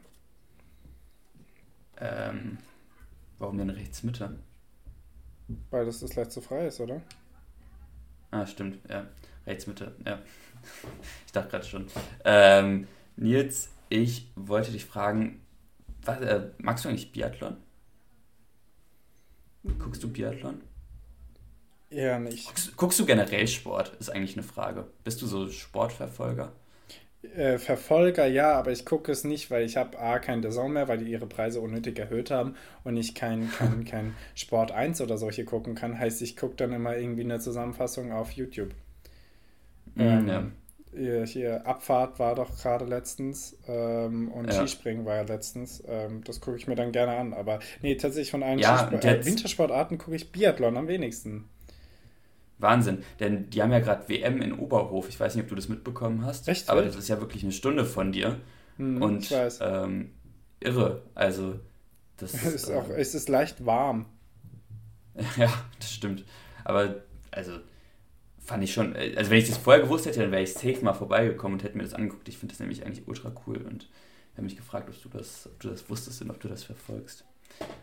Ähm, 1.99 2.57
warum 3.39 3.57
denn 3.57 3.69
Rechtsmitte? 3.69 4.37
Weil 5.69 5.85
das 5.85 6.01
das 6.01 6.15
letzte 6.15 6.41
frei 6.41 6.67
ist, 6.67 6.79
oder? 6.79 7.01
Ah, 8.31 8.45
stimmt, 8.45 8.79
ja. 8.89 9.07
Rechtsmitte, 9.45 9.95
ja. 10.05 10.19
ich 11.25 11.31
dachte 11.31 11.49
gerade 11.49 11.65
schon. 11.65 11.87
Ähm, 12.25 12.87
Nils, 13.15 13.69
ich 13.89 14.29
wollte 14.35 14.71
dich 14.71 14.85
fragen, 14.85 15.41
was, 16.03 16.19
äh, 16.21 16.49
magst 16.57 16.85
du 16.85 16.89
eigentlich 16.89 17.11
Biathlon? 17.11 17.57
Guckst 19.79 20.03
du 20.03 20.11
Biathlon? 20.11 20.61
Ja, 21.89 22.19
nicht. 22.19 22.45
Guckst, 22.45 22.75
guckst, 22.77 22.99
du 22.99 23.05
generell 23.05 23.47
Sport? 23.47 23.95
Ist 23.99 24.09
eigentlich 24.09 24.35
eine 24.35 24.43
Frage. 24.43 24.87
Bist 25.03 25.21
du 25.21 25.27
so 25.27 25.49
Sportverfolger? 25.49 26.53
Äh, 27.35 27.57
Verfolger 27.57 28.25
ja, 28.25 28.53
aber 28.53 28.71
ich 28.71 28.85
gucke 28.85 29.11
es 29.11 29.23
nicht, 29.23 29.51
weil 29.51 29.65
ich 29.65 29.77
habe 29.77 29.99
A, 29.99 30.19
kein 30.19 30.41
Saison 30.41 30.71
mehr, 30.71 30.87
weil 30.87 30.99
die 30.99 31.11
ihre 31.11 31.27
Preise 31.27 31.61
unnötig 31.61 31.99
erhöht 31.99 32.31
haben 32.31 32.55
und 32.83 32.97
ich 32.97 33.15
kein, 33.15 33.51
kein, 33.57 33.85
kein 33.85 34.15
Sport 34.35 34.71
1 34.71 35.01
oder 35.01 35.17
solche 35.17 35.45
gucken 35.45 35.75
kann. 35.75 35.99
Heißt, 35.99 36.21
ich 36.21 36.37
gucke 36.37 36.55
dann 36.55 36.73
immer 36.73 36.97
irgendwie 36.97 37.23
eine 37.23 37.39
Zusammenfassung 37.39 38.11
auf 38.11 38.31
YouTube. 38.31 38.69
Mm, 39.95 40.01
ähm, 40.01 40.27
ja 40.27 40.43
hier, 40.97 41.25
hier 41.25 41.67
Abfahrt 41.67 42.19
war 42.19 42.35
doch 42.35 42.57
gerade 42.57 42.85
letztens 42.85 43.57
ähm, 43.67 44.31
und 44.31 44.47
ja. 44.47 44.53
Skispringen 44.53 45.05
war 45.05 45.15
ja 45.15 45.21
letztens. 45.21 45.83
Ähm, 45.87 46.23
das 46.23 46.41
gucke 46.41 46.57
ich 46.57 46.67
mir 46.67 46.75
dann 46.75 46.91
gerne 46.91 47.17
an. 47.17 47.33
Aber 47.33 47.59
nee, 47.81 47.95
tatsächlich 47.95 48.31
von 48.31 48.43
allen 48.43 48.59
ja, 48.59 48.89
äh, 48.91 49.25
Wintersportarten 49.25 49.97
gucke 49.97 50.15
ich 50.15 50.31
Biathlon 50.31 50.77
am 50.77 50.87
wenigsten. 50.87 51.49
Wahnsinn, 52.59 53.03
denn 53.19 53.49
die 53.49 53.61
haben 53.61 53.71
ja 53.71 53.79
gerade 53.79 54.09
WM 54.09 54.41
in 54.41 54.53
Oberhof. 54.53 55.09
Ich 55.09 55.19
weiß 55.19 55.35
nicht, 55.35 55.43
ob 55.43 55.49
du 55.49 55.55
das 55.55 55.69
mitbekommen 55.69 56.25
hast. 56.25 56.47
Echt? 56.47 56.69
Aber 56.69 56.81
das 56.81 56.95
ist 56.95 57.07
ja 57.07 57.19
wirklich 57.19 57.43
eine 57.43 57.51
Stunde 57.51 57.85
von 57.85 58.11
dir. 58.11 58.39
Hm, 58.77 59.01
und 59.01 59.23
ich 59.23 59.31
weiß. 59.31 59.59
Ähm, 59.61 60.11
irre. 60.59 61.03
Also, 61.13 61.59
das 62.17 62.33
ist. 62.45 62.71
auch, 62.71 62.89
äh, 62.89 62.99
es 62.99 63.13
ist 63.13 63.29
leicht 63.29 63.65
warm. 63.65 64.05
ja, 65.37 65.51
das 65.79 65.93
stimmt. 65.93 66.25
Aber, 66.63 67.03
also 67.31 67.53
fand 68.47 68.63
ich 68.63 68.73
schon, 68.73 68.95
äh, 68.95 69.13
also 69.17 69.29
wenn 69.29 69.37
ich 69.37 69.47
das 69.47 69.57
vorher 69.57 69.83
gewusst 69.83 70.05
hätte, 70.05 70.21
dann 70.21 70.31
wäre 70.31 70.41
ich 70.41 70.53
safe 70.53 70.83
mal 70.83 70.93
vorbeigekommen 70.93 71.59
und 71.59 71.63
hätte 71.63 71.77
mir 71.77 71.83
das 71.83 71.93
angeguckt. 71.93 72.27
Ich 72.27 72.37
finde 72.37 72.53
das 72.53 72.59
nämlich 72.59 72.85
eigentlich 72.85 73.07
ultra 73.07 73.31
cool 73.45 73.57
und 73.57 73.89
habe 74.33 74.43
mich 74.43 74.55
gefragt, 74.55 74.89
ob 74.89 75.01
du 75.01 75.17
das, 75.17 75.47
ob 75.47 75.59
du 75.59 75.69
das 75.69 75.89
wusstest 75.89 76.21
und 76.21 76.31
ob 76.31 76.39
du 76.39 76.47
das 76.47 76.63
verfolgst. 76.63 77.25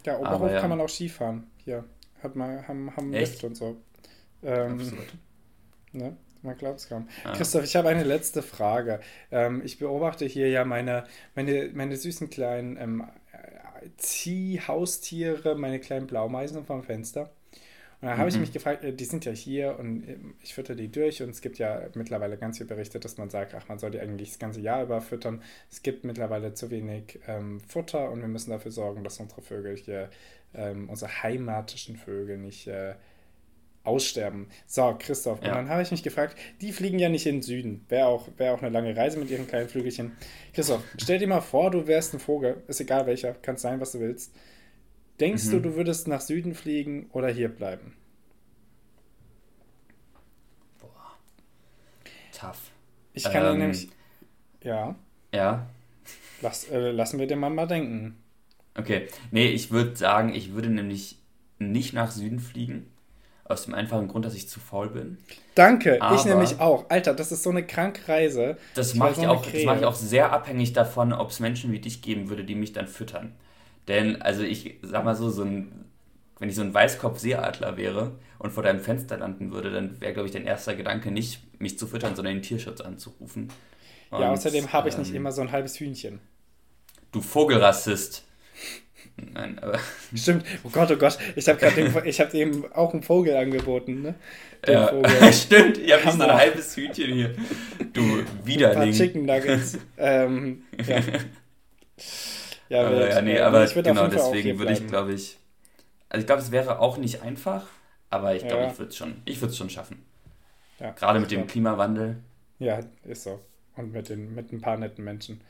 Ja, 0.06 0.18
Oberhof 0.18 0.50
ja. 0.50 0.60
kann 0.60 0.70
man 0.70 0.80
auch 0.80 0.88
Skifahren. 0.88 1.48
Hier. 1.64 1.84
Hat 2.22 2.36
man, 2.36 2.66
haben, 2.66 2.96
haben 2.96 3.12
Lift 3.12 3.44
und 3.44 3.56
so. 3.56 3.76
Ähm, 4.44 4.80
Ne? 5.94 6.16
Man 6.42 6.58
glaubt 6.58 6.80
es 6.80 6.88
kaum. 6.88 7.08
Ah. 7.24 7.32
Christoph, 7.32 7.64
ich 7.64 7.74
habe 7.76 7.88
eine 7.88 8.02
letzte 8.02 8.42
Frage. 8.42 9.00
Ähm, 9.30 9.62
ich 9.64 9.78
beobachte 9.78 10.26
hier 10.26 10.48
ja 10.50 10.64
meine, 10.64 11.04
meine, 11.34 11.70
meine 11.72 11.96
süßen 11.96 12.28
kleinen 12.28 12.76
ähm, 12.76 13.04
Ziehhaustiere, 13.96 15.54
meine 15.54 15.78
kleinen 15.78 16.06
Blaumeisen 16.06 16.64
vom 16.66 16.82
Fenster. 16.82 17.30
Und 18.00 18.08
da 18.08 18.18
habe 18.18 18.28
ich 18.28 18.34
mhm. 18.34 18.42
mich 18.42 18.52
gefragt, 18.52 18.84
äh, 18.84 18.92
die 18.92 19.04
sind 19.04 19.24
ja 19.24 19.32
hier 19.32 19.78
und 19.78 20.06
ähm, 20.06 20.34
ich 20.42 20.52
fütter 20.52 20.74
die 20.74 20.90
durch 20.90 21.22
und 21.22 21.30
es 21.30 21.40
gibt 21.40 21.58
ja 21.58 21.80
mittlerweile 21.94 22.36
ganz 22.36 22.58
viele 22.58 22.68
Berichte, 22.68 23.00
dass 23.00 23.16
man 23.16 23.30
sagt, 23.30 23.54
ach, 23.54 23.68
man 23.68 23.78
soll 23.78 23.92
die 23.92 24.00
eigentlich 24.00 24.30
das 24.30 24.38
ganze 24.38 24.60
Jahr 24.60 24.82
über 24.82 25.00
füttern. 25.00 25.42
Es 25.70 25.82
gibt 25.82 26.04
mittlerweile 26.04 26.52
zu 26.52 26.70
wenig 26.70 27.20
ähm, 27.26 27.60
Futter 27.60 28.10
und 28.10 28.20
wir 28.20 28.28
müssen 28.28 28.50
dafür 28.50 28.72
sorgen, 28.72 29.04
dass 29.04 29.20
unsere 29.20 29.40
Vögel 29.40 29.76
hier, 29.76 30.10
ähm, 30.52 30.90
unsere 30.90 31.22
heimatischen 31.22 31.96
Vögel 31.96 32.36
nicht 32.36 32.66
äh, 32.66 32.96
aussterben. 33.84 34.46
So, 34.66 34.96
Christoph, 34.98 35.42
ja. 35.42 35.48
und 35.48 35.54
dann 35.54 35.68
habe 35.68 35.82
ich 35.82 35.90
mich 35.90 36.02
gefragt, 36.02 36.36
die 36.60 36.72
fliegen 36.72 36.98
ja 36.98 37.08
nicht 37.08 37.26
in 37.26 37.36
den 37.36 37.42
Süden. 37.42 37.84
Wäre 37.88 38.06
auch, 38.06 38.28
wär 38.38 38.54
auch 38.54 38.62
eine 38.62 38.70
lange 38.70 38.96
Reise 38.96 39.18
mit 39.18 39.30
ihren 39.30 39.46
kleinen 39.46 39.68
Flügelchen. 39.68 40.12
Christoph, 40.52 40.82
stell 41.00 41.18
dir 41.18 41.28
mal 41.28 41.42
vor, 41.42 41.70
du 41.70 41.86
wärst 41.86 42.14
ein 42.14 42.20
Vogel, 42.20 42.62
ist 42.66 42.80
egal 42.80 43.06
welcher, 43.06 43.34
kannst 43.34 43.62
sein, 43.62 43.80
was 43.80 43.92
du 43.92 44.00
willst. 44.00 44.34
Denkst 45.20 45.44
mhm. 45.44 45.50
du, 45.50 45.60
du 45.60 45.76
würdest 45.76 46.08
nach 46.08 46.20
Süden 46.20 46.54
fliegen 46.54 47.08
oder 47.12 47.28
hier 47.28 47.48
bleiben? 47.48 47.94
Boah. 50.80 51.18
Tough. 52.32 52.72
Ich 53.12 53.24
kann 53.24 53.44
ähm, 53.44 53.58
nämlich. 53.58 53.88
Ja. 54.62 54.96
Ja. 55.32 55.68
Lass, 56.40 56.68
äh, 56.70 56.90
lassen 56.90 57.18
wir 57.18 57.26
dir 57.26 57.36
mal 57.36 57.50
mal 57.50 57.66
denken. 57.66 58.16
Okay. 58.76 59.08
Nee, 59.30 59.48
ich 59.48 59.70
würde 59.70 59.94
sagen, 59.94 60.34
ich 60.34 60.52
würde 60.52 60.70
nämlich 60.70 61.18
nicht 61.58 61.92
nach 61.92 62.10
Süden 62.10 62.40
fliegen. 62.40 62.90
Aus 63.46 63.66
dem 63.66 63.74
einfachen 63.74 64.08
Grund, 64.08 64.24
dass 64.24 64.34
ich 64.34 64.48
zu 64.48 64.58
faul 64.58 64.88
bin. 64.88 65.18
Danke, 65.54 66.00
Aber 66.00 66.16
ich 66.16 66.24
nämlich 66.24 66.60
auch. 66.60 66.88
Alter, 66.88 67.12
das 67.12 67.30
ist 67.30 67.42
so 67.42 67.50
eine 67.50 67.66
kranke 67.66 68.08
Reise. 68.08 68.56
Das 68.74 68.94
mache 68.94 69.10
ich, 69.10 69.16
so 69.16 69.42
ich, 69.52 69.66
mach 69.66 69.76
ich 69.76 69.84
auch 69.84 69.94
sehr 69.94 70.32
abhängig 70.32 70.72
davon, 70.72 71.12
ob 71.12 71.30
es 71.30 71.40
Menschen 71.40 71.70
wie 71.70 71.78
dich 71.78 72.00
geben 72.00 72.30
würde, 72.30 72.44
die 72.44 72.54
mich 72.54 72.72
dann 72.72 72.88
füttern. 72.88 73.34
Denn, 73.86 74.22
also 74.22 74.42
ich 74.42 74.78
sag 74.80 75.04
mal 75.04 75.14
so, 75.14 75.28
so 75.28 75.42
ein, 75.44 75.84
wenn 76.38 76.48
ich 76.48 76.54
so 76.54 76.62
ein 76.62 76.72
Weißkopf-Seeadler 76.72 77.76
wäre 77.76 78.12
und 78.38 78.50
vor 78.50 78.62
deinem 78.62 78.80
Fenster 78.80 79.18
landen 79.18 79.52
würde, 79.52 79.70
dann 79.70 80.00
wäre, 80.00 80.14
glaube 80.14 80.26
ich, 80.26 80.32
dein 80.32 80.46
erster 80.46 80.74
Gedanke 80.74 81.10
nicht, 81.10 81.42
mich 81.60 81.78
zu 81.78 81.86
füttern, 81.86 82.16
sondern 82.16 82.34
den 82.34 82.42
Tierschutz 82.42 82.80
anzurufen. 82.80 83.50
Und, 84.10 84.20
ja, 84.20 84.32
außerdem 84.32 84.72
habe 84.72 84.88
ich 84.88 84.94
ähm, 84.94 85.02
nicht 85.02 85.14
immer 85.14 85.32
so 85.32 85.42
ein 85.42 85.52
halbes 85.52 85.78
Hühnchen. 85.78 86.20
Du 87.12 87.20
Vogelrassist. 87.20 88.24
Nein, 89.16 89.58
aber. 89.60 89.78
Stimmt. 90.14 90.44
Oh 90.64 90.68
Gott, 90.70 90.90
oh 90.90 90.96
Gott. 90.96 91.18
Ich 91.36 91.48
habe 91.48 91.58
gerade 91.58 91.92
hab 91.92 92.30
dem 92.30 92.72
auch 92.72 92.92
einen 92.92 93.02
Vogel 93.02 93.36
angeboten, 93.36 94.02
ne? 94.02 94.14
Den 94.66 94.74
ja. 94.74 94.86
Vogel. 94.88 95.32
Stimmt, 95.32 95.78
ich 95.78 95.92
habe 95.92 96.16
so 96.16 96.22
ein 96.22 96.32
halbes 96.32 96.76
Hühnchen 96.76 97.12
hier. 97.12 97.34
Du 97.92 98.24
Widerling. 98.44 98.78
Ein 98.78 98.88
paar 98.88 98.92
Chicken 98.92 99.24
Nuggets. 99.24 99.78
ähm, 99.98 100.62
ja. 100.86 101.00
Ja, 102.70 102.86
aber, 102.86 103.08
ja, 103.08 103.20
nee, 103.20 103.38
aber 103.38 103.66
genau 103.66 104.08
deswegen 104.08 104.58
würde 104.58 104.72
ich, 104.72 104.86
glaube 104.86 105.12
ich. 105.12 105.36
Also 106.08 106.22
ich 106.22 106.26
glaube, 106.26 106.42
es 106.42 106.50
wäre 106.50 106.78
auch 106.78 106.96
nicht 106.96 107.22
einfach, 107.22 107.66
aber 108.10 108.34
ich 108.34 108.46
glaube, 108.46 108.62
ja. 108.62 108.70
ich 108.70 108.78
würde 108.78 108.90
es 108.90 108.96
schon, 108.96 109.54
schon 109.54 109.70
schaffen. 109.70 110.02
Ja, 110.80 110.90
Gerade 110.92 111.20
mit 111.20 111.30
dem 111.30 111.46
Klimawandel. 111.46 112.16
Ja, 112.58 112.80
ist 113.04 113.24
so. 113.24 113.40
Und 113.76 113.92
mit, 113.92 114.08
den, 114.08 114.34
mit 114.34 114.52
ein 114.52 114.60
paar 114.60 114.76
netten 114.76 115.04
Menschen. 115.04 115.40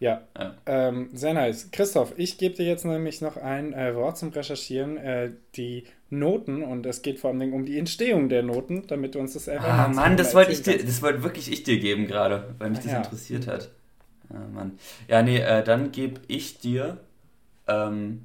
Ja, 0.00 0.22
ja. 0.36 0.54
Ähm, 0.66 1.10
sehr 1.12 1.34
nice. 1.34 1.70
Christoph, 1.70 2.12
ich 2.16 2.38
gebe 2.38 2.56
dir 2.56 2.66
jetzt 2.66 2.84
nämlich 2.84 3.20
noch 3.20 3.36
ein 3.36 3.72
äh, 3.72 3.94
Wort 3.94 4.18
zum 4.18 4.30
Recherchieren. 4.30 4.96
Äh, 4.96 5.30
die 5.54 5.84
Noten, 6.10 6.62
und 6.62 6.86
es 6.86 7.02
geht 7.02 7.20
vor 7.20 7.30
allem 7.30 7.52
um 7.52 7.64
die 7.64 7.78
Entstehung 7.78 8.28
der 8.28 8.42
Noten, 8.42 8.86
damit 8.86 9.14
du 9.14 9.20
uns 9.20 9.34
das 9.34 9.48
einfach 9.48 9.68
Ah, 9.68 9.88
Mann, 9.88 10.16
das 10.16 10.34
wollte 10.34 10.52
ich 10.52 10.62
dir, 10.62 10.82
das 10.82 11.02
wollte 11.02 11.22
wirklich 11.22 11.52
ich 11.52 11.64
dir 11.64 11.78
geben 11.78 12.06
gerade, 12.06 12.54
weil 12.58 12.70
mich 12.70 12.80
das 12.80 12.92
ja. 12.92 12.98
interessiert 12.98 13.46
hat. 13.46 13.70
Ja, 14.30 14.40
Mann. 14.52 14.78
Ja, 15.06 15.22
nee, 15.22 15.38
äh, 15.38 15.62
dann 15.62 15.92
gebe 15.92 16.20
ich 16.26 16.58
dir 16.58 16.98
ähm, 17.66 18.24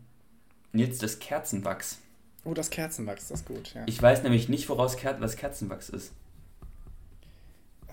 jetzt 0.74 1.04
das 1.04 1.20
Kerzenwachs. 1.20 2.00
Oh, 2.46 2.54
das 2.54 2.70
Kerzenwachs, 2.70 3.30
das 3.30 3.42
ist 3.42 3.48
gut, 3.48 3.74
ja. 3.74 3.84
Ich 3.86 4.02
weiß 4.02 4.24
nämlich 4.24 4.50
nicht, 4.50 4.68
woraus 4.70 4.98
Ker 4.98 5.16
was 5.20 5.36
Kerzenwachs 5.38 5.90
ist. 5.90 6.12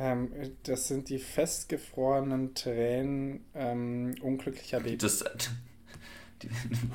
Ähm, 0.01 0.30
das 0.62 0.88
sind 0.88 1.11
die 1.11 1.18
festgefrorenen 1.18 2.55
Tränen 2.55 3.44
ähm, 3.55 4.14
unglücklicher 4.22 4.80
Babys. 4.80 4.98
Das, 4.98 5.24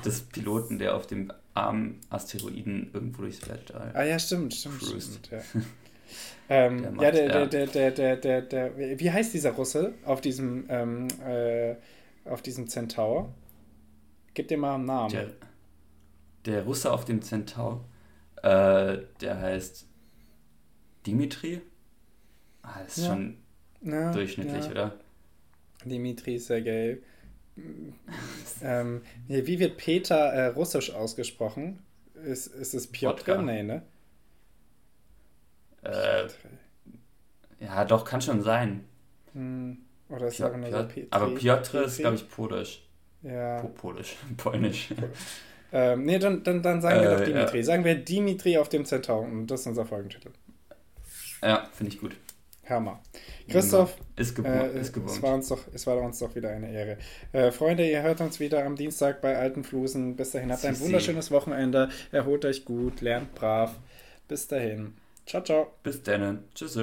des 0.04 0.22
Piloten, 0.22 0.78
der 0.78 0.96
auf 0.96 1.06
dem 1.06 1.32
armen 1.54 2.00
Asteroiden 2.10 2.90
irgendwo 2.92 3.22
durchs 3.22 3.48
Weltall. 3.48 3.92
Ah 3.94 4.02
ja, 4.02 4.18
stimmt, 4.18 4.54
stimmt, 4.54 4.82
stimmt. 4.82 5.30
Ja. 5.30 5.38
ähm, 6.48 6.82
der 6.82 6.90
macht, 6.90 7.02
ja, 7.02 7.10
der, 7.12 7.26
ja. 7.26 7.46
Der, 7.46 7.66
der, 7.66 7.90
der, 7.92 8.16
der, 8.16 8.42
der, 8.42 8.98
wie 8.98 9.10
heißt 9.10 9.32
dieser 9.32 9.52
Russe 9.52 9.94
auf 10.04 10.20
diesem, 10.20 10.66
ähm, 10.68 11.06
äh, 11.24 11.76
auf 12.24 12.42
diesem 12.42 12.66
Centaur? 12.66 13.32
Gib 14.34 14.48
dir 14.48 14.58
mal 14.58 14.74
einen 14.74 14.84
Namen. 14.84 15.10
Der, 15.10 15.30
der 16.44 16.64
Russe 16.64 16.92
auf 16.92 17.04
dem 17.04 17.22
Centaur, 17.22 17.84
äh, 18.42 18.98
der 19.20 19.40
heißt 19.40 19.86
Dimitri. 21.06 21.62
Ah, 22.66 22.80
das 22.82 22.98
ist 22.98 23.04
ja. 23.04 23.12
schon 23.12 23.36
ja, 23.82 24.12
durchschnittlich, 24.12 24.68
oder? 24.70 24.98
Dimitri 25.84 26.38
Sergei. 26.38 26.98
ähm, 28.62 29.02
wie 29.28 29.58
wird 29.58 29.76
Peter 29.76 30.16
äh, 30.16 30.46
russisch 30.48 30.92
ausgesprochen? 30.92 31.78
Ist, 32.14 32.48
ist 32.48 32.74
es 32.74 32.86
Piotr? 32.86 33.40
Nee, 33.40 33.62
ne? 33.62 33.82
Äh, 35.82 36.26
ja, 37.60 37.84
doch, 37.84 38.04
kann 38.04 38.20
schon 38.20 38.42
sein. 38.42 38.84
Hm. 39.32 39.78
Oder 40.08 40.26
ist 40.26 40.36
Piotr, 40.36 40.70
so 40.70 40.82
Petri, 40.86 41.06
Aber 41.10 41.34
Piotr 41.34 41.84
ist, 41.84 41.98
glaube 41.98 42.16
ich, 42.16 42.28
Polisch. 42.28 42.82
Ja. 43.22 43.60
Po 43.60 43.68
Polisch, 43.68 44.16
Polnisch. 44.36 44.94
ähm, 45.72 46.04
nee, 46.04 46.18
dann, 46.18 46.42
dann, 46.42 46.62
dann 46.62 46.80
sagen 46.80 47.00
wir 47.00 47.10
äh, 47.10 47.16
doch 47.16 47.24
Dimitri. 47.24 47.58
Ja. 47.58 47.64
Sagen 47.64 47.84
wir 47.84 47.94
Dimitri 47.96 48.58
auf 48.58 48.68
dem 48.68 48.84
Zentaur. 48.84 49.22
Und 49.22 49.46
das 49.46 49.60
ist 49.60 49.66
unser 49.66 49.86
Folgentitel. 49.86 50.30
Ja, 51.42 51.68
finde 51.72 51.92
ich 51.92 52.00
gut. 52.00 52.16
Hammer. 52.68 53.00
Christoph, 53.48 53.96
ist, 54.16 54.34
gebo 54.34 54.48
äh, 54.48 54.78
ist 54.80 54.92
gewohnt. 54.92 55.10
Es 55.10 55.22
war, 55.22 55.34
uns 55.34 55.48
doch, 55.48 55.60
es 55.72 55.86
war 55.86 55.96
uns 55.98 56.18
doch 56.18 56.34
wieder 56.34 56.50
eine 56.50 56.70
Ehre. 56.70 56.98
Äh, 57.32 57.50
Freunde, 57.50 57.88
ihr 57.88 58.02
hört 58.02 58.20
uns 58.20 58.40
wieder 58.40 58.64
am 58.64 58.76
Dienstag 58.76 59.20
bei 59.20 59.36
Alten 59.36 59.64
Flusen. 59.64 60.16
Bis 60.16 60.32
dahin, 60.32 60.52
habt 60.52 60.64
ein 60.64 60.78
wunderschönes 60.80 61.30
Wochenende. 61.30 61.88
Erholt 62.12 62.44
euch 62.44 62.64
gut, 62.64 63.00
lernt 63.00 63.34
brav. 63.34 63.78
Bis 64.28 64.48
dahin. 64.48 64.94
Ciao, 65.26 65.42
ciao. 65.42 65.72
Bis 65.82 66.02
dann. 66.02 66.44
Tschüss. 66.54 66.78